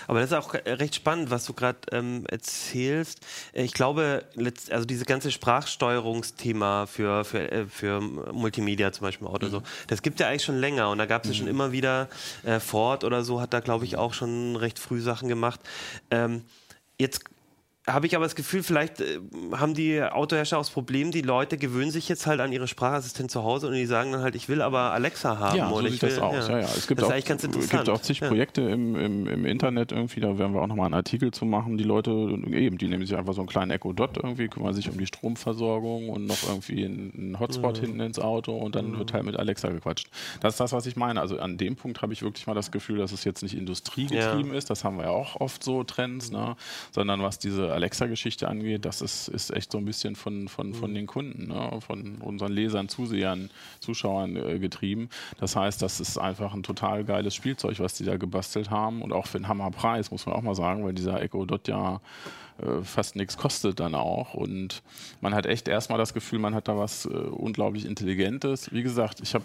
Aber 0.08 0.20
das 0.20 0.32
ist 0.32 0.38
auch 0.38 0.54
äh, 0.54 0.72
recht 0.72 0.96
spannend, 0.96 1.30
was 1.30 1.46
du 1.46 1.54
gerade 1.54 1.80
ähm, 1.92 2.26
erzählst. 2.30 3.20
Ich 3.54 3.74
glaube, 3.74 4.26
also 4.70 4.86
dieses 4.86 5.06
ganze 5.06 5.32
Sprachsteuerungsthema 5.32 6.86
für, 6.86 7.26
für, 7.26 7.52
äh, 7.52 7.66
für 7.68 8.02
Multimedia 8.02 8.92
zum 8.92 9.06
Beispiel 9.06 9.28
oder 9.28 9.48
mhm. 9.48 9.52
so, 9.52 9.64
das 9.88 10.02
gibt 10.02 10.20
es 10.20 10.24
ja 10.24 10.30
eigentlich 10.30 10.44
schon 10.44 10.60
länger 10.60 10.90
und 10.90 10.98
da 10.98 11.06
gab 11.06 11.24
es 11.24 11.30
ja 11.30 11.36
schon 11.36 11.46
mhm. 11.46 11.52
immer 11.52 11.72
wieder, 11.72 12.10
äh, 12.44 12.60
Ford 12.60 13.04
oder 13.04 13.24
so 13.24 13.42
hat 13.42 13.54
da, 13.54 13.60
glaube 13.60 13.86
ich, 13.86 13.98
auch 13.98 14.14
schon 14.14 14.56
recht 14.56 14.80
früh 14.80 15.02
Sachen 15.02 15.28
gemacht. 15.28 15.60
Ähm, 16.12 16.44
jetzt 16.98 17.26
habe 17.88 18.08
ich 18.08 18.16
aber 18.16 18.26
das 18.26 18.36
Gefühl, 18.36 18.64
vielleicht 18.64 19.00
äh, 19.00 19.20
haben 19.54 19.76
die 19.76 20.02
Autohersteller 20.02 20.60
auch 20.60 20.66
das 20.66 20.74
Problem, 20.74 21.12
die 21.12 21.22
Leute 21.22 21.58
gewöhnen 21.58 21.92
sich 21.92 22.10
jetzt 22.10 22.26
halt 22.26 22.40
an 22.40 22.52
ihre 22.52 22.68
Sprachassistent 22.68 23.30
zu 23.30 23.44
Hause 23.44 23.68
und 23.68 23.74
die 23.74 23.86
sagen 23.86 24.12
dann 24.12 24.22
halt, 24.22 24.36
ich 24.36 24.50
will 24.50 24.62
aber 24.62 24.92
Alexa 24.92 25.38
haben. 25.38 25.58
Ja, 25.58 25.70
so 25.70 25.88
sieht 25.88 26.02
das 26.02 26.16
will, 26.16 26.24
aus. 26.24 26.48
Ja. 26.48 26.60
Ja, 26.60 26.66
Es 26.66 26.88
gibt 26.88 27.02
das 27.02 27.12
auch, 27.12 27.16
interessant. 27.16 27.70
gibt 27.70 27.90
auch 27.90 28.02
zig 28.02 28.22
Projekte 28.22 28.62
im, 28.62 28.96
im, 28.96 29.28
im, 29.28 29.46
Internet 29.46 29.92
irgendwie, 29.92 30.20
da 30.20 30.38
werden 30.40 30.54
wir 30.54 30.62
auch 30.62 30.68
nochmal 30.68 30.88
einen 30.88 30.96
Artikel 30.96 31.32
zu 31.32 31.46
machen. 31.46 31.78
Die 31.78 31.84
Leute, 31.84 32.12
eben, 32.12 32.80
die 32.80 32.88
nehmen 32.88 33.06
sich 33.06 33.16
einfach 33.16 33.34
so 33.34 33.42
einen 33.42 33.48
kleinen 33.48 33.70
Echo 33.70 33.94
Dot 33.94 34.18
irgendwie, 34.18 34.48
kümmern 34.48 34.74
sich 34.74 34.90
um 34.90 34.98
die 34.98 35.06
Stromversorgung 35.06 36.10
und 36.10 36.26
noch 36.26 36.42
irgendwie 36.48 36.86
einen 36.86 37.38
Hotspot 37.40 37.78
hinten 37.78 38.00
ins 38.00 38.18
Auto 38.18 38.58
und 38.58 38.76
dann 38.76 38.98
wird 38.98 39.14
halt 39.14 39.26
mit 39.26 39.36
Alexa 39.38 39.70
gequatscht. 39.70 40.10
Das 40.40 40.56
ist 40.56 40.60
das, 40.60 40.74
was 40.74 40.88
ich 40.88 40.96
meine. 40.96 41.22
Also 41.22 41.38
an 41.38 41.58
dem 41.58 41.76
Punkt 41.76 42.02
habe 42.02 42.14
ich 42.14 42.24
wirklich 42.24 42.48
mal 42.48 42.56
das 42.56 42.72
Gefühl, 42.72 42.98
dass 42.98 43.12
es 43.12 43.24
jetzt 43.26 43.44
nicht 43.44 43.56
industriegetrieben 43.56 44.54
ist, 44.54 44.72
das 44.72 44.84
haben 44.84 44.98
wir 44.98 45.04
ja 45.04 45.12
auch 45.12 45.40
oft 45.40 45.64
so 45.64 45.84
Trends, 45.84 46.32
ne? 46.32 46.56
sondern 46.92 47.22
was 47.22 47.38
diese 47.38 47.75
Alexa-Geschichte 47.76 48.48
angeht, 48.48 48.86
das 48.86 49.02
ist, 49.02 49.28
ist 49.28 49.52
echt 49.52 49.72
so 49.72 49.78
ein 49.78 49.86
bisschen 49.86 50.16
von, 50.16 50.48
von, 50.48 50.74
von 50.74 50.92
mhm. 50.92 50.96
den 50.96 51.08
Kunden, 51.08 51.48
ne? 51.48 51.80
von 51.82 52.18
unseren 52.18 52.52
Lesern, 52.52 52.90
Zusehern, 52.90 53.50
Zuschauern 53.80 54.36
äh, 54.36 54.60
getrieben. 54.60 55.10
Das 55.40 55.56
heißt, 55.56 55.82
das 55.82 56.00
ist 56.00 56.18
einfach 56.18 56.54
ein 56.54 56.64
total 56.64 57.04
geiles 57.04 57.36
Spielzeug, 57.36 57.80
was 57.80 57.94
die 57.96 58.06
da 58.06 58.18
gebastelt 58.18 58.72
haben 58.72 59.02
und 59.02 59.14
auch 59.14 59.28
für 59.28 59.38
einen 59.38 59.48
Hammerpreis, 59.48 60.12
muss 60.12 60.26
man 60.26 60.36
auch 60.36 60.42
mal 60.42 60.56
sagen, 60.56 60.84
weil 60.84 60.94
dieser 60.94 61.22
Echo 61.22 61.46
Dot 61.46 61.68
ja 61.68 62.02
äh, 62.62 62.84
fast 62.84 63.16
nichts 63.16 63.38
kostet 63.38 63.80
dann 63.80 63.96
auch. 63.96 64.34
Und 64.34 64.82
man 65.20 65.34
hat 65.36 65.46
echt 65.46 65.68
erstmal 65.68 65.98
das 65.98 66.14
Gefühl, 66.14 66.40
man 66.40 66.56
hat 66.56 66.68
da 66.68 66.78
was 66.78 67.06
äh, 67.06 67.10
unglaublich 67.10 67.86
Intelligentes. 67.86 68.72
Wie 68.72 68.84
gesagt, 68.84 69.20
ich 69.22 69.34
habe, 69.34 69.44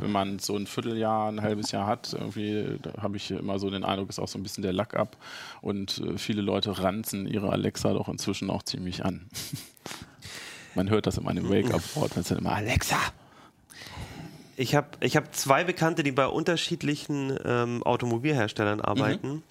wenn 0.00 0.10
man 0.10 0.38
so 0.38 0.56
ein 0.56 0.66
Vierteljahr, 0.66 1.28
ein 1.28 1.42
halbes 1.42 1.70
Jahr 1.70 1.86
hat, 1.86 2.14
irgendwie, 2.14 2.78
da 2.80 3.02
habe 3.02 3.16
ich 3.16 3.30
immer 3.30 3.58
so 3.58 3.68
den 3.68 3.84
Eindruck, 3.84 4.08
ist 4.08 4.18
auch 4.18 4.28
so 4.28 4.38
ein 4.38 4.42
bisschen 4.42 4.62
der 4.62 4.72
Lack 4.72 4.94
ab. 4.94 5.16
Und 5.60 5.98
äh, 5.98 6.16
viele 6.16 6.40
Leute 6.40 6.82
ranzen 6.82 7.26
ihre 7.26 7.50
Alexa 7.50 7.92
doch 7.92 8.08
inzwischen 8.08 8.50
auch 8.50 8.62
ziemlich 8.62 9.04
an. 9.04 9.26
man 10.74 10.88
hört 10.88 11.06
das 11.06 11.18
immer 11.18 11.30
in 11.30 11.36
dem 11.36 11.50
Wake-up-Wort, 11.50 12.16
man 12.16 12.24
sagt 12.24 12.40
immer 12.40 12.54
Alexa. 12.54 12.98
Ich 14.56 14.74
habe 14.74 14.88
ich 15.00 15.16
hab 15.16 15.36
zwei 15.36 15.62
Bekannte, 15.62 16.02
die 16.02 16.10
bei 16.10 16.26
unterschiedlichen 16.26 17.38
ähm, 17.44 17.82
Automobilherstellern 17.84 18.80
arbeiten. 18.80 19.28
Mhm. 19.28 19.42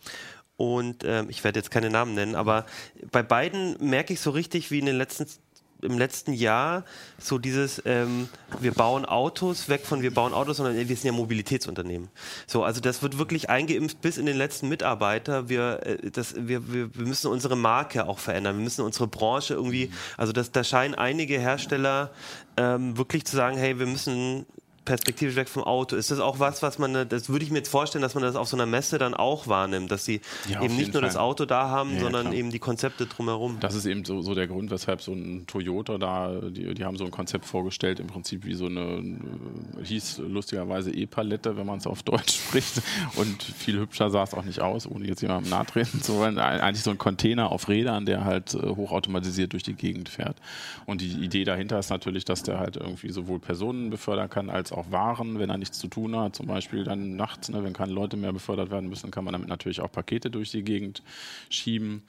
Und 0.58 1.04
ähm, 1.06 1.28
ich 1.30 1.43
werde 1.43 1.60
jetzt 1.60 1.70
keine 1.70 1.89
Namen 1.91 2.15
nennen, 2.15 2.36
aber 2.36 2.65
bei 3.12 3.22
beiden 3.22 3.78
merke 3.80 4.13
ich 4.13 4.20
so 4.20 4.32
richtig, 4.32 4.72
wie 4.72 4.80
in 4.80 4.88
den 4.88 4.98
letzten 4.98 5.28
im 5.82 5.98
letzten 5.98 6.34
Jahr 6.34 6.84
so 7.20 7.38
dieses, 7.38 7.82
ähm, 7.86 8.30
wir 8.60 8.74
bauen 8.74 9.06
Autos 9.06 9.70
weg 9.70 9.86
von 9.86 10.02
wir 10.02 10.13
bauen 10.13 10.34
Autos, 10.34 10.58
sondern 10.58 10.76
wir 10.76 10.86
sind 10.88 11.04
ja 11.04 11.12
Mobilitätsunternehmen. 11.12 12.10
So, 12.48 12.63
also 12.63 12.82
das 12.82 13.04
wird 13.04 13.17
wirklich 13.17 13.50
eingeimpft 13.50 14.02
bis 14.02 14.17
in 14.17 14.26
den 14.26 14.38
letzten 14.38 14.70
Mitarbeiter. 14.70 15.50
Wir, 15.50 15.86
äh, 15.86 16.10
das, 16.10 16.36
wir, 16.36 16.72
wir, 16.72 16.96
wir 16.96 17.06
müssen 17.06 17.28
unsere 17.28 17.56
Marke 17.56 18.08
auch 18.08 18.20
verändern. 18.20 18.58
Wir 18.58 18.63
müssen 18.63 18.84
unsere 18.84 19.08
Branche 19.08 19.54
irgendwie, 19.54 19.91
also 20.17 20.34
das, 20.34 20.52
da 20.52 20.63
scheinen 20.63 20.96
einige 20.96 21.39
Hersteller 21.39 22.12
ähm, 22.58 22.98
wirklich 22.98 23.26
zu 23.26 23.36
sagen, 23.36 23.58
hey, 23.58 23.78
wir 23.78 23.86
müssen 23.86 24.46
perspektivisch 24.88 25.36
weg 25.36 25.50
vom 25.50 25.63
Auto. 25.63 25.97
Ist 25.97 26.12
das 26.12 26.19
auch 26.19 26.39
was, 26.39 26.63
was 26.63 26.80
man, 26.80 27.08
das 27.10 27.30
würde 27.30 27.43
ich 27.43 27.52
mir 27.52 27.58
jetzt 27.58 27.69
vorstellen, 27.69 28.02
dass 28.02 28.15
man 28.15 28.23
das 28.23 28.36
auf 28.36 28.47
so 28.47 28.56
einer 28.56 28.65
Messe 28.65 28.97
dann 28.97 29.13
auch 29.13 29.47
wahrnimmt, 29.47 29.91
dass 29.91 30.06
sie 30.06 30.21
ja, 30.50 30.63
eben 30.63 30.78
nicht 30.78 30.93
nur 30.93 31.02
Fall. 31.02 31.10
das 31.10 31.17
Auto 31.17 31.45
da 31.45 31.67
haben, 31.67 31.95
ja, 31.95 32.00
sondern 32.00 32.28
klar. 32.28 32.34
eben 32.34 32.52
die 32.52 32.60
Konzepte 32.60 33.06
drumherum. 33.06 33.58
Das 33.60 33.76
ist 33.76 33.86
eben 33.86 34.06
so, 34.06 34.21
so, 34.21 34.34
der 34.34 34.47
Grund, 34.47 34.71
weshalb 34.71 35.02
so 35.02 35.12
ein 35.12 35.45
Toyota 35.45 35.97
da, 35.97 36.39
die, 36.50 36.73
die 36.73 36.86
haben 36.86 36.97
so 36.97 37.04
ein 37.04 37.12
Konzept 37.12 37.45
vorgestellt, 37.45 38.00
im 38.00 38.08
Prinzip 38.08 38.45
wie 38.45 38.54
so 38.54 38.67
eine, 38.67 39.19
hieß 39.84 40.19
lustigerweise 40.19 40.91
E-Palette, 40.91 41.58
wenn 41.58 41.65
man 41.65 41.80
es 41.80 41.86
auf 41.86 42.02
Deutsch 42.04 42.36
spricht. 42.47 42.82
Und 43.15 43.43
viel 43.43 43.78
hübscher 43.78 44.10
sah 44.10 44.23
es 44.23 44.34
auch 44.34 44.45
nicht 44.45 44.62
aus, 44.62 44.88
ohne 44.88 45.06
jetzt 45.06 45.21
jemandem 45.21 45.50
nahtreten 45.50 46.02
zu 46.02 46.15
wollen. 46.15 46.39
Eigentlich 46.39 46.84
so 46.84 46.91
ein 46.91 46.97
Container 46.97 47.52
auf 47.52 47.67
Rädern, 47.67 48.06
der 48.06 48.23
halt 48.23 48.54
äh, 48.54 48.60
hochautomatisiert 48.60 49.52
durch 49.52 49.63
die 49.63 49.73
Gegend 49.73 50.08
fährt. 50.08 50.38
Und 50.86 51.02
die 51.02 51.12
Idee 51.12 51.43
dahinter 51.43 51.78
ist 51.78 51.89
natürlich, 51.89 52.23
dass 52.23 52.43
der 52.43 52.60
halt 52.60 52.78
irgendwie 52.78 53.12
sowohl 53.12 53.39
Personen 53.39 53.89
befördern 53.89 54.30
kann, 54.30 54.50
als 54.50 54.71
auch 54.71 54.77
Waren, 54.92 55.40
wenn 55.40 55.50
er 55.50 55.58
nichts 55.58 55.80
zu 55.80 55.88
tun 55.88 56.16
hat. 56.16 56.36
Zum 56.36 56.48
Beispiel 56.48 56.84
dann 56.84 57.16
nachts, 57.16 57.50
ne, 57.50 57.63
wenn 57.63 57.74
keine 57.74 57.94
Leute 57.94 58.18
mehr 58.18 58.34
befördert 58.34 58.72
werden 58.72 58.90
müssen, 58.90 59.12
kann 59.12 59.24
man 59.24 59.34
damit 59.34 59.48
natürlich 59.48 59.82
auch 59.82 59.92
Pakete 59.92 60.30
durch 60.30 60.52
die 60.52 60.63
Gegend 60.63 61.04
schieben. 61.50 62.04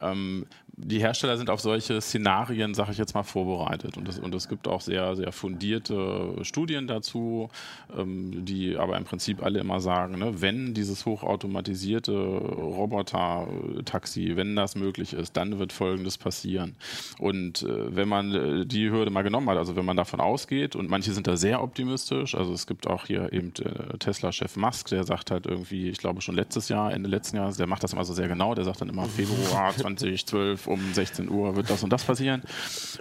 Ähm, 0.00 0.46
die 0.74 1.00
Hersteller 1.00 1.36
sind 1.36 1.50
auf 1.50 1.60
solche 1.60 2.00
Szenarien, 2.00 2.72
sage 2.74 2.92
ich 2.92 2.98
jetzt 2.98 3.14
mal, 3.14 3.22
vorbereitet. 3.22 3.98
Und 3.98 4.08
es, 4.08 4.18
und 4.18 4.34
es 4.34 4.48
gibt 4.48 4.66
auch 4.66 4.80
sehr, 4.80 5.14
sehr 5.16 5.30
fundierte 5.30 6.34
Studien 6.42 6.86
dazu, 6.86 7.50
ähm, 7.96 8.44
die 8.44 8.76
aber 8.76 8.96
im 8.96 9.04
Prinzip 9.04 9.42
alle 9.42 9.60
immer 9.60 9.80
sagen, 9.80 10.18
ne, 10.18 10.40
wenn 10.40 10.72
dieses 10.72 11.04
hochautomatisierte 11.04 12.12
Roboter-Taxi, 12.12 14.36
wenn 14.36 14.56
das 14.56 14.74
möglich 14.74 15.12
ist, 15.12 15.36
dann 15.36 15.58
wird 15.58 15.72
Folgendes 15.72 16.16
passieren. 16.16 16.74
Und 17.18 17.62
äh, 17.62 17.94
wenn 17.94 18.08
man 18.08 18.34
äh, 18.34 18.66
die 18.66 18.90
Hürde 18.90 19.10
mal 19.10 19.22
genommen 19.22 19.50
hat, 19.50 19.58
also 19.58 19.76
wenn 19.76 19.84
man 19.84 19.98
davon 19.98 20.20
ausgeht, 20.20 20.74
und 20.74 20.88
manche 20.88 21.12
sind 21.12 21.26
da 21.26 21.36
sehr 21.36 21.62
optimistisch, 21.62 22.34
also 22.34 22.54
es 22.54 22.66
gibt 22.66 22.86
auch 22.86 23.04
hier 23.06 23.30
eben 23.32 23.52
äh, 23.62 23.98
Tesla-Chef 23.98 24.56
Musk, 24.56 24.88
der 24.88 25.04
sagt 25.04 25.30
halt 25.30 25.44
irgendwie, 25.44 25.90
ich 25.90 25.98
glaube 25.98 26.22
schon 26.22 26.34
letztes 26.34 26.70
Jahr, 26.70 26.94
Ende 26.94 27.10
letzten 27.10 27.36
Jahres, 27.36 27.58
der 27.58 27.66
macht 27.66 27.84
das 27.84 27.92
immer 27.92 28.04
so 28.04 28.14
sehr 28.14 28.28
genau, 28.28 28.54
der 28.54 28.64
sagt 28.64 28.80
dann 28.80 28.88
immer 28.88 29.04
Februar 29.04 29.72
2012 29.76 30.61
um 30.66 30.92
16 30.92 31.28
Uhr 31.28 31.56
wird 31.56 31.70
das 31.70 31.82
und 31.82 31.92
das 31.92 32.04
passieren. 32.04 32.42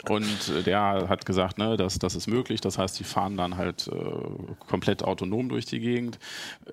Und 0.09 0.65
der 0.65 1.07
hat 1.09 1.25
gesagt, 1.25 1.57
ne, 1.57 1.77
das, 1.77 1.99
das 1.99 2.15
ist 2.15 2.27
möglich. 2.27 2.61
Das 2.61 2.77
heißt, 2.77 2.99
die 2.99 3.03
fahren 3.03 3.37
dann 3.37 3.57
halt 3.57 3.87
äh, 3.87 4.65
komplett 4.67 5.03
autonom 5.03 5.49
durch 5.49 5.65
die 5.65 5.79
Gegend. 5.79 6.19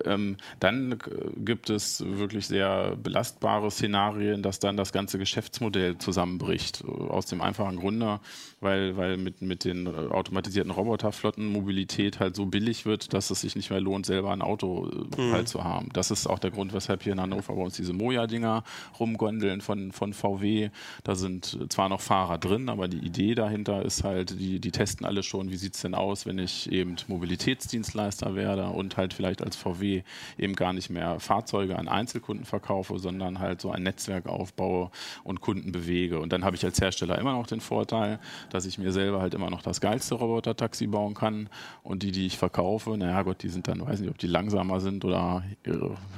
Ähm, 0.05 0.37
dann 0.59 0.99
gibt 1.37 1.69
es 1.69 2.03
wirklich 2.05 2.47
sehr 2.47 2.95
belastbare 2.95 3.71
Szenarien, 3.71 4.43
dass 4.43 4.59
dann 4.59 4.77
das 4.77 4.91
ganze 4.91 5.17
Geschäftsmodell 5.17 5.97
zusammenbricht. 5.97 6.83
Aus 6.85 7.25
dem 7.25 7.41
einfachen 7.41 7.77
Grunde, 7.77 8.19
weil, 8.61 8.97
weil 8.97 9.17
mit, 9.17 9.41
mit 9.41 9.65
den 9.65 9.87
automatisierten 9.87 10.71
Roboterflotten 10.71 11.45
Mobilität 11.45 12.19
halt 12.19 12.35
so 12.35 12.45
billig 12.45 12.85
wird, 12.85 13.13
dass 13.13 13.29
es 13.29 13.41
sich 13.41 13.55
nicht 13.55 13.69
mehr 13.69 13.81
lohnt, 13.81 14.05
selber 14.05 14.31
ein 14.31 14.41
Auto 14.41 14.89
äh, 14.89 15.21
mhm. 15.21 15.31
halt 15.33 15.47
zu 15.47 15.63
haben. 15.63 15.89
Das 15.93 16.11
ist 16.11 16.27
auch 16.27 16.39
der 16.39 16.51
Grund, 16.51 16.73
weshalb 16.73 17.03
hier 17.03 17.13
in 17.13 17.21
Hannover 17.21 17.53
bei 17.53 17.61
uns 17.61 17.75
diese 17.75 17.93
Moja-Dinger 17.93 18.63
rumgondeln 18.99 19.61
von, 19.61 19.91
von 19.91 20.13
VW. 20.13 20.69
Da 21.03 21.15
sind 21.15 21.57
zwar 21.69 21.89
noch 21.89 22.01
Fahrer 22.01 22.37
drin, 22.37 22.69
aber 22.69 22.87
die 22.87 22.99
Idee 22.99 23.35
dahinter 23.35 23.83
ist 23.83 24.03
halt, 24.03 24.39
die, 24.39 24.59
die 24.59 24.71
testen 24.71 25.05
alle 25.05 25.23
schon, 25.23 25.51
wie 25.51 25.57
sieht 25.57 25.75
es 25.75 25.81
denn 25.81 25.95
aus, 25.95 26.25
wenn 26.25 26.39
ich 26.39 26.71
eben 26.71 26.95
Mobilitätsdienstleister 27.07 28.35
werde 28.35 28.67
und 28.67 28.97
halt 28.97 29.13
vielleicht 29.13 29.41
als 29.41 29.55
VW 29.55 30.03
eben 30.37 30.55
gar 30.55 30.73
nicht 30.73 30.89
mehr 30.89 31.19
Fahrzeuge 31.19 31.77
an 31.77 31.87
Einzelkunden 31.87 32.45
verkaufe, 32.45 32.99
sondern 32.99 33.39
halt 33.39 33.61
so 33.61 33.71
ein 33.71 33.83
Netzwerk 33.83 34.27
aufbaue 34.27 34.91
und 35.23 35.41
Kunden 35.41 35.71
bewege. 35.71 36.19
Und 36.19 36.33
dann 36.33 36.43
habe 36.43 36.55
ich 36.55 36.65
als 36.65 36.79
Hersteller 36.79 37.17
immer 37.17 37.33
noch 37.33 37.47
den 37.47 37.61
Vorteil, 37.61 38.19
dass 38.49 38.65
ich 38.65 38.77
mir 38.77 38.91
selber 38.91 39.21
halt 39.21 39.33
immer 39.33 39.49
noch 39.49 39.61
das 39.61 39.81
geilste 39.81 40.15
Roboter-Taxi 40.15 40.87
bauen 40.87 41.13
kann 41.13 41.49
und 41.83 42.03
die, 42.03 42.11
die 42.11 42.25
ich 42.25 42.37
verkaufe, 42.37 42.97
naja 42.97 43.21
Gott, 43.23 43.43
die 43.43 43.49
sind 43.49 43.67
dann, 43.67 43.85
weiß 43.85 43.99
nicht, 43.99 44.09
ob 44.09 44.17
die 44.17 44.27
langsamer 44.27 44.79
sind 44.79 45.05
oder 45.05 45.43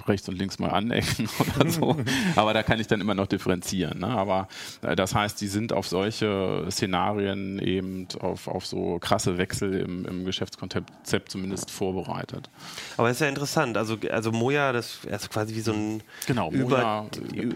rechts 0.07 0.27
und 0.29 0.37
links 0.37 0.59
mal 0.59 0.69
anecken 0.69 1.29
oder 1.57 1.69
so. 1.69 1.95
aber 2.35 2.53
da 2.53 2.63
kann 2.63 2.79
ich 2.79 2.87
dann 2.87 3.01
immer 3.01 3.15
noch 3.15 3.27
differenzieren. 3.27 3.99
Ne? 3.99 4.07
Aber 4.07 4.41
äh, 4.41 4.50
das 4.81 5.15
heißt, 5.15 5.39
die 5.41 5.47
sind 5.47 5.73
auf 5.73 5.87
solche 5.87 6.65
Szenarien 6.69 7.59
eben 7.59 8.07
auf, 8.19 8.47
auf 8.47 8.65
so 8.65 8.97
krasse 8.99 9.37
Wechsel 9.37 9.73
im, 9.73 10.05
im 10.05 10.25
Geschäftskonzept 10.25 11.31
zumindest 11.31 11.71
vorbereitet. 11.71 12.49
Aber 12.97 13.09
es 13.09 13.17
ist 13.17 13.21
ja 13.21 13.27
interessant. 13.27 13.77
Also, 13.77 13.97
also 14.11 14.31
Moja, 14.31 14.71
das 14.71 14.99
ist 15.05 15.29
quasi 15.29 15.55
wie 15.55 15.61
so 15.61 15.73
ein 15.73 16.03
genau, 16.27 16.51
Über, 16.51 16.77
Moja, 16.77 17.05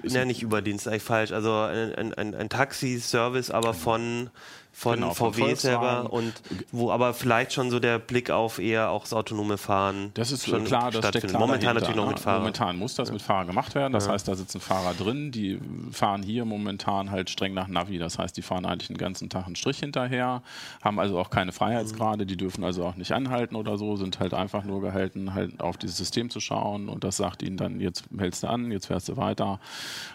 ne, 0.04 0.26
nicht 0.26 0.44
Überdienst, 0.44 0.88
eigentlich 0.88 1.04
falsch. 1.04 1.32
Also 1.32 1.54
ein, 1.54 2.14
ein, 2.14 2.36
ein 2.36 2.50
Taxi-Service, 2.50 3.52
aber 3.52 3.74
von 3.74 4.30
von 4.78 4.96
genau, 4.96 5.14
VW 5.14 5.56
selber 5.56 6.12
und 6.12 6.34
wo 6.74 6.92
aber 6.92 7.14
vielleicht 7.14 7.54
schon 7.54 7.72
so 7.72 7.80
der 7.80 7.98
Blick 7.98 8.30
auf 8.30 8.60
eher 8.60 8.90
auch 8.90 9.04
das 9.04 9.14
autonome 9.14 9.58
Fahren. 9.58 10.12
Das 10.16 10.34
ist 10.34 10.46
schon 10.46 10.66
klar, 10.66 10.92
das 10.92 11.08
steckt 11.08 11.30
klar 11.30 11.40
Momentan 11.40 11.76
dahinter, 11.76 11.80
natürlich 11.80 11.96
noch 11.96 12.10
mit 12.10 12.20
Fahrer. 12.20 12.40
Momentan 12.40 12.78
muss 12.78 12.94
das 12.94 13.10
mit 13.10 13.22
Fahrer 13.22 13.46
gemacht 13.46 13.74
werden. 13.74 13.94
Das 13.94 14.08
ja. 14.08 14.12
heißt, 14.12 14.28
da 14.28 14.36
sitzen 14.36 14.60
Fahrer 14.60 14.94
drin, 14.94 15.32
die 15.32 15.62
fahren 15.92 16.24
hier 16.24 16.44
momentan 16.44 17.10
halt 17.10 17.30
streng 17.30 17.54
nach 17.54 17.70
Navi. 17.70 18.00
Das 18.00 18.20
heißt, 18.20 18.36
die 18.36 18.42
fahren 18.42 18.66
eigentlich 18.66 18.90
den 18.90 18.98
ganzen 18.98 19.30
Tag 19.30 19.46
einen 19.46 19.56
Strich 19.56 19.80
hinterher, 19.80 20.44
haben 20.84 21.00
also 21.00 21.18
auch 21.20 21.30
keine 21.30 21.54
Freiheitsgrade, 21.54 22.26
die 22.26 22.36
dürfen 22.36 22.66
also 22.66 22.84
auch 22.84 22.98
nicht 22.98 23.14
anhalten 23.14 23.56
oder 23.56 23.78
so, 23.78 23.96
sind 23.96 24.20
halt 24.20 24.34
einfach 24.34 24.66
nur 24.66 24.82
gehalten, 24.82 25.34
halt 25.34 25.62
auf 25.62 25.78
dieses 25.78 25.96
System 25.96 26.30
zu 26.30 26.42
schauen 26.42 26.90
und 26.90 27.06
das 27.06 27.16
sagt 27.16 27.44
ihnen 27.44 27.56
dann, 27.56 27.80
jetzt 27.80 28.04
hältst 28.18 28.44
du 28.44 28.48
an, 28.48 28.74
jetzt 28.74 28.88
fährst 28.88 29.08
du 29.08 29.16
weiter. 29.16 29.62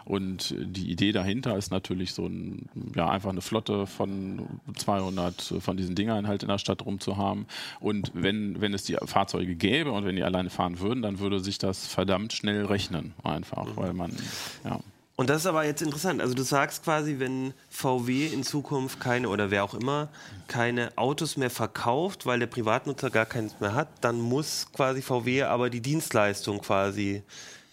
Und 0.05 0.55
die 0.59 0.91
Idee 0.91 1.13
dahinter 1.13 1.57
ist 1.57 1.71
natürlich 1.71 2.13
so 2.13 2.27
ein, 2.27 2.69
ja, 2.95 3.09
einfach 3.09 3.31
eine 3.31 3.41
Flotte 3.41 3.87
von 3.87 4.50
200 4.77 5.55
von 5.61 5.77
diesen 5.77 5.95
Dingern 5.95 6.27
halt 6.27 6.43
in 6.43 6.49
der 6.49 6.59
Stadt 6.59 6.85
rumzuhaben. 6.85 7.47
Und 7.81 8.11
wenn, 8.15 8.61
wenn 8.61 8.75
es 8.75 8.85
die 8.85 8.97
Fahrzeuge 9.05 9.55
gäbe 9.55 9.93
und 9.93 10.05
wenn 10.05 10.17
die 10.17 10.25
alleine 10.25 10.51
fahren 10.51 10.81
würden, 10.81 11.03
dann 11.03 11.19
würde 11.19 11.41
sich 11.41 11.59
das 11.59 11.87
verdammt 11.87 12.33
schnell 12.33 12.67
rechnen, 12.67 13.15
einfach, 13.23 13.67
mhm. 13.67 13.77
weil 13.77 13.93
man, 13.93 14.17
ja. 14.65 14.81
Und 15.21 15.29
das 15.29 15.43
ist 15.43 15.47
aber 15.47 15.67
jetzt 15.67 15.83
interessant. 15.83 16.23
Also 16.23 16.33
du 16.33 16.43
sagst 16.43 16.83
quasi, 16.83 17.19
wenn 17.19 17.53
VW 17.69 18.29
in 18.29 18.43
Zukunft 18.43 19.01
keine 19.01 19.29
oder 19.29 19.51
wer 19.51 19.65
auch 19.65 19.75
immer 19.75 20.09
keine 20.49 20.97
Autos 20.97 21.37
mehr 21.37 21.51
verkauft, 21.51 22.25
weil 22.25 22.39
der 22.39 22.47
Privatnutzer 22.47 23.11
gar 23.11 23.27
keins 23.27 23.61
mehr 23.61 23.75
hat, 23.75 23.89
dann 24.01 24.19
muss 24.19 24.69
quasi 24.73 25.03
VW 25.03 25.43
aber 25.43 25.69
die 25.69 25.83
Dienstleistung 25.83 26.63
quasi 26.63 27.23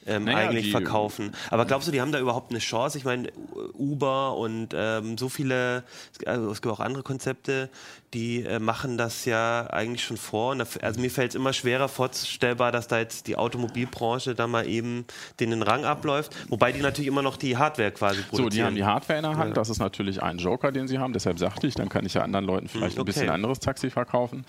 ähm, 0.07 0.25
naja, 0.25 0.49
eigentlich 0.49 0.71
verkaufen. 0.71 1.31
Aber 1.49 1.65
glaubst 1.65 1.87
du, 1.87 1.91
die 1.91 2.01
haben 2.01 2.11
da 2.11 2.19
überhaupt 2.19 2.51
eine 2.51 2.59
Chance? 2.59 2.97
Ich 2.97 3.05
meine, 3.05 3.29
Uber 3.73 4.37
und 4.37 4.69
ähm, 4.73 5.17
so 5.17 5.29
viele, 5.29 5.83
also 6.25 6.51
es 6.51 6.61
gibt 6.61 6.73
auch 6.73 6.79
andere 6.79 7.03
Konzepte, 7.03 7.69
die 8.13 8.43
äh, 8.43 8.59
machen 8.59 8.97
das 8.97 9.25
ja 9.25 9.67
eigentlich 9.69 10.03
schon 10.03 10.17
vor. 10.17 10.55
Da, 10.55 10.65
also 10.81 10.99
mir 10.99 11.11
fällt 11.11 11.31
es 11.31 11.35
immer 11.35 11.53
schwerer 11.53 11.89
vorstellbar, 11.89 12.71
dass 12.71 12.87
da 12.87 12.99
jetzt 12.99 13.27
die 13.27 13.35
Automobilbranche 13.35 14.33
da 14.33 14.47
mal 14.47 14.67
eben 14.67 15.05
den 15.39 15.61
Rang 15.61 15.85
abläuft, 15.85 16.35
wobei 16.49 16.71
die 16.71 16.81
natürlich 16.81 17.07
immer 17.07 17.21
noch 17.21 17.37
die 17.37 17.57
Hardware 17.57 17.91
quasi 17.91 18.21
produzieren. 18.21 18.43
So, 18.43 18.49
die 18.49 18.63
haben 18.63 18.75
die 18.75 18.85
Hardware 18.85 19.19
in 19.19 19.23
der 19.23 19.37
Hand, 19.37 19.49
ja. 19.49 19.53
das 19.53 19.69
ist 19.69 19.79
natürlich 19.79 20.23
ein 20.23 20.37
Joker, 20.37 20.71
den 20.71 20.87
sie 20.87 20.99
haben, 20.99 21.13
deshalb 21.13 21.37
sagte 21.37 21.67
ich, 21.67 21.75
dann 21.75 21.89
kann 21.89 22.05
ich 22.05 22.13
ja 22.13 22.21
anderen 22.21 22.45
Leuten 22.45 22.67
vielleicht 22.67 22.97
okay. 22.97 23.01
ein 23.01 23.05
bisschen 23.05 23.29
anderes 23.29 23.59
Taxi 23.59 23.89
verkaufen. 23.89 24.45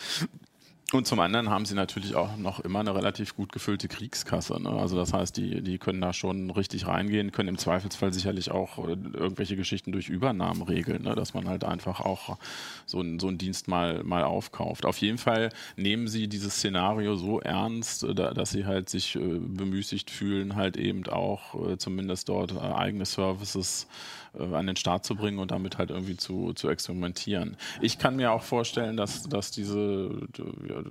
Und 0.91 1.07
zum 1.07 1.21
anderen 1.21 1.51
haben 1.51 1.67
sie 1.67 1.75
natürlich 1.75 2.15
auch 2.15 2.39
noch 2.39 2.61
immer 2.61 2.81
eine 2.81 2.95
relativ 2.95 3.37
gut 3.37 3.53
gefüllte 3.53 3.89
Kriegskasse. 3.89 4.59
Ne? 4.59 4.71
Also 4.71 4.97
das 4.97 5.13
heißt, 5.13 5.37
die, 5.37 5.61
die 5.61 5.77
können 5.77 6.01
da 6.01 6.15
schon 6.15 6.51
richtig 6.51 6.87
reingehen, 6.87 7.31
können 7.31 7.51
im 7.51 7.59
Zweifelsfall 7.59 8.11
sicherlich 8.15 8.51
auch 8.51 8.79
äh, 8.79 8.93
irgendwelche 8.93 9.55
Geschichten 9.55 9.93
durch 9.93 10.09
Übernahmen 10.09 10.63
regeln, 10.63 11.03
ne? 11.03 11.15
dass 11.15 11.35
man 11.35 11.47
halt 11.47 11.63
einfach 11.63 12.01
auch 12.01 12.39
so, 12.87 13.03
ein, 13.03 13.19
so 13.21 13.29
einen 13.29 13.37
Dienst 13.37 13.69
mal, 13.69 14.03
mal 14.03 14.25
aufkauft. 14.25 14.87
Auf 14.87 14.97
jeden 14.97 15.19
Fall 15.19 15.51
nehmen 15.77 16.09
sie 16.09 16.27
dieses 16.27 16.55
Szenario 16.55 17.17
so 17.17 17.39
ernst, 17.39 18.05
äh, 18.05 18.15
dass 18.15 18.53
sie 18.53 18.65
halt 18.65 18.89
sich 18.89 19.15
äh, 19.15 19.19
bemüßigt 19.21 20.11
fühlen, 20.11 20.57
halt 20.57 20.79
eben 20.79 21.07
auch 21.09 21.77
zumindest 21.77 22.29
dort 22.29 22.57
eigene 22.59 23.05
Services 23.05 23.87
an 24.39 24.67
den 24.67 24.77
Start 24.77 25.05
zu 25.05 25.15
bringen 25.15 25.39
und 25.39 25.51
damit 25.51 25.79
halt 25.79 25.91
irgendwie 25.91 26.17
zu, 26.17 26.53
zu 26.55 26.69
experimentieren. 26.69 27.57
Ich 27.81 27.99
kann 27.99 28.17
mir 28.17 28.33
auch 28.33 28.43
vorstellen, 28.43 28.97
dass, 28.97 29.25
dass 29.25 29.51
diese, 29.51 30.11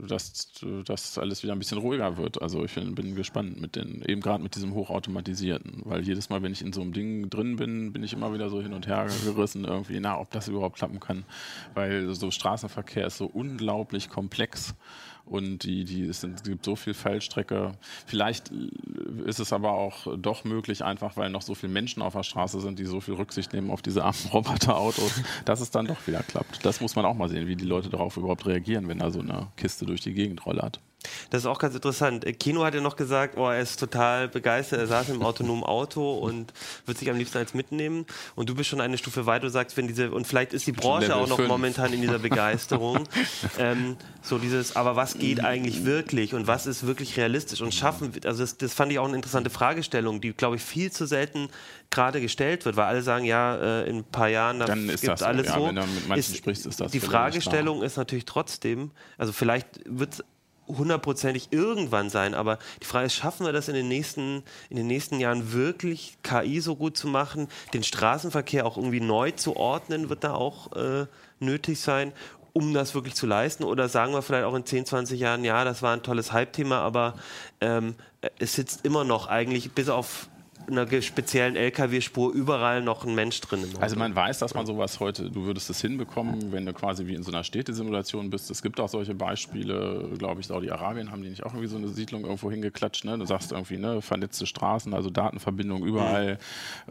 dass, 0.08 0.50
dass 0.86 1.18
alles 1.18 1.44
wieder 1.44 1.54
ein 1.54 1.60
bisschen 1.60 1.78
ruhiger 1.78 2.18
wird. 2.18 2.42
Also 2.42 2.64
ich 2.64 2.76
bin, 2.76 2.96
bin 2.96 3.16
gespannt 3.16 3.60
mit 3.60 3.76
den, 3.76 4.04
eben 4.06 4.22
gerade 4.22 4.44
mit 4.44 4.56
diesem 4.56 4.74
Hochautomatisierten, 4.74 5.82
weil 5.86 6.02
jedes 6.02 6.30
Mal, 6.30 6.42
wenn 6.44 6.52
ich 6.52 6.62
in 6.62 6.74
so 6.74 6.82
einem 6.82 6.94
Ding 6.94 7.30
drin 7.30 7.56
bin, 7.56 7.94
bin 7.94 8.04
ich 8.04 8.14
immer 8.14 8.34
wieder 8.34 8.50
so 8.50 8.62
hin 8.62 8.74
und 8.74 8.88
her 8.88 9.08
gerissen 9.24 9.66
irgendwie, 9.66 10.00
na, 10.00 10.20
ob 10.20 10.32
das 10.32 10.48
überhaupt 10.48 10.78
klappen 10.78 11.00
kann, 11.00 11.24
weil 11.74 12.14
so 12.14 12.32
Straßenverkehr 12.32 13.08
ist 13.08 13.18
so 13.18 13.26
unglaublich 13.26 14.10
komplex 14.10 14.76
und 15.30 15.64
die, 15.64 15.84
die, 15.84 16.06
es, 16.06 16.26
gibt 16.44 16.66
so 16.66 16.76
viel 16.76 16.94
Fallstrecke. 16.94 17.74
Vielleicht 18.06 18.52
ist 19.26 19.40
es 19.40 19.54
aber 19.54 19.72
auch 19.72 20.08
doch 20.18 20.44
möglich, 20.44 20.84
einfach 20.84 21.18
weil 21.18 21.30
noch 21.30 21.42
so 21.42 21.56
viele 21.56 21.72
Menschen 21.72 22.02
auf 22.02 22.14
der 22.14 22.24
Straße 22.24 22.60
sind, 22.62 22.80
die 22.80 22.86
so 22.86 23.02
viel 23.02 23.16
Rücksicht 23.16 23.54
nehmen 23.54 23.72
auf 23.72 23.82
diese 23.82 24.04
armen 24.04 24.18
Roboterautos, 24.34 25.22
dass 25.46 25.62
es 25.62 25.72
dann 25.72 25.86
doch 25.86 26.08
wieder 26.08 26.24
klappt. 26.24 26.66
Das 26.66 26.82
muss 26.82 26.96
man 26.96 27.06
auch 27.06 27.16
mal 27.16 27.30
sehen, 27.30 27.48
wie 27.48 27.56
die 27.56 27.66
Leute 27.66 27.90
darauf 27.90 28.18
überhaupt 28.18 28.46
reagieren, 28.46 28.88
wenn 28.88 29.00
da 29.00 29.12
so 29.12 29.20
eine 29.20 29.48
Kiste 29.58 29.86
durch 29.86 30.02
die 30.02 30.14
Gegend 30.14 30.46
rollert. 30.46 30.80
Das 31.30 31.42
ist 31.42 31.46
auch 31.46 31.60
ganz 31.60 31.76
interessant. 31.76 32.26
Kino 32.40 32.64
hat 32.64 32.74
ja 32.74 32.82
noch 32.82 32.96
gesagt, 32.96 33.38
oh, 33.38 33.48
er 33.48 33.60
ist 33.60 33.80
total 33.80 34.28
begeistert, 34.28 34.80
er 34.80 34.88
saß 34.88 35.10
im 35.10 35.22
autonomen 35.22 35.64
Auto 35.64 36.18
und 36.18 36.54
wird 36.86 36.98
sich 36.98 37.10
am 37.10 37.18
liebsten 37.18 37.38
als 37.38 37.54
mitnehmen. 37.54 38.06
Und 38.36 38.50
du 38.50 38.56
bist 38.56 38.70
schon 38.70 38.82
eine 38.82 38.98
Stufe 38.98 39.26
weiter, 39.26 39.46
du 39.46 39.50
sagst, 39.50 39.78
wenn 39.78 39.88
diese, 39.88 40.12
und 40.12 40.28
vielleicht 40.28 40.54
ist 40.54 40.68
die 40.68 40.72
Branche 40.72 41.16
auch 41.16 41.28
noch 41.28 41.38
5. 41.38 41.48
momentan 41.48 41.94
in 41.94 42.02
dieser 42.02 42.20
Begeisterung. 42.28 43.08
ähm, 43.58 43.98
so 44.22 44.38
dieses, 44.38 44.76
aber 44.76 44.96
was 44.96 45.18
geht 45.18 45.44
eigentlich 45.44 45.86
wirklich 45.86 46.34
und 46.34 46.48
was 46.48 46.68
ist 46.68 46.86
wirklich 46.86 47.18
realistisch 47.18 47.62
und 47.62 47.74
schaffen, 47.74 48.12
also 48.26 48.44
das, 48.44 48.58
das 48.58 48.74
fand 48.74 48.92
ich 48.92 49.00
auch 49.00 49.06
eine 49.06 49.16
interessante 49.16 49.50
Fragestellung, 49.50 50.22
die, 50.22 50.34
glaube 50.34 50.58
ich, 50.58 50.62
viel 50.62 50.92
zu 50.92 51.06
selten 51.06 51.50
gerade 51.90 52.22
gestellt 52.22 52.66
wird, 52.66 52.76
weil 52.76 52.86
alle 52.86 53.02
sagen, 53.02 53.26
ja, 53.26 53.56
äh, 53.56 53.90
in 53.90 53.98
ein 53.98 54.04
paar 54.04 54.28
Jahren 54.28 54.60
dann 54.60 54.90
ist 54.90 55.08
das 55.08 55.24
alles 55.24 55.48
so. 55.48 55.60
Ja, 55.60 55.68
wenn 55.68 55.76
du 55.76 55.82
mit 55.82 56.08
manchen 56.08 56.34
ist, 56.34 56.38
sprichst, 56.38 56.66
ist 56.66 56.80
das 56.80 56.92
Die 56.92 57.00
Fragestellung 57.00 57.82
ist 57.84 57.98
natürlich 57.98 58.26
trotzdem, 58.26 58.92
also 59.18 59.32
vielleicht 59.32 59.68
wird 59.86 60.16
es 60.16 60.24
hundertprozentig 60.68 61.50
irgendwann 61.52 62.10
sein, 62.10 62.34
aber 62.34 62.60
die 62.82 62.86
Frage 62.86 63.08
ist, 63.08 63.16
schaffen 63.16 63.46
wir 63.46 63.54
das 63.54 63.68
in 63.68 63.76
den 63.76 63.88
nächsten, 63.88 64.44
in 64.70 64.78
den 64.78 64.88
nächsten 64.88 65.20
Jahren 65.20 65.54
wirklich, 65.54 66.18
KI 66.24 66.60
so 66.60 66.76
gut 66.76 66.98
zu 66.98 67.08
machen, 67.08 67.48
den 67.74 67.84
Straßenverkehr 67.84 68.66
auch 68.66 68.78
irgendwie 68.78 69.00
neu 69.00 69.32
zu 69.32 69.56
ordnen, 69.56 70.10
wird 70.10 70.24
da 70.24 70.34
auch 70.34 70.74
äh, 70.74 71.06
nötig 71.40 71.80
sein, 71.80 72.14
um 72.54 72.74
das 72.74 72.96
wirklich 72.96 73.16
zu 73.16 73.28
leisten? 73.28 73.64
Oder 73.64 73.88
sagen 73.88 74.14
wir 74.14 74.22
vielleicht 74.22 74.46
auch 74.46 74.56
in 74.56 74.66
10, 74.66 74.86
20 74.86 75.20
Jahren, 75.20 75.44
ja, 75.44 75.64
das 75.64 75.82
war 75.82 75.94
ein 75.94 76.04
tolles 76.04 76.32
Hype-Thema, 76.32 76.80
aber 76.80 77.14
ähm, 77.62 77.96
es 78.40 78.56
sitzt 78.56 78.84
immer 78.84 79.04
noch 79.04 79.28
eigentlich 79.28 79.72
bis 79.72 79.90
auf 79.90 80.28
einer 80.70 81.02
speziellen 81.02 81.56
LKW-Spur 81.56 82.34
überall 82.34 82.82
noch 82.82 83.06
ein 83.06 83.16
Mensch 83.16 83.40
drin. 83.42 83.64
Also 83.80 83.96
man 83.96 84.16
weiß, 84.16 84.40
dass 84.40 84.54
man 84.54 84.66
sowas 84.66 85.00
heute, 85.00 85.30
du 85.30 85.46
würdest 85.46 85.70
es 85.70 85.82
hinbekommen, 85.82 86.52
wenn 86.52 86.66
du 86.66 86.74
quasi 86.74 87.08
wie 87.08 87.16
in 87.16 87.24
so 87.24 87.32
einer 87.32 87.44
Städtesimulation 87.44 88.30
bist. 88.30 88.50
Es 88.52 88.62
gibt 88.62 88.80
auch 88.80 88.90
solche 88.90 89.16
Beispiele, 89.16 90.10
glaube 90.18 90.42
ich, 90.42 90.48
Saudi-Arabien 90.48 91.12
haben 91.12 91.22
die 91.22 91.30
nicht 91.30 91.44
auch 91.44 91.54
irgendwie 91.54 91.68
so 91.68 91.78
eine 91.78 91.88
Siedlung 91.88 92.24
irgendwo 92.24 92.52
hingeklatscht. 92.52 93.06
Ne? 93.06 93.18
Du 93.18 93.26
sagst 93.26 93.52
irgendwie, 93.52 93.78
ne, 93.78 94.02
vernetzte 94.02 94.46
Straßen, 94.46 94.94
also 94.94 95.10
Datenverbindung 95.10 95.86
überall, 95.86 96.38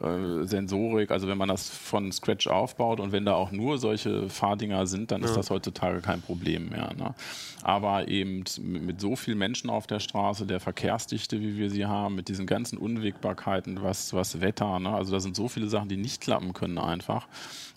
äh, 0.03 0.45
Sensorik. 0.45 1.11
Also 1.11 1.29
wenn 1.29 1.39
man 1.39 1.49
das 1.49 1.69
von 1.69 2.11
Scratch 2.13 2.47
aufbaut 2.47 3.01
und 3.01 3.13
wenn 3.13 3.25
da 3.25 3.35
auch 3.35 3.53
nur 3.53 3.79
solche 3.79 4.29
Fahrdinger 4.29 4.87
sind, 4.87 5.11
dann 5.11 5.23
ja. 5.23 5.29
ist 5.29 5.37
das 5.37 5.51
heutzutage 5.51 6.01
kein 6.01 6.23
Problem 6.23 6.69
mehr. 6.69 6.93
Ne? 6.97 7.15
Aber 7.63 8.07
eben 8.07 8.45
mit 8.61 9.01
so 9.01 9.17
vielen 9.17 9.39
Menschen 9.39 9.71
auf 9.71 9.87
der 9.87 9.99
Straße, 9.99 10.47
der 10.47 10.61
Verkehrsdichte, 10.61 11.41
wie 11.41 11.57
wir 11.57 11.69
sie 11.69 11.87
haben, 11.87 12.15
mit 12.15 12.29
diesen 12.29 12.47
ganzen 12.47 12.79
Unwägbarkeiten, 12.79 13.66
Möglichkeiten, 13.67 13.83
was, 13.83 14.13
was 14.13 14.41
Wetter. 14.41 14.79
Ne? 14.79 14.91
Also 14.91 15.13
da 15.13 15.21
sind 15.21 15.37
so 15.37 15.49
viele 15.49 15.69
Sachen, 15.69 15.89
die 15.89 15.97
nicht 15.97 16.21
klappen 16.21 16.53
können 16.53 16.79
einfach. 16.79 17.27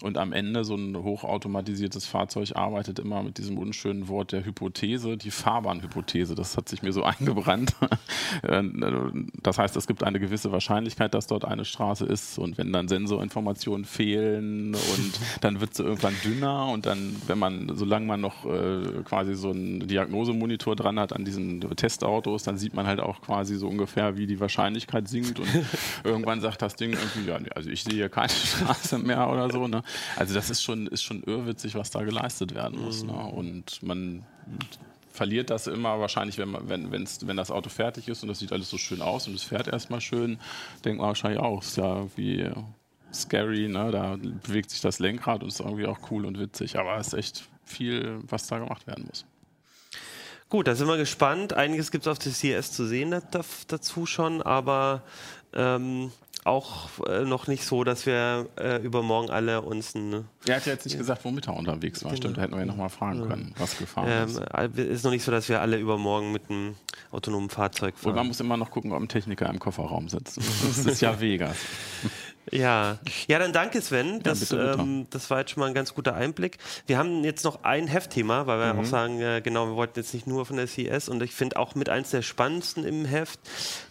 Und 0.01 0.17
am 0.17 0.31
Ende 0.31 0.63
so 0.63 0.75
ein 0.75 0.95
hochautomatisiertes 0.95 2.05
Fahrzeug 2.05 2.55
arbeitet 2.55 2.99
immer 2.99 3.21
mit 3.21 3.37
diesem 3.37 3.57
unschönen 3.57 4.07
Wort 4.07 4.31
der 4.31 4.45
Hypothese, 4.45 5.17
die 5.17 5.31
Fahrbahnhypothese. 5.31 6.35
Das 6.35 6.55
hat 6.55 6.69
sich 6.69 6.81
mir 6.83 6.93
so 6.93 7.03
eingebrannt. 7.19 7.75
Äh, 8.43 8.63
das 9.41 9.57
heißt, 9.57 9.75
es 9.75 9.87
gibt 9.87 10.03
eine 10.03 10.19
gewisse 10.19 10.51
Wahrscheinlichkeit, 10.51 11.13
dass 11.13 11.27
dort 11.27 11.45
eine 11.45 11.65
Straße 11.65 12.05
ist. 12.05 12.37
Und 12.37 12.57
wenn 12.57 12.71
dann 12.71 12.87
Sensorinformationen 12.87 13.85
fehlen 13.85 14.75
und 14.75 15.19
dann 15.41 15.59
wird 15.61 15.73
sie 15.73 15.83
irgendwann 15.83 16.15
dünner 16.23 16.67
und 16.67 16.85
dann, 16.85 17.15
wenn 17.27 17.39
man, 17.39 17.75
solange 17.75 18.05
man 18.05 18.21
noch 18.21 18.45
äh, 18.45 19.03
quasi 19.03 19.35
so 19.35 19.49
einen 19.49 19.87
Diagnosemonitor 19.87 20.75
dran 20.75 20.99
hat 20.99 21.13
an 21.13 21.25
diesen 21.25 21.61
Testautos, 21.75 22.43
dann 22.43 22.57
sieht 22.57 22.73
man 22.73 22.87
halt 22.87 22.99
auch 22.99 23.21
quasi 23.21 23.55
so 23.55 23.67
ungefähr, 23.67 24.17
wie 24.17 24.27
die 24.27 24.39
Wahrscheinlichkeit 24.39 25.07
sinkt. 25.07 25.39
Und 25.39 25.47
irgendwann 26.03 26.41
sagt 26.41 26.61
das 26.61 26.75
Ding 26.75 26.93
irgendwie, 26.93 27.29
ja, 27.29 27.39
also 27.55 27.69
ich 27.69 27.83
sehe 27.83 27.93
hier 27.93 28.09
keine 28.09 28.29
Straße 28.33 28.97
mehr 28.99 29.29
oder 29.29 29.49
so. 29.51 29.67
Ne? 29.67 29.83
Also 30.15 30.33
das 30.33 30.49
ist 30.49 30.63
schon, 30.63 30.87
ist 30.87 31.03
schon 31.03 31.23
irrwitzig, 31.23 31.75
was 31.75 31.89
da 31.89 32.03
geleistet 32.03 32.53
werden 32.53 32.79
muss. 32.79 33.03
Ne? 33.03 33.13
Und 33.13 33.81
man 33.83 34.23
verliert 35.11 35.49
das 35.49 35.67
immer 35.67 35.99
wahrscheinlich, 35.99 36.37
wenn, 36.37 36.49
man, 36.49 36.69
wenn, 36.69 36.91
wenn 36.91 37.37
das 37.37 37.51
Auto 37.51 37.69
fertig 37.69 38.07
ist 38.07 38.23
und 38.23 38.29
das 38.29 38.39
sieht 38.39 38.53
alles 38.53 38.69
so 38.69 38.77
schön 38.77 39.01
aus 39.01 39.27
und 39.27 39.33
es 39.33 39.43
fährt 39.43 39.67
erstmal 39.67 40.01
schön, 40.01 40.39
denkt 40.85 40.99
man 40.99 41.09
wahrscheinlich 41.09 41.41
auch, 41.41 41.61
ist 41.61 41.77
ja 41.77 41.95
irgendwie 41.95 42.49
scary, 43.13 43.67
ne? 43.67 43.91
da 43.91 44.17
bewegt 44.17 44.69
sich 44.69 44.81
das 44.81 44.99
Lenkrad 44.99 45.41
und 45.41 45.49
ist 45.49 45.59
irgendwie 45.59 45.87
auch 45.87 45.99
cool 46.11 46.25
und 46.25 46.39
witzig, 46.39 46.77
aber 46.77 46.97
es 46.97 47.07
ist 47.07 47.13
echt 47.13 47.43
viel, 47.65 48.19
was 48.23 48.47
da 48.47 48.59
gemacht 48.59 48.87
werden 48.87 49.05
muss. 49.07 49.25
Gut, 50.49 50.67
da 50.67 50.73
sind 50.73 50.87
wir 50.87 50.97
gespannt. 50.97 51.53
Einiges 51.53 51.91
gibt 51.91 52.05
es 52.05 52.07
auf 52.07 52.17
der 52.17 52.31
CS 52.31 52.71
zu 52.71 52.87
sehen 52.87 53.15
dazu 53.67 54.05
schon, 54.07 54.41
aber 54.41 55.03
ähm, 55.53 56.11
auch 56.45 56.89
äh, 57.07 57.25
noch 57.25 57.47
nicht 57.47 57.65
so, 57.65 57.83
dass 57.83 58.05
wir 58.05 58.47
äh, 58.59 58.77
übermorgen 58.81 59.29
alle 59.29 59.61
uns 59.61 59.93
ein. 59.93 60.25
Er 60.47 60.55
hat 60.55 60.65
ja 60.65 60.73
jetzt 60.73 60.85
nicht 60.85 60.97
gesagt, 60.97 61.23
womit 61.25 61.47
er 61.47 61.55
unterwegs 61.55 62.03
war. 62.03 62.11
Genau. 62.11 62.21
Stimmt, 62.21 62.37
da 62.37 62.41
hätten 62.41 62.53
wir 62.53 62.59
ja 62.59 62.65
nochmal 62.65 62.89
fragen 62.89 63.27
können, 63.27 63.53
was 63.57 63.77
gefahren 63.77 64.07
ähm, 64.09 64.73
ist. 64.73 64.77
Ist 64.77 65.03
noch 65.03 65.11
nicht 65.11 65.23
so, 65.23 65.31
dass 65.31 65.49
wir 65.49 65.61
alle 65.61 65.77
übermorgen 65.77 66.31
mit 66.31 66.49
einem 66.49 66.75
autonomen 67.11 67.49
Fahrzeug 67.49 67.97
fahren. 67.97 68.11
Und 68.11 68.15
man 68.15 68.27
muss 68.27 68.39
immer 68.39 68.57
noch 68.57 68.71
gucken, 68.71 68.91
ob 68.93 69.01
ein 69.01 69.09
Techniker 69.09 69.49
im 69.49 69.59
Kofferraum 69.59 70.07
sitzt. 70.09 70.37
Das 70.37 70.85
ist 70.85 71.01
ja 71.01 71.19
Vegas. 71.19 71.57
Ja, 72.51 72.97
ja, 73.27 73.39
dann 73.39 73.53
danke 73.53 73.81
Sven. 73.81 74.21
Das, 74.23 74.49
ja, 74.49 74.57
bitte, 74.57 74.71
bitte. 74.71 74.81
Ähm, 74.81 75.07
das 75.09 75.29
war 75.29 75.39
jetzt 75.39 75.51
schon 75.51 75.61
mal 75.61 75.67
ein 75.67 75.73
ganz 75.73 75.93
guter 75.93 76.15
Einblick. 76.15 76.57
Wir 76.87 76.97
haben 76.97 77.23
jetzt 77.23 77.43
noch 77.43 77.63
ein 77.63 77.87
Heftthema, 77.87 78.47
weil 78.47 78.59
wir 78.59 78.73
mhm. 78.73 78.79
auch 78.79 78.85
sagen, 78.85 79.21
äh, 79.21 79.41
genau, 79.41 79.67
wir 79.67 79.75
wollten 79.75 79.99
jetzt 79.99 80.13
nicht 80.13 80.27
nur 80.27 80.45
von 80.45 80.57
der 80.57 80.67
CS 80.67 81.09
und 81.09 81.21
ich 81.21 81.33
finde 81.33 81.57
auch 81.57 81.75
mit 81.75 81.89
eins 81.89 82.11
der 82.11 82.21
spannendsten 82.21 82.85
im 82.85 83.05
Heft, 83.05 83.39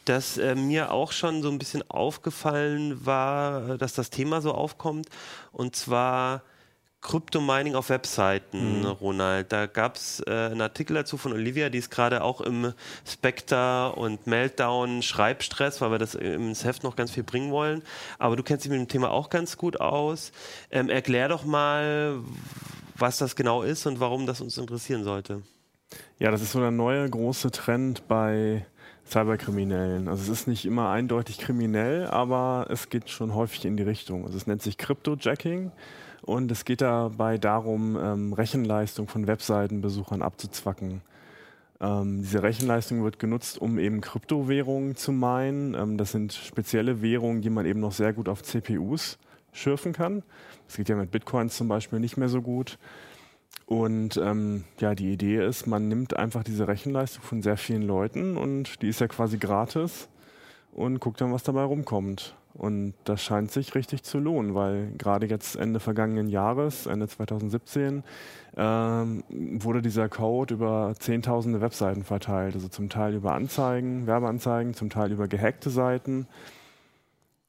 dass 0.05 0.39
äh, 0.39 0.55
mir 0.55 0.93
auch 0.93 1.13
schon 1.13 1.43
so 1.43 1.51
ein 1.51 1.59
bisschen 1.59 1.89
aufgefallen 1.89 3.07
war, 3.07 3.79
dass 3.79 3.95
das 3.95 4.11
Thema 4.11 4.41
so 4.41 4.53
aufkommt 4.53 5.09
und 5.53 5.77
zwar 5.77 6.43
Kryptomining 7.01 7.77
auf 7.77 7.91
Webseiten, 7.91 8.81
mhm. 8.81 8.87
Ronald. 8.87 9.53
Da 9.53 9.67
gab 9.67 9.97
es 9.97 10.21
äh, 10.27 10.31
einen 10.31 10.61
Artikel 10.61 10.95
dazu 10.95 11.17
von 11.17 11.33
Olivia, 11.33 11.69
die 11.69 11.79
ist 11.79 11.91
gerade 11.91 12.23
auch 12.23 12.41
im 12.41 12.73
Spectre 13.07 13.93
und 13.95 14.27
Meltdown 14.27 15.03
Schreibstress, 15.03 15.81
weil 15.81 15.93
wir 15.93 15.99
das 15.99 16.15
ins 16.17 16.65
Heft 16.65 16.83
noch 16.83 16.97
ganz 16.97 17.13
viel 17.13 17.23
bringen 17.23 17.53
wollen. 17.53 17.83
Aber 18.19 18.35
du 18.35 18.43
kennst 18.43 18.65
dich 18.65 18.71
mit 18.71 18.81
dem 18.81 18.89
Thema 18.89 19.11
auch 19.11 19.31
ganz 19.31 19.57
gut 19.57 19.81
aus. 19.81 20.33
Ähm, 20.71 20.89
erklär 20.89 21.29
doch 21.29 21.45
mal, 21.45 22.19
was 22.97 23.19
das 23.19 23.37
genau 23.37 23.63
ist 23.63 23.87
und 23.87 24.01
warum 24.01 24.27
das 24.27 24.41
uns 24.41 24.59
interessieren 24.59 25.05
sollte. 25.05 25.43
Ja, 26.19 26.33
das 26.33 26.43
ist 26.43 26.53
so 26.53 26.61
der 26.61 26.73
neue 26.73 27.09
große 27.09 27.53
Trend 27.53 28.09
bei 28.09 28.67
Cyberkriminellen. 29.09 30.09
Also 30.09 30.25
es 30.25 30.41
ist 30.41 30.49
nicht 30.49 30.65
immer 30.65 30.91
eindeutig 30.91 31.39
kriminell, 31.39 32.07
aber 32.07 32.67
es 32.71 32.89
geht 32.91 33.09
schon 33.09 33.35
häufig 33.35 33.65
in 33.65 33.77
die 33.77 33.83
Richtung. 33.83 34.25
Also 34.25 34.37
es 34.37 34.47
nennt 34.47 34.63
sich 34.63 34.77
Cryptojacking. 34.77 35.73
Und 36.23 36.51
es 36.51 36.65
geht 36.65 36.81
dabei 36.81 37.39
darum, 37.39 37.97
ähm, 38.01 38.33
Rechenleistung 38.33 39.09
von 39.09 39.27
Webseitenbesuchern 39.27 40.23
abzuzwacken. 40.23 41.03
Ähm, 41.81 42.23
diese 42.23 42.43
Rechenleistung 42.43 43.05
wird 43.05 43.19
genutzt, 43.19 43.61
um 43.61 43.79
eben 43.79 44.01
Kryptowährungen 44.01 44.97
zu 44.97 45.13
meinen. 45.13 45.75
Ähm, 45.75 45.97
das 45.97 46.13
sind 46.13 46.33
spezielle 46.33 47.03
Währungen, 47.03 47.41
die 47.41 47.51
man 47.51 47.67
eben 47.67 47.81
noch 47.81 47.93
sehr 47.93 48.13
gut 48.13 48.29
auf 48.29 48.43
CPUs 48.43 49.19
schürfen 49.53 49.93
kann. 49.93 50.23
Das 50.67 50.77
geht 50.77 50.89
ja 50.89 50.97
mit 50.97 51.11
Bitcoins 51.11 51.57
zum 51.57 51.69
Beispiel 51.69 52.01
nicht 52.01 52.17
mehr 52.17 52.29
so 52.29 52.43
gut. 52.43 52.79
Und 53.67 54.17
ähm, 54.17 54.65
ja, 54.79 54.95
die 54.95 55.13
Idee 55.13 55.45
ist, 55.45 55.67
man 55.67 55.89
nimmt 55.89 56.17
einfach 56.17 56.43
diese 56.43 56.67
Rechenleistung 56.69 57.23
von 57.23 57.43
sehr 57.43 57.57
vielen 57.57 57.83
Leuten 57.83 58.37
und 58.37 58.81
die 58.81 58.89
ist 58.89 59.01
ja 59.01 59.09
quasi 59.09 59.37
gratis 59.37 60.09
und 60.73 61.01
guckt 61.01 61.21
dann, 61.21 61.33
was 61.33 61.43
dabei 61.43 61.63
rumkommt. 61.63 62.35
Und 62.59 62.95
das 63.05 63.23
scheint 63.23 63.53
sich 63.53 63.77
richtig 63.77 64.03
zu 64.03 64.19
lohnen, 64.19 64.53
weil 64.53 64.91
gerade 64.99 65.27
jetzt 65.27 65.55
Ende 65.55 65.79
vergangenen 65.79 66.27
Jahres, 66.27 66.87
Ende 66.87 67.07
2017, 67.07 68.03
ähm, 68.57 69.23
wurde 69.31 69.81
dieser 69.81 70.09
Code 70.09 70.55
über 70.55 70.93
zehntausende 70.99 71.61
Webseiten 71.61 72.03
verteilt. 72.03 72.57
Also 72.57 72.67
zum 72.67 72.89
Teil 72.89 73.15
über 73.15 73.33
Anzeigen, 73.33 74.09
Werbeanzeigen, 74.09 74.75
zum 74.75 74.91
Teil 74.91 75.13
über 75.13 75.29
gehackte 75.29 75.71
Seiten. 75.71 76.27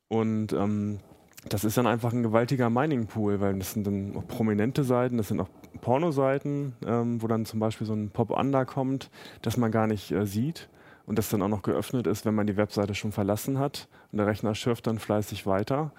Und 0.10 0.54
ähm, 0.54 1.00
das 1.48 1.64
ist 1.64 1.76
dann 1.76 1.88
einfach 1.88 2.14
ein 2.14 2.22
gewaltiger 2.22 2.70
Mining-Pool, 2.70 3.40
weil 3.40 3.58
das 3.58 3.74
sind 3.74 3.88
dann 3.88 4.16
auch 4.16 4.28
prominente 4.28 4.84
Seiten, 4.84 5.18
das 5.18 5.30
sind 5.30 5.40
auch 5.40 5.50
Pornoseiten, 5.82 6.74
ähm, 6.86 7.20
wo 7.20 7.28
dann 7.28 7.46
zum 7.46 7.60
Beispiel 7.60 7.88
so 7.88 7.94
ein 7.94 8.12
Pop-Under 8.12 8.66
kommt, 8.66 9.10
das 9.42 9.58
man 9.58 9.72
gar 9.72 9.88
nicht 9.88 10.12
äh, 10.12 10.28
sieht 10.28 10.70
und 11.10 11.18
das 11.18 11.30
dann 11.30 11.42
auch 11.42 11.48
noch 11.48 11.64
geöffnet 11.64 12.06
ist, 12.06 12.24
wenn 12.26 12.36
man 12.36 12.46
die 12.46 12.56
Webseite 12.56 12.94
schon 12.94 13.12
verlassen 13.12 13.58
hat. 13.58 13.88
Und 14.12 14.20
der 14.20 14.28
Rechner 14.28 14.54
schürft 14.54 14.86
dann 14.86 15.00
fleißig 15.00 15.48
weiter. 15.48 15.92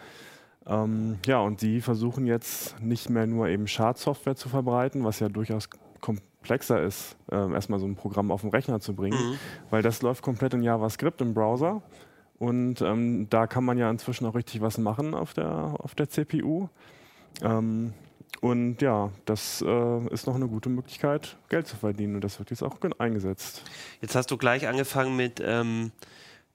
Ähm, 0.68 1.18
ja, 1.26 1.40
und 1.40 1.62
die 1.62 1.80
versuchen 1.80 2.28
jetzt 2.28 2.80
nicht 2.80 3.10
mehr 3.10 3.26
nur 3.26 3.48
eben 3.48 3.66
Schadsoftware 3.66 4.36
zu 4.36 4.48
verbreiten, 4.48 5.02
was 5.02 5.18
ja 5.18 5.28
durchaus 5.28 5.68
komplexer 6.00 6.80
ist, 6.84 7.16
äh, 7.32 7.52
erstmal 7.52 7.80
so 7.80 7.86
ein 7.86 7.96
Programm 7.96 8.30
auf 8.30 8.42
den 8.42 8.50
Rechner 8.50 8.78
zu 8.78 8.94
bringen, 8.94 9.18
mhm. 9.18 9.38
weil 9.70 9.82
das 9.82 10.00
läuft 10.00 10.22
komplett 10.22 10.54
in 10.54 10.62
JavaScript 10.62 11.20
im 11.22 11.34
Browser. 11.34 11.82
Und 12.38 12.80
ähm, 12.80 13.26
da 13.30 13.48
kann 13.48 13.64
man 13.64 13.78
ja 13.78 13.90
inzwischen 13.90 14.26
auch 14.26 14.36
richtig 14.36 14.60
was 14.60 14.78
machen 14.78 15.14
auf 15.14 15.34
der, 15.34 15.74
auf 15.78 15.96
der 15.96 16.08
CPU. 16.08 16.68
Ähm, 17.42 17.94
und 18.40 18.80
ja, 18.80 19.10
das 19.26 19.62
äh, 19.66 20.06
ist 20.08 20.26
noch 20.26 20.34
eine 20.34 20.48
gute 20.48 20.70
Möglichkeit, 20.70 21.36
Geld 21.50 21.66
zu 21.66 21.76
verdienen. 21.76 22.14
Und 22.14 22.24
das 22.24 22.38
wird 22.38 22.50
jetzt 22.50 22.62
auch 22.62 22.76
eingesetzt. 22.98 23.62
Jetzt 24.00 24.14
hast 24.14 24.30
du 24.30 24.38
gleich 24.38 24.66
angefangen 24.66 25.14
mit, 25.14 25.42
ähm, 25.44 25.92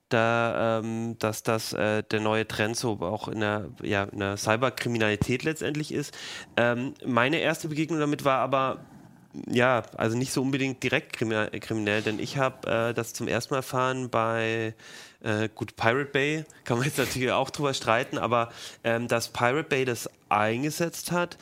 da, 0.09 0.79
ähm, 0.79 1.15
dass 1.19 1.43
das 1.43 1.73
äh, 1.73 2.03
der 2.03 2.21
neue 2.21 2.47
Trend 2.47 2.75
so 2.75 2.99
auch 3.01 3.27
in 3.27 3.39
der, 3.39 3.69
ja, 3.81 4.03
in 4.05 4.19
der 4.19 4.37
Cyberkriminalität 4.37 5.43
letztendlich 5.43 5.93
ist. 5.93 6.15
Ähm, 6.57 6.93
meine 7.05 7.37
erste 7.37 7.67
Begegnung 7.67 7.99
damit 7.99 8.25
war 8.25 8.39
aber 8.39 8.79
ja, 9.47 9.83
also 9.97 10.17
nicht 10.17 10.31
so 10.31 10.41
unbedingt 10.41 10.81
direkt 10.81 11.17
kriminell, 11.17 12.01
denn 12.01 12.19
ich 12.19 12.37
habe 12.37 12.67
äh, 12.69 12.93
das 12.93 13.13
zum 13.13 13.27
ersten 13.27 13.53
Mal 13.53 13.57
erfahren 13.57 14.09
bei 14.09 14.73
äh, 15.23 15.49
gut 15.53 15.75
Pirate 15.75 16.11
Bay, 16.11 16.45
kann 16.63 16.77
man 16.77 16.85
jetzt 16.85 16.97
natürlich 16.99 17.31
auch 17.31 17.49
drüber 17.49 17.73
streiten, 17.73 18.17
aber 18.17 18.49
ähm, 18.83 19.07
dass 19.07 19.29
Pirate 19.29 19.67
Bay 19.67 19.85
das 19.85 20.09
eingesetzt 20.29 21.11
hat 21.11 21.37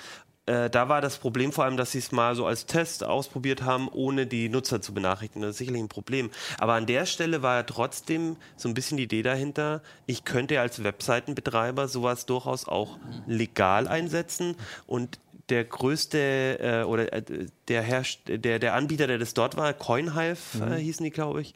äh, 0.46 0.70
da 0.70 0.90
war 0.90 1.00
das 1.00 1.18
Problem 1.18 1.52
vor 1.52 1.64
allem, 1.64 1.78
dass 1.78 1.94
sie 1.94 2.00
es 2.00 2.12
mal 2.12 2.36
so 2.36 2.46
als 2.46 2.66
Test 2.66 3.04
ausprobiert 3.04 3.64
haben, 3.64 3.88
ohne 3.88 4.28
die 4.28 4.50
Nutzer 4.50 4.82
zu 4.82 4.94
benachrichtigen. 4.94 5.42
Das 5.42 5.52
ist 5.52 5.58
sicherlich 5.60 5.82
ein 5.82 5.90
Problem. 5.90 6.32
Aber 6.58 6.74
an 6.74 6.86
der 6.86 7.06
Stelle 7.06 7.42
war 7.42 7.56
ja 7.56 7.64
trotzdem 7.64 8.36
so 8.58 8.68
ein 8.68 8.74
bisschen 8.74 8.98
die 8.98 9.04
Idee 9.04 9.22
dahinter, 9.22 9.82
ich 10.06 10.26
könnte 10.26 10.60
als 10.60 10.84
Webseitenbetreiber 10.84 11.88
sowas 11.88 12.26
durchaus 12.26 12.68
auch 12.68 12.98
legal 13.26 13.88
einsetzen 13.88 14.56
und 14.86 15.20
der 15.50 15.66
größte 15.66 16.60
äh, 16.60 16.84
oder 16.84 17.12
äh, 17.14 17.24
der, 17.68 17.82
Herrsch 17.82 18.20
der, 18.26 18.60
der 18.60 18.74
Anbieter, 18.74 19.08
der 19.08 19.18
das 19.18 19.34
dort 19.34 19.58
war, 19.58 19.74
CoinHive 19.74 20.62
äh, 20.62 20.66
mhm. 20.66 20.74
hießen 20.76 21.04
die, 21.04 21.10
glaube 21.10 21.42
ich, 21.42 21.54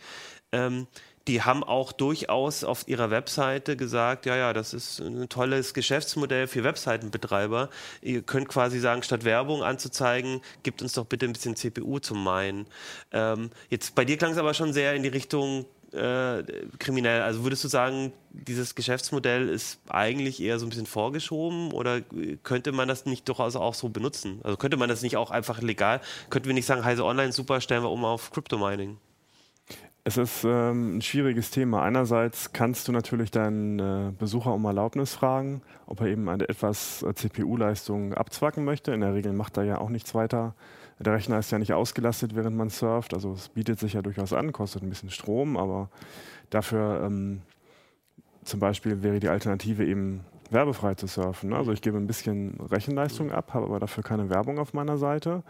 ähm, 0.52 0.88
die 1.28 1.42
haben 1.42 1.64
auch 1.64 1.92
durchaus 1.92 2.64
auf 2.64 2.88
ihrer 2.88 3.12
Webseite 3.12 3.76
gesagt, 3.76 4.26
ja, 4.26 4.36
ja, 4.36 4.54
das 4.54 4.74
ist 4.74 5.00
ein 5.00 5.28
tolles 5.30 5.74
Geschäftsmodell 5.74 6.48
für 6.48 6.64
Webseitenbetreiber. 6.64 7.70
Ihr 8.02 8.22
könnt 8.22 8.48
quasi 8.48 8.80
sagen, 8.80 9.04
statt 9.04 9.26
Werbung 9.26 9.62
anzuzeigen, 9.62 10.42
gibt 10.64 10.82
uns 10.82 10.94
doch 10.94 11.06
bitte 11.06 11.26
ein 11.26 11.34
bisschen 11.34 11.56
CPU 11.56 12.00
zum 12.00 12.24
Meinen. 12.24 12.66
Ähm, 13.12 13.50
jetzt 13.70 13.94
bei 13.96 14.06
dir 14.06 14.18
klang 14.18 14.32
es 14.32 14.38
aber 14.38 14.54
schon 14.54 14.72
sehr 14.72 14.96
in 14.96 15.04
die 15.04 15.10
Richtung 15.10 15.66
äh, 15.92 16.44
kriminell. 16.80 17.22
Also 17.22 17.44
würdest 17.44 17.64
du 17.64 17.68
sagen, 17.68 18.14
dieses 18.30 18.76
Geschäftsmodell 18.76 19.50
ist 19.50 19.80
eigentlich 19.90 20.42
eher 20.42 20.60
so 20.60 20.66
ein 20.66 20.70
bisschen 20.70 20.86
vorgeschoben 20.86 21.72
oder 21.72 22.02
könnte 22.44 22.72
man 22.72 22.88
das 22.88 23.06
nicht 23.06 23.28
durchaus 23.28 23.56
auch 23.56 23.74
so 23.74 23.90
benutzen? 23.90 24.40
Also 24.44 24.58
könnte 24.58 24.78
man 24.78 24.90
das 24.90 25.02
nicht 25.02 25.18
auch 25.18 25.32
einfach 25.32 25.62
legal, 25.62 26.02
könnten 26.30 26.48
wir 26.48 26.54
nicht 26.54 26.66
sagen, 26.66 26.86
Heise 26.86 27.04
Online, 27.04 27.32
super, 27.32 27.62
stellen 27.62 27.84
wir 27.84 27.92
um 27.92 28.06
auf 28.06 28.32
Crypto 28.32 28.58
Mining? 28.58 28.98
Es 30.08 30.16
ist 30.16 30.46
ähm, 30.46 31.00
ein 31.00 31.02
schwieriges 31.02 31.52
Thema. 31.52 31.84
Einerseits 31.84 32.54
kannst 32.54 32.88
du 32.88 32.94
natürlich 32.94 33.30
deinen 33.30 33.78
äh, 33.78 34.14
Besucher 34.18 34.54
um 34.54 34.64
Erlaubnis 34.64 35.14
fragen, 35.14 35.62
ob 35.86 36.00
er 36.00 36.08
eben 36.08 36.30
eine 36.30 36.48
etwas 36.48 37.04
äh, 37.04 37.14
CPU-Leistung 37.14 38.14
abzwacken 38.14 38.64
möchte. 38.64 38.94
In 38.94 39.02
der 39.02 39.14
Regel 39.14 39.34
macht 39.34 39.58
er 39.58 39.66
ja 39.66 39.80
auch 39.80 39.90
nichts 39.90 40.16
weiter. 40.16 40.56
Der 40.98 41.12
Rechner 41.12 41.40
ist 41.40 41.52
ja 41.52 41.60
nicht 41.60 41.74
ausgelastet, 41.74 42.38
während 42.38 42.56
man 42.56 42.70
surft. 42.70 43.14
Also 43.14 43.34
es 43.34 43.50
bietet 43.50 43.80
sich 43.80 43.94
ja 43.96 44.02
durchaus 44.02 44.32
an, 44.32 44.54
kostet 44.54 44.82
ein 44.82 44.88
bisschen 44.88 45.10
Strom, 45.10 45.58
aber 45.58 45.90
dafür 46.52 47.04
ähm, 47.04 47.42
zum 48.46 48.62
Beispiel 48.62 49.04
wäre 49.04 49.20
die 49.20 49.28
Alternative 49.28 49.86
eben 49.86 50.24
werbefrei 50.50 50.96
zu 50.96 51.08
surfen. 51.08 51.54
Also 51.54 51.72
ich 51.72 51.82
gebe 51.82 51.98
ein 51.98 52.08
bisschen 52.08 52.58
Rechenleistung 52.72 53.32
ab, 53.32 53.54
habe 53.54 53.66
aber 53.66 53.80
dafür 53.80 54.04
keine 54.04 54.30
Werbung 54.30 54.60
auf 54.60 54.74
meiner 54.74 54.98
Seite. 54.98 55.44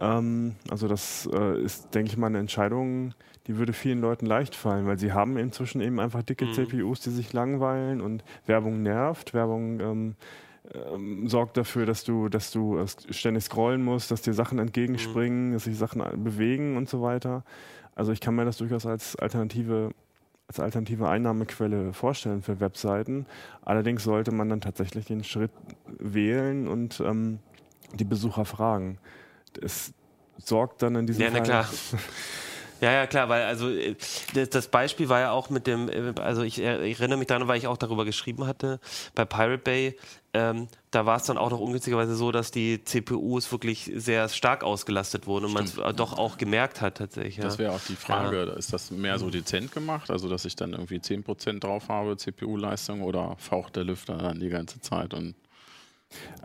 Ähm, 0.00 0.54
also 0.70 0.88
das 0.88 1.28
äh, 1.32 1.60
ist, 1.62 1.94
denke 1.94 2.10
ich 2.10 2.16
mal, 2.16 2.28
eine 2.28 2.38
Entscheidung, 2.38 3.14
die 3.46 3.56
würde 3.56 3.72
vielen 3.72 4.00
Leuten 4.00 4.26
leicht 4.26 4.54
fallen, 4.54 4.86
weil 4.86 4.98
sie 4.98 5.12
haben 5.12 5.36
inzwischen 5.36 5.80
eben 5.80 6.00
einfach 6.00 6.22
dicke 6.22 6.46
mhm. 6.46 6.52
CPUs, 6.52 7.00
die 7.00 7.10
sich 7.10 7.32
langweilen 7.32 8.00
und 8.00 8.22
Werbung 8.46 8.82
nervt. 8.82 9.34
Werbung 9.34 9.80
ähm, 9.80 10.14
ähm, 10.74 11.28
sorgt 11.28 11.56
dafür, 11.56 11.86
dass 11.86 12.04
du, 12.04 12.28
dass 12.28 12.50
du 12.50 12.84
ständig 12.86 13.44
scrollen 13.44 13.82
musst, 13.82 14.10
dass 14.10 14.22
dir 14.22 14.34
Sachen 14.34 14.58
entgegenspringen, 14.58 15.48
mhm. 15.48 15.52
dass 15.54 15.64
sich 15.64 15.78
Sachen 15.78 16.02
bewegen 16.22 16.76
und 16.76 16.88
so 16.88 17.02
weiter. 17.02 17.44
Also 17.94 18.12
ich 18.12 18.20
kann 18.20 18.36
mir 18.36 18.44
das 18.44 18.58
durchaus 18.58 18.86
als 18.86 19.16
alternative 19.16 19.90
als 20.48 20.60
alternative 20.60 21.08
Einnahmequelle 21.08 21.92
vorstellen 21.92 22.42
für 22.42 22.58
Webseiten. 22.58 23.26
Allerdings 23.62 24.02
sollte 24.02 24.32
man 24.32 24.48
dann 24.48 24.60
tatsächlich 24.62 25.04
den 25.04 25.22
Schritt 25.22 25.50
wählen 25.98 26.66
und 26.66 27.00
ähm, 27.00 27.38
die 27.94 28.04
Besucher 28.04 28.46
fragen. 28.46 28.98
Es 29.60 29.92
sorgt 30.38 30.82
dann 30.82 30.96
in 30.96 31.06
diesem 31.06 31.22
ja, 31.22 31.62
Fall. 31.62 31.66
Ja, 32.80 32.92
ja, 32.92 33.06
klar, 33.06 33.28
weil 33.28 33.42
also 33.42 33.70
äh, 33.70 33.96
das 34.50 34.68
Beispiel 34.68 35.08
war 35.08 35.20
ja 35.20 35.30
auch 35.32 35.50
mit 35.50 35.66
dem, 35.66 35.88
äh, 35.88 36.20
also 36.20 36.42
ich, 36.42 36.60
äh, 36.60 36.86
ich 36.86 37.00
erinnere 37.00 37.18
mich 37.18 37.26
daran, 37.26 37.48
weil 37.48 37.58
ich 37.58 37.66
auch 37.66 37.76
darüber 37.76 38.04
geschrieben 38.04 38.46
hatte, 38.46 38.80
bei 39.14 39.24
Pirate 39.24 39.58
Bay, 39.58 39.98
ähm, 40.34 40.68
da 40.90 41.06
war 41.06 41.16
es 41.16 41.24
dann 41.24 41.38
auch 41.38 41.50
noch 41.50 41.58
ungünstigerweise 41.58 42.14
so, 42.14 42.30
dass 42.30 42.50
die 42.50 42.84
CPUs 42.84 43.50
wirklich 43.50 43.90
sehr 43.94 44.28
stark 44.28 44.62
ausgelastet 44.62 45.26
wurden 45.26 45.46
und 45.46 45.54
man 45.54 45.64
es 45.64 45.74
doch 45.96 46.16
auch 46.16 46.36
gemerkt 46.38 46.80
hat 46.80 46.98
tatsächlich. 46.98 47.38
Ja. 47.38 47.44
Das 47.44 47.58
wäre 47.58 47.72
auch 47.72 47.80
die 47.88 47.96
Frage, 47.96 48.46
ja. 48.46 48.52
ist 48.52 48.72
das 48.72 48.90
mehr 48.90 49.18
so 49.18 49.30
dezent 49.30 49.72
gemacht, 49.72 50.10
also 50.10 50.28
dass 50.28 50.44
ich 50.44 50.54
dann 50.54 50.72
irgendwie 50.72 50.98
10% 50.98 51.60
drauf 51.60 51.88
habe, 51.88 52.16
CPU-Leistung, 52.16 53.02
oder 53.02 53.36
faucht 53.38 53.76
der 53.76 53.84
Lüfter 53.84 54.18
dann 54.18 54.38
die 54.38 54.50
ganze 54.50 54.80
Zeit 54.80 55.14
und 55.14 55.34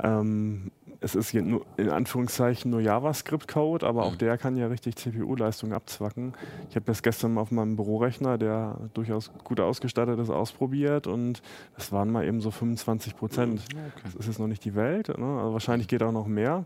ähm, 0.03 0.71
es 1.04 1.16
ist 1.16 1.34
nur, 1.34 1.66
in 1.78 1.89
Anführungszeichen 1.89 2.72
nur 2.72 2.80
JavaScript-Code, 2.80 3.86
aber 3.86 4.04
auch 4.04 4.14
mhm. 4.14 4.20
der 4.20 4.38
kann 4.38 4.56
ja 4.56 4.68
richtig 4.68 4.95
CPU-Leistung 4.95 5.74
abzwacken. 5.74 6.34
Ich 6.70 6.76
habe 6.76 6.86
das 6.86 7.04
gestern 7.04 7.34
mal 7.34 7.41
auf 7.41 7.51
meinem 7.51 7.76
Bürorechner, 7.76 8.38
der 8.38 8.78
durchaus 8.93 9.32
gut 9.43 9.60
ausgestattet 9.60 10.18
ist, 10.20 10.30
ausprobiert 10.30 11.06
und 11.08 11.41
das 11.76 11.91
waren 11.91 12.10
mal 12.10 12.26
eben 12.26 12.39
so 12.39 12.51
25 12.51 13.18
Prozent. 13.18 13.74
Mhm, 13.74 13.80
okay. 13.80 14.01
Das 14.04 14.16
ist 14.16 14.28
jetzt 14.28 14.39
noch 14.39 14.47
nicht 14.47 14.64
die 14.64 14.76
Welt, 14.76 15.10
ne? 15.10 15.39
also 15.39 15.54
wahrscheinlich 15.54 15.88
geht 15.88 16.01
auch 16.01 16.14
noch 16.14 16.28
mehr. 16.28 16.66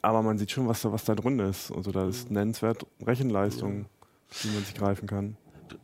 Aber 0.00 0.22
man 0.22 0.38
sieht 0.38 0.50
schon, 0.50 0.68
was 0.68 0.80
da, 0.80 0.92
was 0.92 1.04
da 1.04 1.14
drin 1.14 1.38
ist. 1.38 1.70
Also 1.70 1.90
da 1.92 2.06
ist 2.06 2.30
mhm. 2.30 2.36
nennenswert 2.36 2.86
Rechenleistung, 3.04 3.86
die 4.42 4.48
man 4.48 4.64
sich 4.64 4.74
greifen 4.74 5.06
kann 5.06 5.36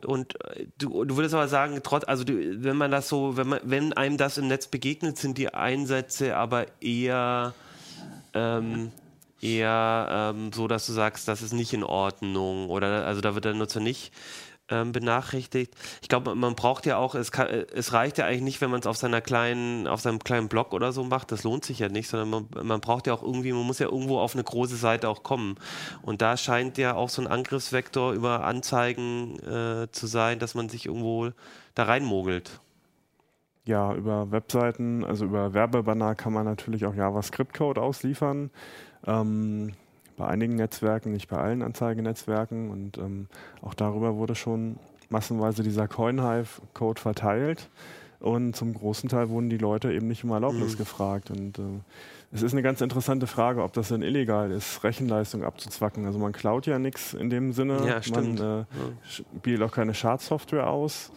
und 0.05 0.43
äh, 0.45 0.67
du, 0.79 1.05
du 1.05 1.17
würdest 1.17 1.35
aber 1.35 1.49
sagen, 1.49 1.81
trotz, 1.83 2.05
also 2.05 2.25
du, 2.25 2.63
wenn 2.63 2.77
man 2.77 2.91
das 2.91 3.09
so, 3.09 3.37
wenn 3.37 3.49
man, 3.49 3.61
wenn 3.65 3.93
einem 3.93 4.17
das 4.17 4.39
im 4.39 4.49
Netz 4.49 4.67
begegnet, 4.67 5.19
sind 5.19 5.39
die 5.39 5.53
Einsätze 5.55 6.37
aber 6.37 6.67
eher 6.81 7.55
ähm, 8.35 8.91
eher 9.41 10.33
ähm, 10.35 10.53
so, 10.53 10.67
dass 10.69 10.87
du 10.87 10.93
sagst, 10.93 11.29
das 11.29 11.43
ist 11.43 11.53
nicht 11.53 11.73
in 11.73 11.85
Ordnung 11.85 12.71
oder 12.71 13.07
also 13.07 13.21
da 13.21 13.35
wird 13.35 13.45
der 13.45 13.55
Nutzer 13.55 13.81
nicht 13.81 14.13
ähm, 14.71 14.93
benachrichtigt. 14.93 15.75
Ich 16.03 16.09
glaube, 16.09 16.35
man 16.35 16.55
braucht 16.55 16.87
ja 16.87 16.97
auch, 16.97 17.15
es, 17.15 17.33
kann, 17.33 17.49
es 17.49 17.93
reicht 17.93 18.19
ja 18.19 18.27
eigentlich 18.27 18.43
nicht, 18.43 18.61
wenn 18.61 18.71
man 18.71 18.81
es 18.81 18.87
auf 18.87 18.97
seiner 18.97 19.21
kleinen, 19.21 19.87
auf 19.87 20.01
seinem 20.01 20.19
kleinen 20.19 20.49
Blog 20.49 20.73
oder 20.73 20.93
so 20.93 21.05
macht. 21.05 21.33
Das 21.33 21.45
lohnt 21.45 21.65
sich 21.65 21.79
ja 21.79 21.89
nicht, 21.89 22.09
sondern 22.09 22.31
man, 22.31 22.67
man 22.67 22.81
braucht 22.81 23.07
ja 23.07 23.15
auch 23.15 23.23
irgendwie, 23.23 23.53
man 23.53 23.67
muss 23.67 23.79
ja 23.79 23.89
irgendwo 23.89 24.19
auf 24.19 24.35
eine 24.35 24.45
große 24.45 24.77
Seite 24.77 25.09
auch 25.09 25.23
kommen. 25.23 25.57
Und 26.03 26.23
da 26.23 26.37
scheint 26.37 26.79
ja 26.79 26.95
auch 26.95 27.09
so 27.09 27.23
ein 27.23 27.29
Angriffsvektor 27.29 28.13
über 28.13 28.45
Anzeigen 28.45 29.39
äh, 29.41 29.91
zu 29.91 30.07
sein, 30.07 30.39
dass 30.39 30.55
man 30.55 30.69
sich 30.69 30.87
irgendwo 30.87 31.31
da 31.75 31.85
reinmogelt. 31.85 32.61
Ja, 33.65 33.95
über 33.95 34.31
Webseiten, 34.31 35.05
also 35.05 35.27
über 35.27 35.53
Werbebanner 35.53 36.15
kann 36.15 36.33
man 36.33 36.47
natürlich 36.47 36.87
auch 36.87 36.95
JavaScript-Code 36.95 37.83
ausliefern. 37.83 38.51
Ähm, 39.07 39.75
bei 40.19 40.27
einigen 40.27 40.57
Netzwerken, 40.57 41.13
nicht 41.13 41.29
bei 41.29 41.39
allen 41.39 41.63
Anzeigenetzwerken. 41.63 42.71
Und 42.71 42.99
ähm, 42.99 43.29
auch 43.63 43.75
darüber 43.75 44.17
wurde 44.17 44.35
schon 44.35 44.77
massenweise 45.09 45.63
dieser 45.63 45.89
CoinHive-Code 45.89 47.01
verteilt. 47.01 47.71
Und 48.21 48.57
zum 48.57 48.75
großen 48.75 49.09
Teil 49.09 49.29
wurden 49.29 49.49
die 49.49 49.59
Leute 49.59 49.93
eben 49.93 50.09
nicht 50.09 50.25
um 50.25 50.31
Erlaubnis 50.31 50.75
mhm. 50.75 50.79
gefragt. 50.79 51.31
Und 51.31 51.59
äh, 51.59 51.63
es 52.33 52.43
ist 52.43 52.53
eine 52.53 52.63
ganz 52.63 52.81
interessante 52.81 53.27
Frage, 53.27 53.63
ob 53.63 53.73
das 53.73 53.89
denn 53.89 54.03
illegal 54.03 54.51
ist, 54.51 54.83
Rechenleistung 54.83 55.45
abzuzwacken. 55.45 56.05
Also 56.05 56.19
man 56.19 56.33
klaut 56.33 56.67
ja 56.67 56.79
nichts 56.79 57.15
in 57.15 57.31
dem 57.31 57.53
Sinne. 57.53 57.79
Ja, 57.87 58.01
man 58.13 58.37
äh, 58.37 58.41
ja. 58.41 58.67
spielt 59.05 59.63
auch 59.63 59.73
keine 59.73 59.95
Schadsoftware 59.95 60.69
aus. 60.69 61.13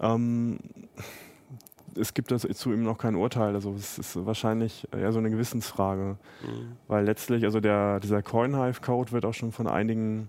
Ähm, 0.00 0.58
es 1.96 2.14
gibt 2.14 2.30
dazu 2.30 2.72
eben 2.72 2.82
noch 2.82 2.98
kein 2.98 3.14
Urteil. 3.14 3.54
Also 3.54 3.74
es 3.74 3.98
ist 3.98 4.26
wahrscheinlich 4.26 4.86
eher 4.92 5.12
so 5.12 5.18
eine 5.18 5.30
Gewissensfrage. 5.30 6.16
Mhm. 6.42 6.76
Weil 6.88 7.04
letztlich, 7.04 7.44
also 7.44 7.60
der, 7.60 8.00
dieser 8.00 8.22
CoinHive-Code 8.22 9.12
wird 9.12 9.24
auch 9.24 9.34
schon 9.34 9.52
von 9.52 9.66
einigen 9.66 10.28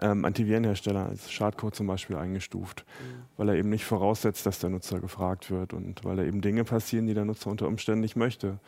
ähm, 0.00 0.24
Antivirenherstellern 0.24 1.08
als 1.08 1.30
Schadcode 1.30 1.74
zum 1.74 1.86
Beispiel 1.86 2.16
eingestuft, 2.16 2.84
mhm. 3.00 3.22
weil 3.36 3.48
er 3.50 3.54
eben 3.56 3.70
nicht 3.70 3.84
voraussetzt, 3.84 4.46
dass 4.46 4.58
der 4.58 4.70
Nutzer 4.70 5.00
gefragt 5.00 5.50
wird 5.50 5.72
und 5.72 6.04
weil 6.04 6.16
da 6.16 6.22
eben 6.22 6.40
Dinge 6.40 6.64
passieren, 6.64 7.06
die 7.06 7.14
der 7.14 7.24
Nutzer 7.24 7.50
unter 7.50 7.66
Umständen 7.66 8.00
nicht 8.00 8.16
möchte. 8.16 8.58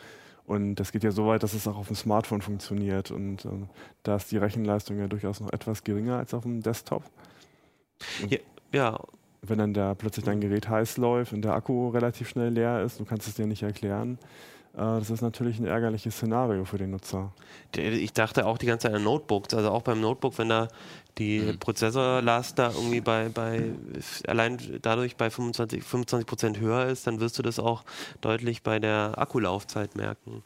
Und 0.45 0.75
das 0.77 0.91
geht 0.91 1.05
ja 1.05 1.13
so 1.13 1.27
weit, 1.27 1.43
dass 1.45 1.55
es 1.55 1.69
auch 1.69 1.77
auf 1.77 1.87
dem 1.87 1.97
Smartphone 1.97 2.43
funktioniert. 2.43 3.11
Und 3.11 3.45
ähm, 3.45 3.69
da 4.03 4.17
ist 4.17 4.33
die 4.33 4.39
Rechenleistung 4.39 4.99
ja 4.99 5.07
durchaus 5.07 5.41
noch 5.41 5.53
etwas 5.53 5.85
geringer 5.85 6.19
als 6.19 6.35
auf 6.35 6.43
dem 6.43 6.63
Desktop. 6.63 7.05
Ja, 8.29 8.39
ja, 8.73 9.01
wenn 9.47 9.59
dann 9.59 9.75
da 9.75 9.95
plötzlich 9.95 10.25
dein 10.25 10.41
Gerät 10.41 10.69
heiß 10.69 10.97
läuft 10.97 11.33
und 11.33 11.43
der 11.43 11.55
Akku 11.55 11.89
relativ 11.89 12.29
schnell 12.29 12.51
leer 12.51 12.83
ist, 12.83 13.01
du 13.01 13.05
kannst 13.05 13.27
es 13.27 13.35
dir 13.35 13.47
nicht 13.47 13.63
erklären. 13.63 14.19
Äh, 14.75 14.79
das 14.79 15.11
ist 15.11 15.21
natürlich 15.21 15.59
ein 15.59 15.67
ärgerliches 15.67 16.15
Szenario 16.15 16.65
für 16.65 16.79
den 16.79 16.91
Nutzer. 16.91 17.33
Ich 17.77 18.13
dachte 18.13 18.47
auch 18.47 18.57
die 18.57 18.67
ganze 18.67 18.87
Zeit 18.87 18.97
an 18.97 19.05
Notebooks, 19.05 19.53
also 19.55 19.71
auch 19.71 19.83
beim 19.83 20.01
Notebook, 20.01 20.39
wenn 20.39 20.49
da 20.49 20.69
die 21.19 21.41
mhm. 21.41 21.59
Prozessorlast 21.59 22.59
da 22.59 22.71
irgendwie 22.71 23.01
bei, 23.01 23.29
bei 23.29 23.73
allein 24.27 24.59
dadurch 24.81 25.17
bei 25.17 25.29
25, 25.29 25.83
25 25.83 26.27
Prozent 26.27 26.61
höher 26.61 26.87
ist, 26.87 27.07
dann 27.07 27.21
wirst 27.21 27.39
du 27.39 27.43
das 27.43 27.59
auch 27.59 27.85
deutlich 28.21 28.63
bei 28.63 28.79
der 28.79 29.15
Akkulaufzeit 29.17 29.97
merken. 29.97 30.45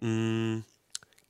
Mhm 0.00 0.64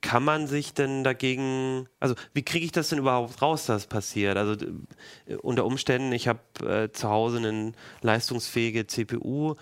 kann 0.00 0.24
man 0.24 0.46
sich 0.46 0.72
denn 0.72 1.04
dagegen, 1.04 1.88
also 1.98 2.14
wie 2.32 2.42
kriege 2.42 2.64
ich 2.64 2.72
das 2.72 2.88
denn 2.88 2.98
überhaupt 2.98 3.42
raus, 3.42 3.66
dass 3.66 3.82
das 3.82 3.86
passiert? 3.86 4.36
Also 4.36 4.64
äh, 5.26 5.34
unter 5.36 5.66
Umständen, 5.66 6.12
ich 6.12 6.28
habe 6.28 6.40
äh, 6.64 6.90
zu 6.92 7.08
Hause 7.08 7.38
eine 7.38 7.72
leistungsfähige 8.02 8.86
CPU, 8.86 9.56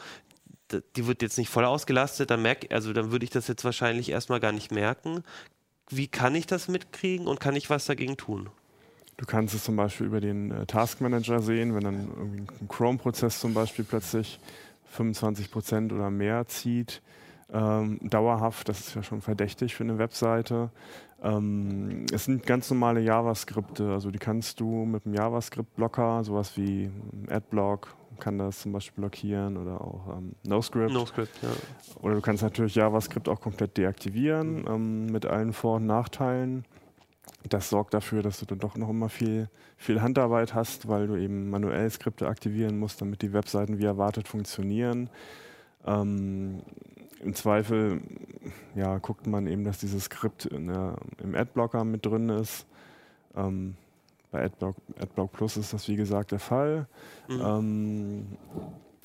die 0.97 1.07
wird 1.07 1.22
jetzt 1.22 1.39
nicht 1.39 1.49
voll 1.49 1.64
ausgelastet, 1.64 2.30
dann 2.30 2.43
merk, 2.43 2.66
also 2.72 2.93
dann 2.93 3.11
würde 3.11 3.24
ich 3.24 3.30
das 3.30 3.49
jetzt 3.49 3.64
wahrscheinlich 3.64 4.11
erstmal 4.11 4.39
gar 4.39 4.53
nicht 4.53 4.70
merken. 4.70 5.22
Wie 5.89 6.09
kann 6.09 6.34
ich 6.34 6.47
das 6.47 6.68
mitkriegen 6.68 7.26
und 7.26 7.41
kann 7.41 7.57
ich 7.57 7.70
was 7.70 7.86
dagegen 7.86 8.16
tun? 8.16 8.51
Du 9.16 9.24
kannst 9.24 9.55
es 9.55 9.64
zum 9.64 9.76
Beispiel 9.76 10.07
über 10.07 10.20
den 10.20 10.51
äh, 10.51 10.66
Task 10.66 11.01
Manager 11.01 11.41
sehen, 11.41 11.74
wenn 11.74 11.82
dann 11.82 12.09
irgendwie 12.16 12.47
ein 12.61 12.68
Chrome-Prozess 12.68 13.41
zum 13.41 13.55
Beispiel 13.55 13.84
plötzlich 13.84 14.39
25 14.91 15.51
Prozent 15.51 15.93
oder 15.93 16.11
mehr 16.11 16.47
zieht 16.47 17.03
ähm, 17.53 17.99
dauerhaft. 18.03 18.68
Das 18.68 18.80
ist 18.80 18.94
ja 18.94 19.03
schon 19.03 19.20
verdächtig 19.20 19.74
für 19.74 19.84
eine 19.84 19.99
Webseite. 19.99 20.70
Ähm, 21.22 22.07
es 22.12 22.24
sind 22.24 22.46
ganz 22.46 22.70
normale 22.70 23.01
JavaScripte, 23.01 23.90
also 23.90 24.11
die 24.11 24.18
kannst 24.18 24.61
du 24.61 24.84
mit 24.84 25.05
einem 25.05 25.14
JavaScript-Blocker, 25.14 26.22
sowas 26.22 26.57
wie 26.57 26.90
Adblock, 27.28 27.96
kann 28.20 28.38
das 28.38 28.61
zum 28.61 28.72
Beispiel 28.72 29.03
blockieren 29.03 29.57
oder 29.57 29.80
auch 29.80 30.16
ähm, 30.16 30.34
NoScript. 30.46 30.92
NoScript, 30.92 31.42
ja. 31.42 31.49
Oder 32.03 32.14
du 32.14 32.20
kannst 32.20 32.42
natürlich 32.42 32.74
JavaScript 32.74 33.28
auch 33.28 33.40
komplett 33.40 33.76
deaktivieren 33.76 34.61
mhm. 34.61 34.68
ähm, 34.68 35.07
mit 35.07 35.26
allen 35.26 35.53
Vor- 35.53 35.76
und 35.76 35.86
Nachteilen. 35.86 36.64
Das 37.49 37.70
sorgt 37.70 37.94
dafür, 37.94 38.22
dass 38.22 38.40
du 38.40 38.46
dann 38.46 38.59
doch 38.59 38.76
noch 38.76 38.88
immer 38.88 39.09
viel, 39.09 39.49
viel 39.76 40.01
Handarbeit 40.01 40.55
hast, 40.55 40.88
weil 40.88 41.07
du 41.07 41.16
eben 41.16 41.51
manuell 41.51 41.88
Skripte 41.90 42.28
aktivieren 42.28 42.78
musst, 42.78 43.01
damit 43.01 43.22
die 43.22 43.32
Webseiten 43.32 43.78
wie 43.78 43.84
erwartet 43.84 44.28
funktionieren. 44.28 45.11
Ähm, 45.86 46.62
im 47.21 47.35
Zweifel 47.35 48.01
ja, 48.75 48.99
guckt 48.99 49.27
man 49.27 49.47
eben, 49.47 49.64
dass 49.64 49.79
dieses 49.79 50.05
Skript 50.05 50.51
der, 50.51 50.97
im 51.23 51.35
Adblocker 51.35 51.85
mit 51.85 52.07
drin 52.07 52.29
ist. 52.29 52.66
Ähm, 53.37 53.77
bei 54.31 54.45
Adblock, 54.45 54.77
Adblock 55.01 55.33
Plus 55.33 55.57
ist 55.57 55.73
das 55.73 55.89
wie 55.89 55.97
gesagt 55.97 56.33
der 56.33 56.39
Fall. 56.39 56.87
Mhm. 57.29 57.41
Ähm, 57.41 58.27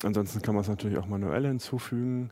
ansonsten 0.02 0.42
kann 0.42 0.54
man 0.54 0.62
es 0.62 0.68
natürlich 0.68 0.98
auch 0.98 1.06
manuell 1.06 1.46
hinzufügen. 1.46 2.30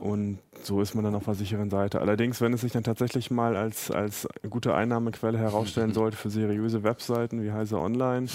Und 0.00 0.38
so 0.62 0.80
ist 0.80 0.94
man 0.94 1.04
dann 1.04 1.14
auf 1.14 1.24
der 1.24 1.34
sicheren 1.34 1.68
Seite. 1.68 2.00
Allerdings, 2.00 2.40
wenn 2.40 2.54
es 2.54 2.62
sich 2.62 2.72
dann 2.72 2.84
tatsächlich 2.84 3.30
mal 3.30 3.54
als, 3.54 3.90
als 3.90 4.26
gute 4.48 4.74
Einnahmequelle 4.74 5.36
herausstellen 5.36 5.92
sollte 5.94 6.16
für 6.16 6.30
seriöse 6.30 6.82
Webseiten 6.82 7.42
wie 7.42 7.52
Heise 7.52 7.78
Online, 7.78 8.26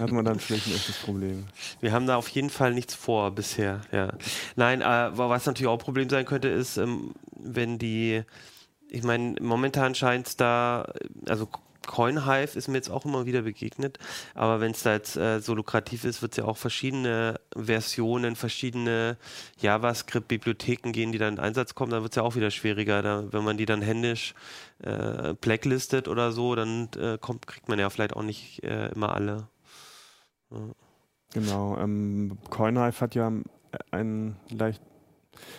hat 0.00 0.10
man 0.10 0.24
dann 0.24 0.40
vielleicht 0.40 0.68
ein 0.68 0.74
echtes 0.74 0.96
Problem. 0.96 1.44
Wir 1.80 1.92
haben 1.92 2.06
da 2.06 2.16
auf 2.16 2.28
jeden 2.28 2.48
Fall 2.48 2.72
nichts 2.72 2.94
vor 2.94 3.30
bisher. 3.30 3.82
Ja. 3.92 4.14
Nein, 4.56 4.80
äh, 4.80 5.10
was 5.12 5.44
natürlich 5.44 5.68
auch 5.68 5.78
ein 5.78 5.84
Problem 5.84 6.08
sein 6.08 6.24
könnte, 6.24 6.48
ist, 6.48 6.78
ähm, 6.78 7.12
wenn 7.38 7.78
die, 7.78 8.22
ich 8.88 9.02
meine, 9.02 9.34
momentan 9.38 9.94
scheint 9.94 10.28
es 10.28 10.36
da, 10.36 10.90
also 11.28 11.46
CoinHive 11.86 12.56
ist 12.56 12.68
mir 12.68 12.76
jetzt 12.76 12.90
auch 12.90 13.04
immer 13.04 13.26
wieder 13.26 13.42
begegnet, 13.42 13.98
aber 14.34 14.60
wenn 14.60 14.72
es 14.72 14.82
da 14.82 14.92
jetzt 14.92 15.16
äh, 15.16 15.40
so 15.40 15.54
lukrativ 15.54 16.04
ist, 16.04 16.22
wird 16.22 16.32
es 16.32 16.38
ja 16.38 16.44
auch 16.44 16.56
verschiedene 16.56 17.40
Versionen, 17.56 18.36
verschiedene 18.36 19.16
JavaScript-Bibliotheken 19.58 20.92
gehen, 20.92 21.12
die 21.12 21.18
dann 21.18 21.34
in 21.34 21.40
Einsatz 21.40 21.74
kommen, 21.74 21.92
dann 21.92 22.02
wird 22.02 22.12
es 22.12 22.16
ja 22.16 22.22
auch 22.22 22.36
wieder 22.36 22.50
schwieriger. 22.50 23.02
Da, 23.02 23.32
wenn 23.32 23.44
man 23.44 23.56
die 23.56 23.66
dann 23.66 23.82
händisch 23.82 24.34
äh, 24.82 25.34
blacklistet 25.34 26.08
oder 26.08 26.32
so, 26.32 26.54
dann 26.54 26.88
äh, 26.96 27.18
kommt, 27.18 27.46
kriegt 27.46 27.68
man 27.68 27.78
ja 27.78 27.90
vielleicht 27.90 28.14
auch 28.14 28.22
nicht 28.22 28.62
äh, 28.64 28.88
immer 28.88 29.14
alle. 29.14 29.48
Ja. 30.50 30.58
Genau, 31.34 31.78
ähm, 31.78 32.38
CoinHive 32.50 33.00
hat 33.00 33.14
ja 33.14 33.32
ein 33.90 34.36
leicht 34.50 34.82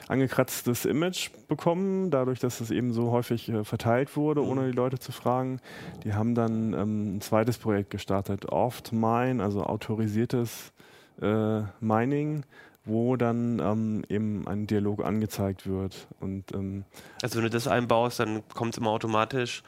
angekratztes 0.08 0.86
Image 0.86 1.30
bekommen, 1.48 2.12
dadurch, 2.12 2.40
dass 2.40 2.62
es 2.62 2.72
eben 2.72 2.94
so 2.94 3.12
häufig 3.12 3.50
äh, 3.50 3.64
verteilt 3.64 4.16
wurde, 4.16 4.42
mhm. 4.42 4.50
ohne 4.50 4.66
die 4.68 4.76
Leute 4.76 5.00
zu 5.00 5.12
fragen. 5.12 5.60
Die 6.04 6.14
haben 6.14 6.36
dann 6.36 6.74
ähm, 6.74 7.18
ein 7.18 7.22
zweites 7.22 7.58
Projekt 7.58 7.90
gestartet, 7.90 8.46
Oft 8.46 8.92
Mine, 8.92 9.44
also 9.44 9.64
autorisiertes 9.64 10.74
äh, 11.22 11.62
Mining, 11.80 12.44
wo 12.86 13.16
dann 13.16 13.60
ähm, 13.60 14.04
eben 14.10 14.48
ein 14.48 14.68
Dialog 14.68 15.04
angezeigt 15.04 15.68
wird. 15.68 16.08
Und, 16.20 16.54
ähm, 16.54 16.84
also 17.22 17.38
wenn 17.38 17.44
du 17.44 17.50
das 17.50 17.68
einbaust, 17.68 18.20
dann 18.20 18.44
kommt 18.54 18.74
es 18.74 18.78
immer 18.78 18.90
automatisch 18.90 19.64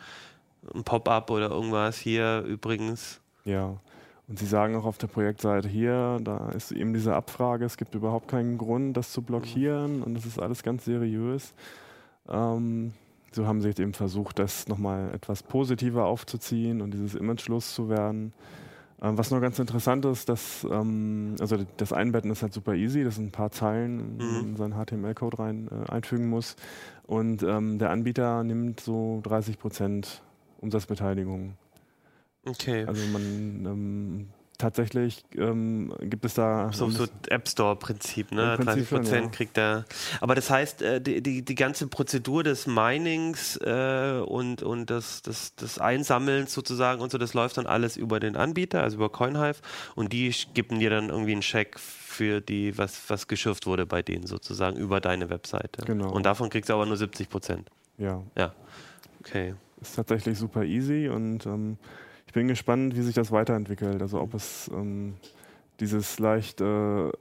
ein 0.74 0.84
Pop-up 0.84 1.30
oder 1.30 1.50
irgendwas 1.50 1.98
hier 1.98 2.44
übrigens. 2.48 3.22
Ja. 3.46 3.78
Und 4.28 4.40
sie 4.40 4.46
sagen 4.48 4.76
auch 4.76 4.86
auf 4.86 4.98
der 4.98 5.08
Projektseite 5.08 5.68
hier, 5.68 6.20
da 6.24 6.50
ist 6.50 6.72
eben 6.72 6.94
diese 6.94 7.14
Abfrage, 7.14 7.66
es 7.66 7.78
gibt 7.78 7.94
überhaupt 7.94 8.28
keinen 8.28 8.58
Grund, 8.58 8.98
das 8.98 9.12
zu 9.12 9.22
blockieren 9.22 10.02
und 10.02 10.16
das 10.16 10.26
ist 10.26 10.40
alles 10.40 10.64
ganz 10.64 10.86
seriös. 10.86 11.54
Ähm, 12.28 12.94
so 13.32 13.46
haben 13.46 13.62
sie 13.62 13.68
jetzt 13.68 13.80
eben 13.80 13.94
versucht, 13.94 14.40
das 14.40 14.68
nochmal 14.68 15.14
etwas 15.14 15.44
positiver 15.44 16.06
aufzuziehen 16.06 16.82
und 16.82 16.92
dieses 16.92 17.14
Image 17.14 17.48
loszuwerden. 17.50 18.34
Ähm, 19.02 19.18
was 19.18 19.30
noch 19.30 19.42
ganz 19.42 19.60
interessant 19.60 20.06
ist, 20.06 20.30
dass 20.30 20.66
ähm, 20.72 21.36
also 21.40 21.58
das 21.78 21.94
Einbetten 21.94 22.32
ist 22.32 22.42
halt 22.42 22.54
super 22.54 22.74
easy, 22.74 23.04
das 23.04 23.16
sind 23.16 23.28
ein 23.28 23.32
paar 23.32 23.52
Zeilen 23.52 24.16
mhm. 24.18 24.40
in 24.42 24.56
seinen 24.56 24.74
HTML-Code 24.74 25.38
rein 25.38 25.70
äh, 25.70 25.92
einfügen 25.92 26.30
muss. 26.30 26.56
Und 27.06 27.44
ähm, 27.44 27.78
der 27.78 27.92
Anbieter 27.92 28.44
nimmt 28.44 28.80
so 28.80 29.20
30 29.24 29.60
Prozent 29.60 30.24
Umsatzbeteiligung 30.62 31.58
Okay. 32.46 32.86
Also 32.86 33.06
man 33.08 33.66
ähm, 33.66 34.28
tatsächlich 34.58 35.24
ähm, 35.36 35.94
gibt 36.02 36.26
es 36.26 36.36
da. 36.36 36.72
So, 36.72 36.90
so 36.90 37.06
App 37.30 37.48
Store-Prinzip, 37.48 38.32
ne? 38.32 38.58
30 38.58 38.90
Prozent 38.90 39.26
ja. 39.26 39.32
kriegt 39.32 39.58
er. 39.58 39.86
Aber 40.22 40.36
das 40.36 40.50
heißt, 40.50 40.82
äh, 40.82 41.02
die, 41.02 41.22
die, 41.22 41.44
die 41.44 41.56
ganze 41.56 41.88
Prozedur 41.88 42.44
des 42.44 42.68
Minings 42.68 43.58
äh, 43.58 44.22
und, 44.26 44.64
und 44.64 44.90
das, 44.90 45.22
das, 45.22 45.56
das 45.56 45.80
Einsammelns 45.80 46.54
sozusagen 46.54 47.02
und 47.02 47.12
so, 47.12 47.18
das 47.18 47.34
läuft 47.34 47.58
dann 47.58 47.68
alles 47.68 47.98
über 47.98 48.20
den 48.20 48.36
Anbieter, 48.36 48.82
also 48.82 48.98
über 48.98 49.10
CoinHive 49.10 49.62
und 49.96 50.14
die 50.14 50.34
geben 50.54 50.80
dir 50.80 50.90
dann 50.90 51.10
irgendwie 51.10 51.34
einen 51.34 51.42
Check 51.42 51.80
für 51.80 52.42
die, 52.42 52.78
was, 52.78 53.10
was 53.10 53.28
geschürft 53.28 53.66
wurde 53.66 53.86
bei 53.86 54.02
denen 54.02 54.26
sozusagen 54.26 54.78
über 54.78 55.02
deine 55.02 55.30
Webseite. 55.30 55.84
Genau. 55.86 56.12
Und 56.12 56.26
davon 56.26 56.50
kriegst 56.50 56.70
du 56.70 56.74
aber 56.74 56.86
nur 56.86 56.98
70 56.98 57.30
Prozent. 57.30 57.70
Ja. 57.98 58.24
Ja. 58.38 58.54
Okay. 59.20 59.56
Ist 59.82 59.96
tatsächlich 59.96 60.38
super 60.38 60.64
easy 60.64 61.10
und 61.10 61.46
ähm, 61.46 61.78
bin 62.36 62.50
gespannt, 62.50 62.98
wie 62.98 63.02
sich 63.02 63.16
das 63.16 63.32
weiterentwickelt. 63.32 64.02
Also 64.02 64.20
ob 64.20 64.34
es 64.34 64.70
ähm, 64.74 65.16
dieses 65.80 66.20
leicht 66.20 66.60
äh, 66.60 67.12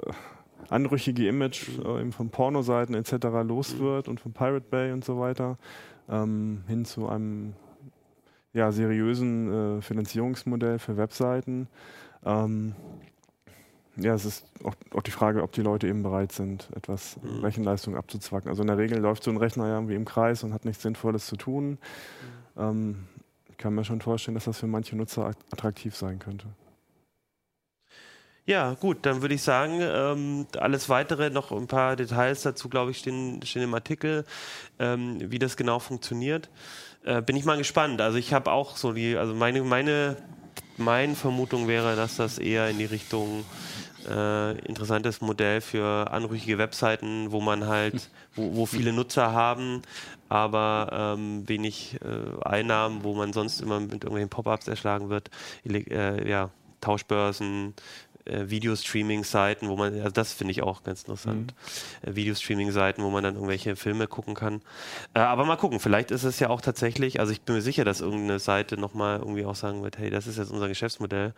anrüchige 0.69 1.29
Image 1.29 1.69
äh, 1.79 2.01
eben 2.01 2.11
von 2.11 2.31
Pornoseiten 2.31 2.97
etc. 2.97 3.13
los 3.45 3.79
wird 3.79 4.09
und 4.09 4.21
von 4.21 4.33
Pirate 4.33 4.67
Bay 4.69 4.91
und 4.91 5.05
so 5.05 5.21
weiter 5.21 5.57
ähm, 6.09 6.65
hin 6.67 6.85
zu 6.85 7.09
einem 7.09 7.55
ja, 8.53 8.73
seriösen 8.73 9.79
äh, 9.79 9.83
Finanzierungsmodell 9.83 10.81
für 10.81 10.97
Webseiten. 10.97 11.69
Ähm, 12.25 12.75
ja, 13.97 14.15
es 14.15 14.25
ist 14.25 14.47
auch, 14.65 14.75
auch, 14.97 15.03
die 15.03 15.13
Frage, 15.13 15.45
ob 15.45 15.53
die 15.53 15.63
Leute 15.63 15.87
eben 15.87 16.03
bereit 16.03 16.33
sind, 16.33 16.69
etwas 16.75 17.21
mhm. 17.23 17.45
Rechenleistung 17.45 17.97
abzuzwacken. 17.97 18.49
Also 18.49 18.63
in 18.63 18.67
der 18.67 18.79
Regel 18.79 18.99
läuft 18.99 19.23
so 19.23 19.31
ein 19.31 19.37
Rechner 19.37 19.69
ja 19.69 19.75
irgendwie 19.75 19.95
im 19.95 20.05
Kreis 20.05 20.43
und 20.43 20.53
hat 20.53 20.65
nichts 20.65 20.83
Sinnvolles 20.83 21.27
zu 21.27 21.37
tun. 21.37 21.71
Mhm. 21.71 22.61
Ähm, 22.61 22.97
ich 23.55 23.59
kann 23.59 23.73
mir 23.73 23.85
schon 23.85 24.01
vorstellen, 24.01 24.35
dass 24.35 24.47
das 24.47 24.59
für 24.59 24.67
manche 24.67 24.97
Nutzer 24.97 25.31
attraktiv 25.53 25.95
sein 25.95 26.19
könnte. 26.19 26.47
Ja, 28.47 28.75
gut, 28.75 29.07
dann 29.07 29.23
würde 29.23 29.37
ich 29.37 29.43
sagen, 29.43 29.79
ähm, 29.81 30.47
alles 30.59 30.89
weitere, 30.89 31.31
noch 31.31 31.53
ein 31.53 31.69
paar 31.69 31.95
Details 31.95 32.43
dazu, 32.43 32.69
glaube 32.69 32.91
ich, 32.91 32.99
stehen, 32.99 33.41
stehen 33.45 33.63
im 33.63 33.73
Artikel, 33.73 34.27
ähm, 34.81 35.19
wie 35.31 35.39
das 35.39 35.57
genau 35.57 35.79
funktioniert. 35.79 36.51
Äh, 37.05 37.23
bin 37.23 37.37
ich 37.37 37.45
mal 37.45 37.57
gespannt. 37.57 38.01
Also 38.01 38.19
ich 38.19 38.35
habe 38.35 38.51
auch 38.51 38.77
so 38.77 38.93
die, 38.93 39.17
also 39.17 39.35
meine, 39.35 39.63
meine, 39.63 40.17
meine 40.77 41.15
Vermutung 41.15 41.69
wäre, 41.69 41.95
dass 41.95 42.17
das 42.17 42.39
eher 42.39 42.69
in 42.69 42.79
die 42.79 42.85
Richtung 42.87 43.45
äh, 44.09 44.59
interessantes 44.67 45.21
Modell 45.21 45.61
für 45.61 46.11
anrüchige 46.11 46.59
Webseiten, 46.59 47.31
wo 47.31 47.41
man 47.41 47.67
halt, 47.67 48.11
wo, 48.35 48.57
wo 48.57 48.67
viele 48.67 48.93
Nutzer 48.93 49.33
haben, 49.33 49.83
aber 50.35 51.15
ähm, 51.17 51.49
wenig 51.49 51.97
äh, 52.03 52.45
Einnahmen, 52.45 53.05
wo 53.05 53.15
man 53.15 53.33
sonst 53.33 53.61
immer 53.61 53.79
mit 53.79 53.93
irgendwelchen 53.93 54.31
Pop-ups 54.31 54.67
erschlagen 54.67 55.09
wird, 55.09 55.31
äh, 55.65 56.29
ja, 56.29 56.51
Tauschbörsen, 56.81 57.75
äh, 58.27 58.49
Videostreaming-Seiten, 58.49 59.69
wo 59.69 59.77
man, 59.77 59.95
also 59.95 60.11
das 60.11 60.33
finde 60.33 60.53
ich 60.53 60.63
auch 60.63 60.83
ganz 60.83 61.03
interessant, 61.03 61.55
mhm. 62.03 62.11
äh, 62.11 62.17
Videostreaming-Seiten, 62.17 63.03
wo 63.03 63.11
man 63.11 63.23
dann 63.23 63.35
irgendwelche 63.35 63.77
Filme 63.77 64.07
gucken 64.07 64.35
kann. 64.35 64.63
Äh, 65.15 65.21
aber 65.21 65.45
mal 65.45 65.57
gucken, 65.57 65.81
vielleicht 65.81 66.11
ist 66.11 66.25
es 66.25 66.39
ja 66.41 66.49
auch 66.49 66.61
tatsächlich, 66.61 67.21
also 67.21 67.33
ich 67.33 67.43
bin 67.43 67.55
mir 67.55 67.63
sicher, 67.63 67.85
dass 67.85 68.01
irgendeine 68.01 68.39
Seite 68.39 68.79
nochmal 68.79 69.19
irgendwie 69.19 69.45
auch 69.45 69.55
sagen 69.55 69.83
wird, 69.83 69.99
hey, 69.99 70.11
das 70.11 70.27
ist 70.27 70.39
jetzt 70.39 70.51
unser 70.51 70.69
Geschäftsmodell. 70.69 71.35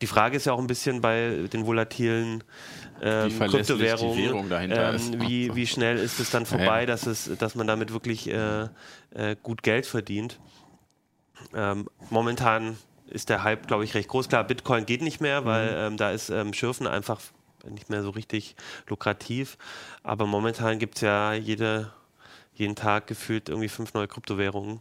Die 0.00 0.06
Frage 0.06 0.36
ist 0.36 0.46
ja 0.46 0.52
auch 0.52 0.58
ein 0.58 0.66
bisschen 0.66 1.00
bei 1.00 1.46
den 1.52 1.66
volatilen 1.66 2.42
ähm, 3.02 3.38
Kryptowährungen, 3.38 4.50
ähm, 4.50 5.20
wie, 5.20 5.54
wie 5.54 5.66
schnell 5.66 5.98
ist 5.98 6.20
es 6.20 6.30
dann 6.30 6.46
vorbei, 6.46 6.80
ja. 6.80 6.86
dass, 6.86 7.06
es, 7.06 7.30
dass 7.38 7.54
man 7.54 7.66
damit 7.66 7.92
wirklich 7.92 8.28
äh, 8.28 8.68
äh, 9.14 9.36
gut 9.42 9.62
Geld 9.62 9.86
verdient. 9.86 10.38
Ähm, 11.54 11.88
momentan 12.10 12.76
ist 13.10 13.28
der 13.28 13.42
Hype, 13.42 13.66
glaube 13.66 13.84
ich, 13.84 13.94
recht 13.94 14.08
groß. 14.08 14.28
Klar, 14.28 14.44
Bitcoin 14.44 14.86
geht 14.86 15.02
nicht 15.02 15.20
mehr, 15.20 15.44
weil 15.44 15.70
mhm. 15.70 15.78
ähm, 15.78 15.96
da 15.96 16.10
ist 16.10 16.30
ähm, 16.30 16.52
Schürfen 16.52 16.86
einfach 16.86 17.20
nicht 17.68 17.90
mehr 17.90 18.02
so 18.02 18.10
richtig 18.10 18.56
lukrativ. 18.88 19.58
Aber 20.02 20.26
momentan 20.26 20.78
gibt 20.78 20.96
es 20.96 21.02
ja 21.02 21.32
jede, 21.34 21.92
jeden 22.54 22.76
Tag 22.76 23.06
gefühlt 23.06 23.48
irgendwie 23.48 23.68
fünf 23.68 23.94
neue 23.94 24.08
Kryptowährungen. 24.08 24.80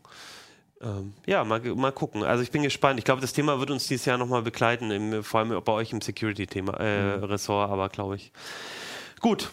Ähm, 0.82 1.14
ja, 1.26 1.44
mal, 1.44 1.60
mal 1.76 1.92
gucken. 1.92 2.24
Also 2.24 2.42
ich 2.42 2.52
bin 2.52 2.64
gespannt. 2.64 3.00
Ich 3.00 3.06
glaube, 3.06 3.22
das 3.22 3.34
Thema 3.34 3.60
wird 3.60 3.72
uns 3.72 3.88
dieses 3.88 4.06
Jahr 4.06 4.18
nochmal 4.18 4.44
begleiten, 4.44 4.92
im, 4.92 5.24
vor 5.24 5.42
allem 5.42 5.62
bei 5.64 5.72
euch 5.74 5.92
im 5.92 6.02
Security-Thema, 6.02 6.80
äh, 6.80 7.18
mhm. 7.18 7.24
Ressort, 7.26 7.70
aber 7.70 7.90
glaube 7.90 8.16
ich. 8.16 8.32
Gut, 9.20 9.50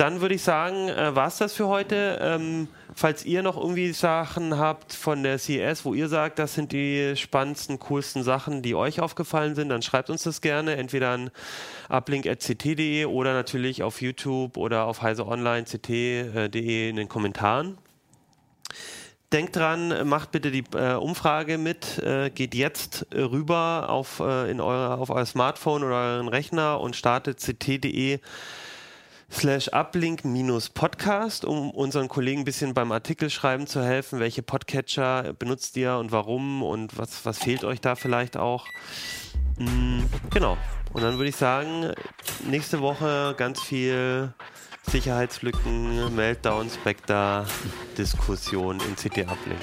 dann 0.00 0.22
würde 0.22 0.34
ich 0.34 0.42
sagen, 0.42 0.88
äh, 0.88 1.14
war 1.14 1.26
es 1.26 1.36
das 1.36 1.52
für 1.52 1.68
heute. 1.68 2.18
Ähm, 2.22 2.68
falls 2.94 3.26
ihr 3.26 3.42
noch 3.42 3.58
irgendwie 3.58 3.92
Sachen 3.92 4.56
habt 4.56 4.94
von 4.94 5.22
der 5.22 5.38
CES, 5.38 5.84
wo 5.84 5.92
ihr 5.92 6.08
sagt, 6.08 6.38
das 6.38 6.54
sind 6.54 6.72
die 6.72 7.14
spannendsten, 7.16 7.78
coolsten 7.78 8.22
Sachen, 8.22 8.62
die 8.62 8.74
euch 8.74 9.00
aufgefallen 9.00 9.54
sind, 9.54 9.68
dann 9.68 9.82
schreibt 9.82 10.08
uns 10.08 10.22
das 10.22 10.40
gerne. 10.40 10.76
Entweder 10.76 11.10
an 11.10 11.30
uplink.ct.de 11.90 13.04
oder 13.04 13.34
natürlich 13.34 13.82
auf 13.82 14.00
YouTube 14.00 14.56
oder 14.56 14.86
auf 14.86 15.02
heiseonline.ct.de 15.02 16.88
in 16.88 16.96
den 16.96 17.08
Kommentaren. 17.10 17.76
Denkt 19.34 19.54
dran, 19.54 20.08
macht 20.08 20.32
bitte 20.32 20.50
die 20.50 20.64
äh, 20.74 20.94
Umfrage 20.94 21.58
mit, 21.58 21.98
äh, 21.98 22.30
geht 22.30 22.54
jetzt 22.54 23.06
rüber 23.14 23.90
auf, 23.90 24.20
äh, 24.20 24.50
in 24.50 24.62
eure, 24.62 24.96
auf 24.96 25.10
euer 25.10 25.26
Smartphone 25.26 25.84
oder 25.84 26.14
euren 26.14 26.28
Rechner 26.28 26.80
und 26.80 26.96
startet 26.96 27.38
ct.de 27.38 28.18
slash 29.32 29.68
uplink 29.72 30.24
minus 30.24 30.68
podcast, 30.68 31.44
um 31.44 31.70
unseren 31.70 32.08
Kollegen 32.08 32.42
ein 32.42 32.44
bisschen 32.44 32.74
beim 32.74 32.92
Artikelschreiben 32.92 33.66
zu 33.66 33.82
helfen. 33.82 34.20
Welche 34.20 34.42
Podcatcher 34.42 35.32
benutzt 35.34 35.76
ihr 35.76 35.96
und 35.96 36.12
warum 36.12 36.62
und 36.62 36.98
was, 36.98 37.24
was 37.24 37.38
fehlt 37.38 37.64
euch 37.64 37.80
da 37.80 37.94
vielleicht 37.94 38.36
auch? 38.36 38.66
Mhm, 39.58 40.08
genau. 40.30 40.56
Und 40.92 41.02
dann 41.02 41.16
würde 41.18 41.28
ich 41.28 41.36
sagen, 41.36 41.92
nächste 42.48 42.80
Woche 42.80 43.34
ganz 43.36 43.62
viel 43.62 44.32
Sicherheitslücken, 44.90 46.14
Meltdown, 46.16 46.68
Spectre, 46.68 47.46
Diskussion 47.96 48.80
in 48.80 48.96
CT 48.96 49.30
Uplink. 49.30 49.60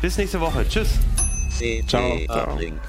Bis 0.00 0.16
nächste 0.16 0.40
Woche. 0.40 0.66
Tschüss. 0.68 0.98
CT 1.58 2.28
Uplink. 2.30 2.80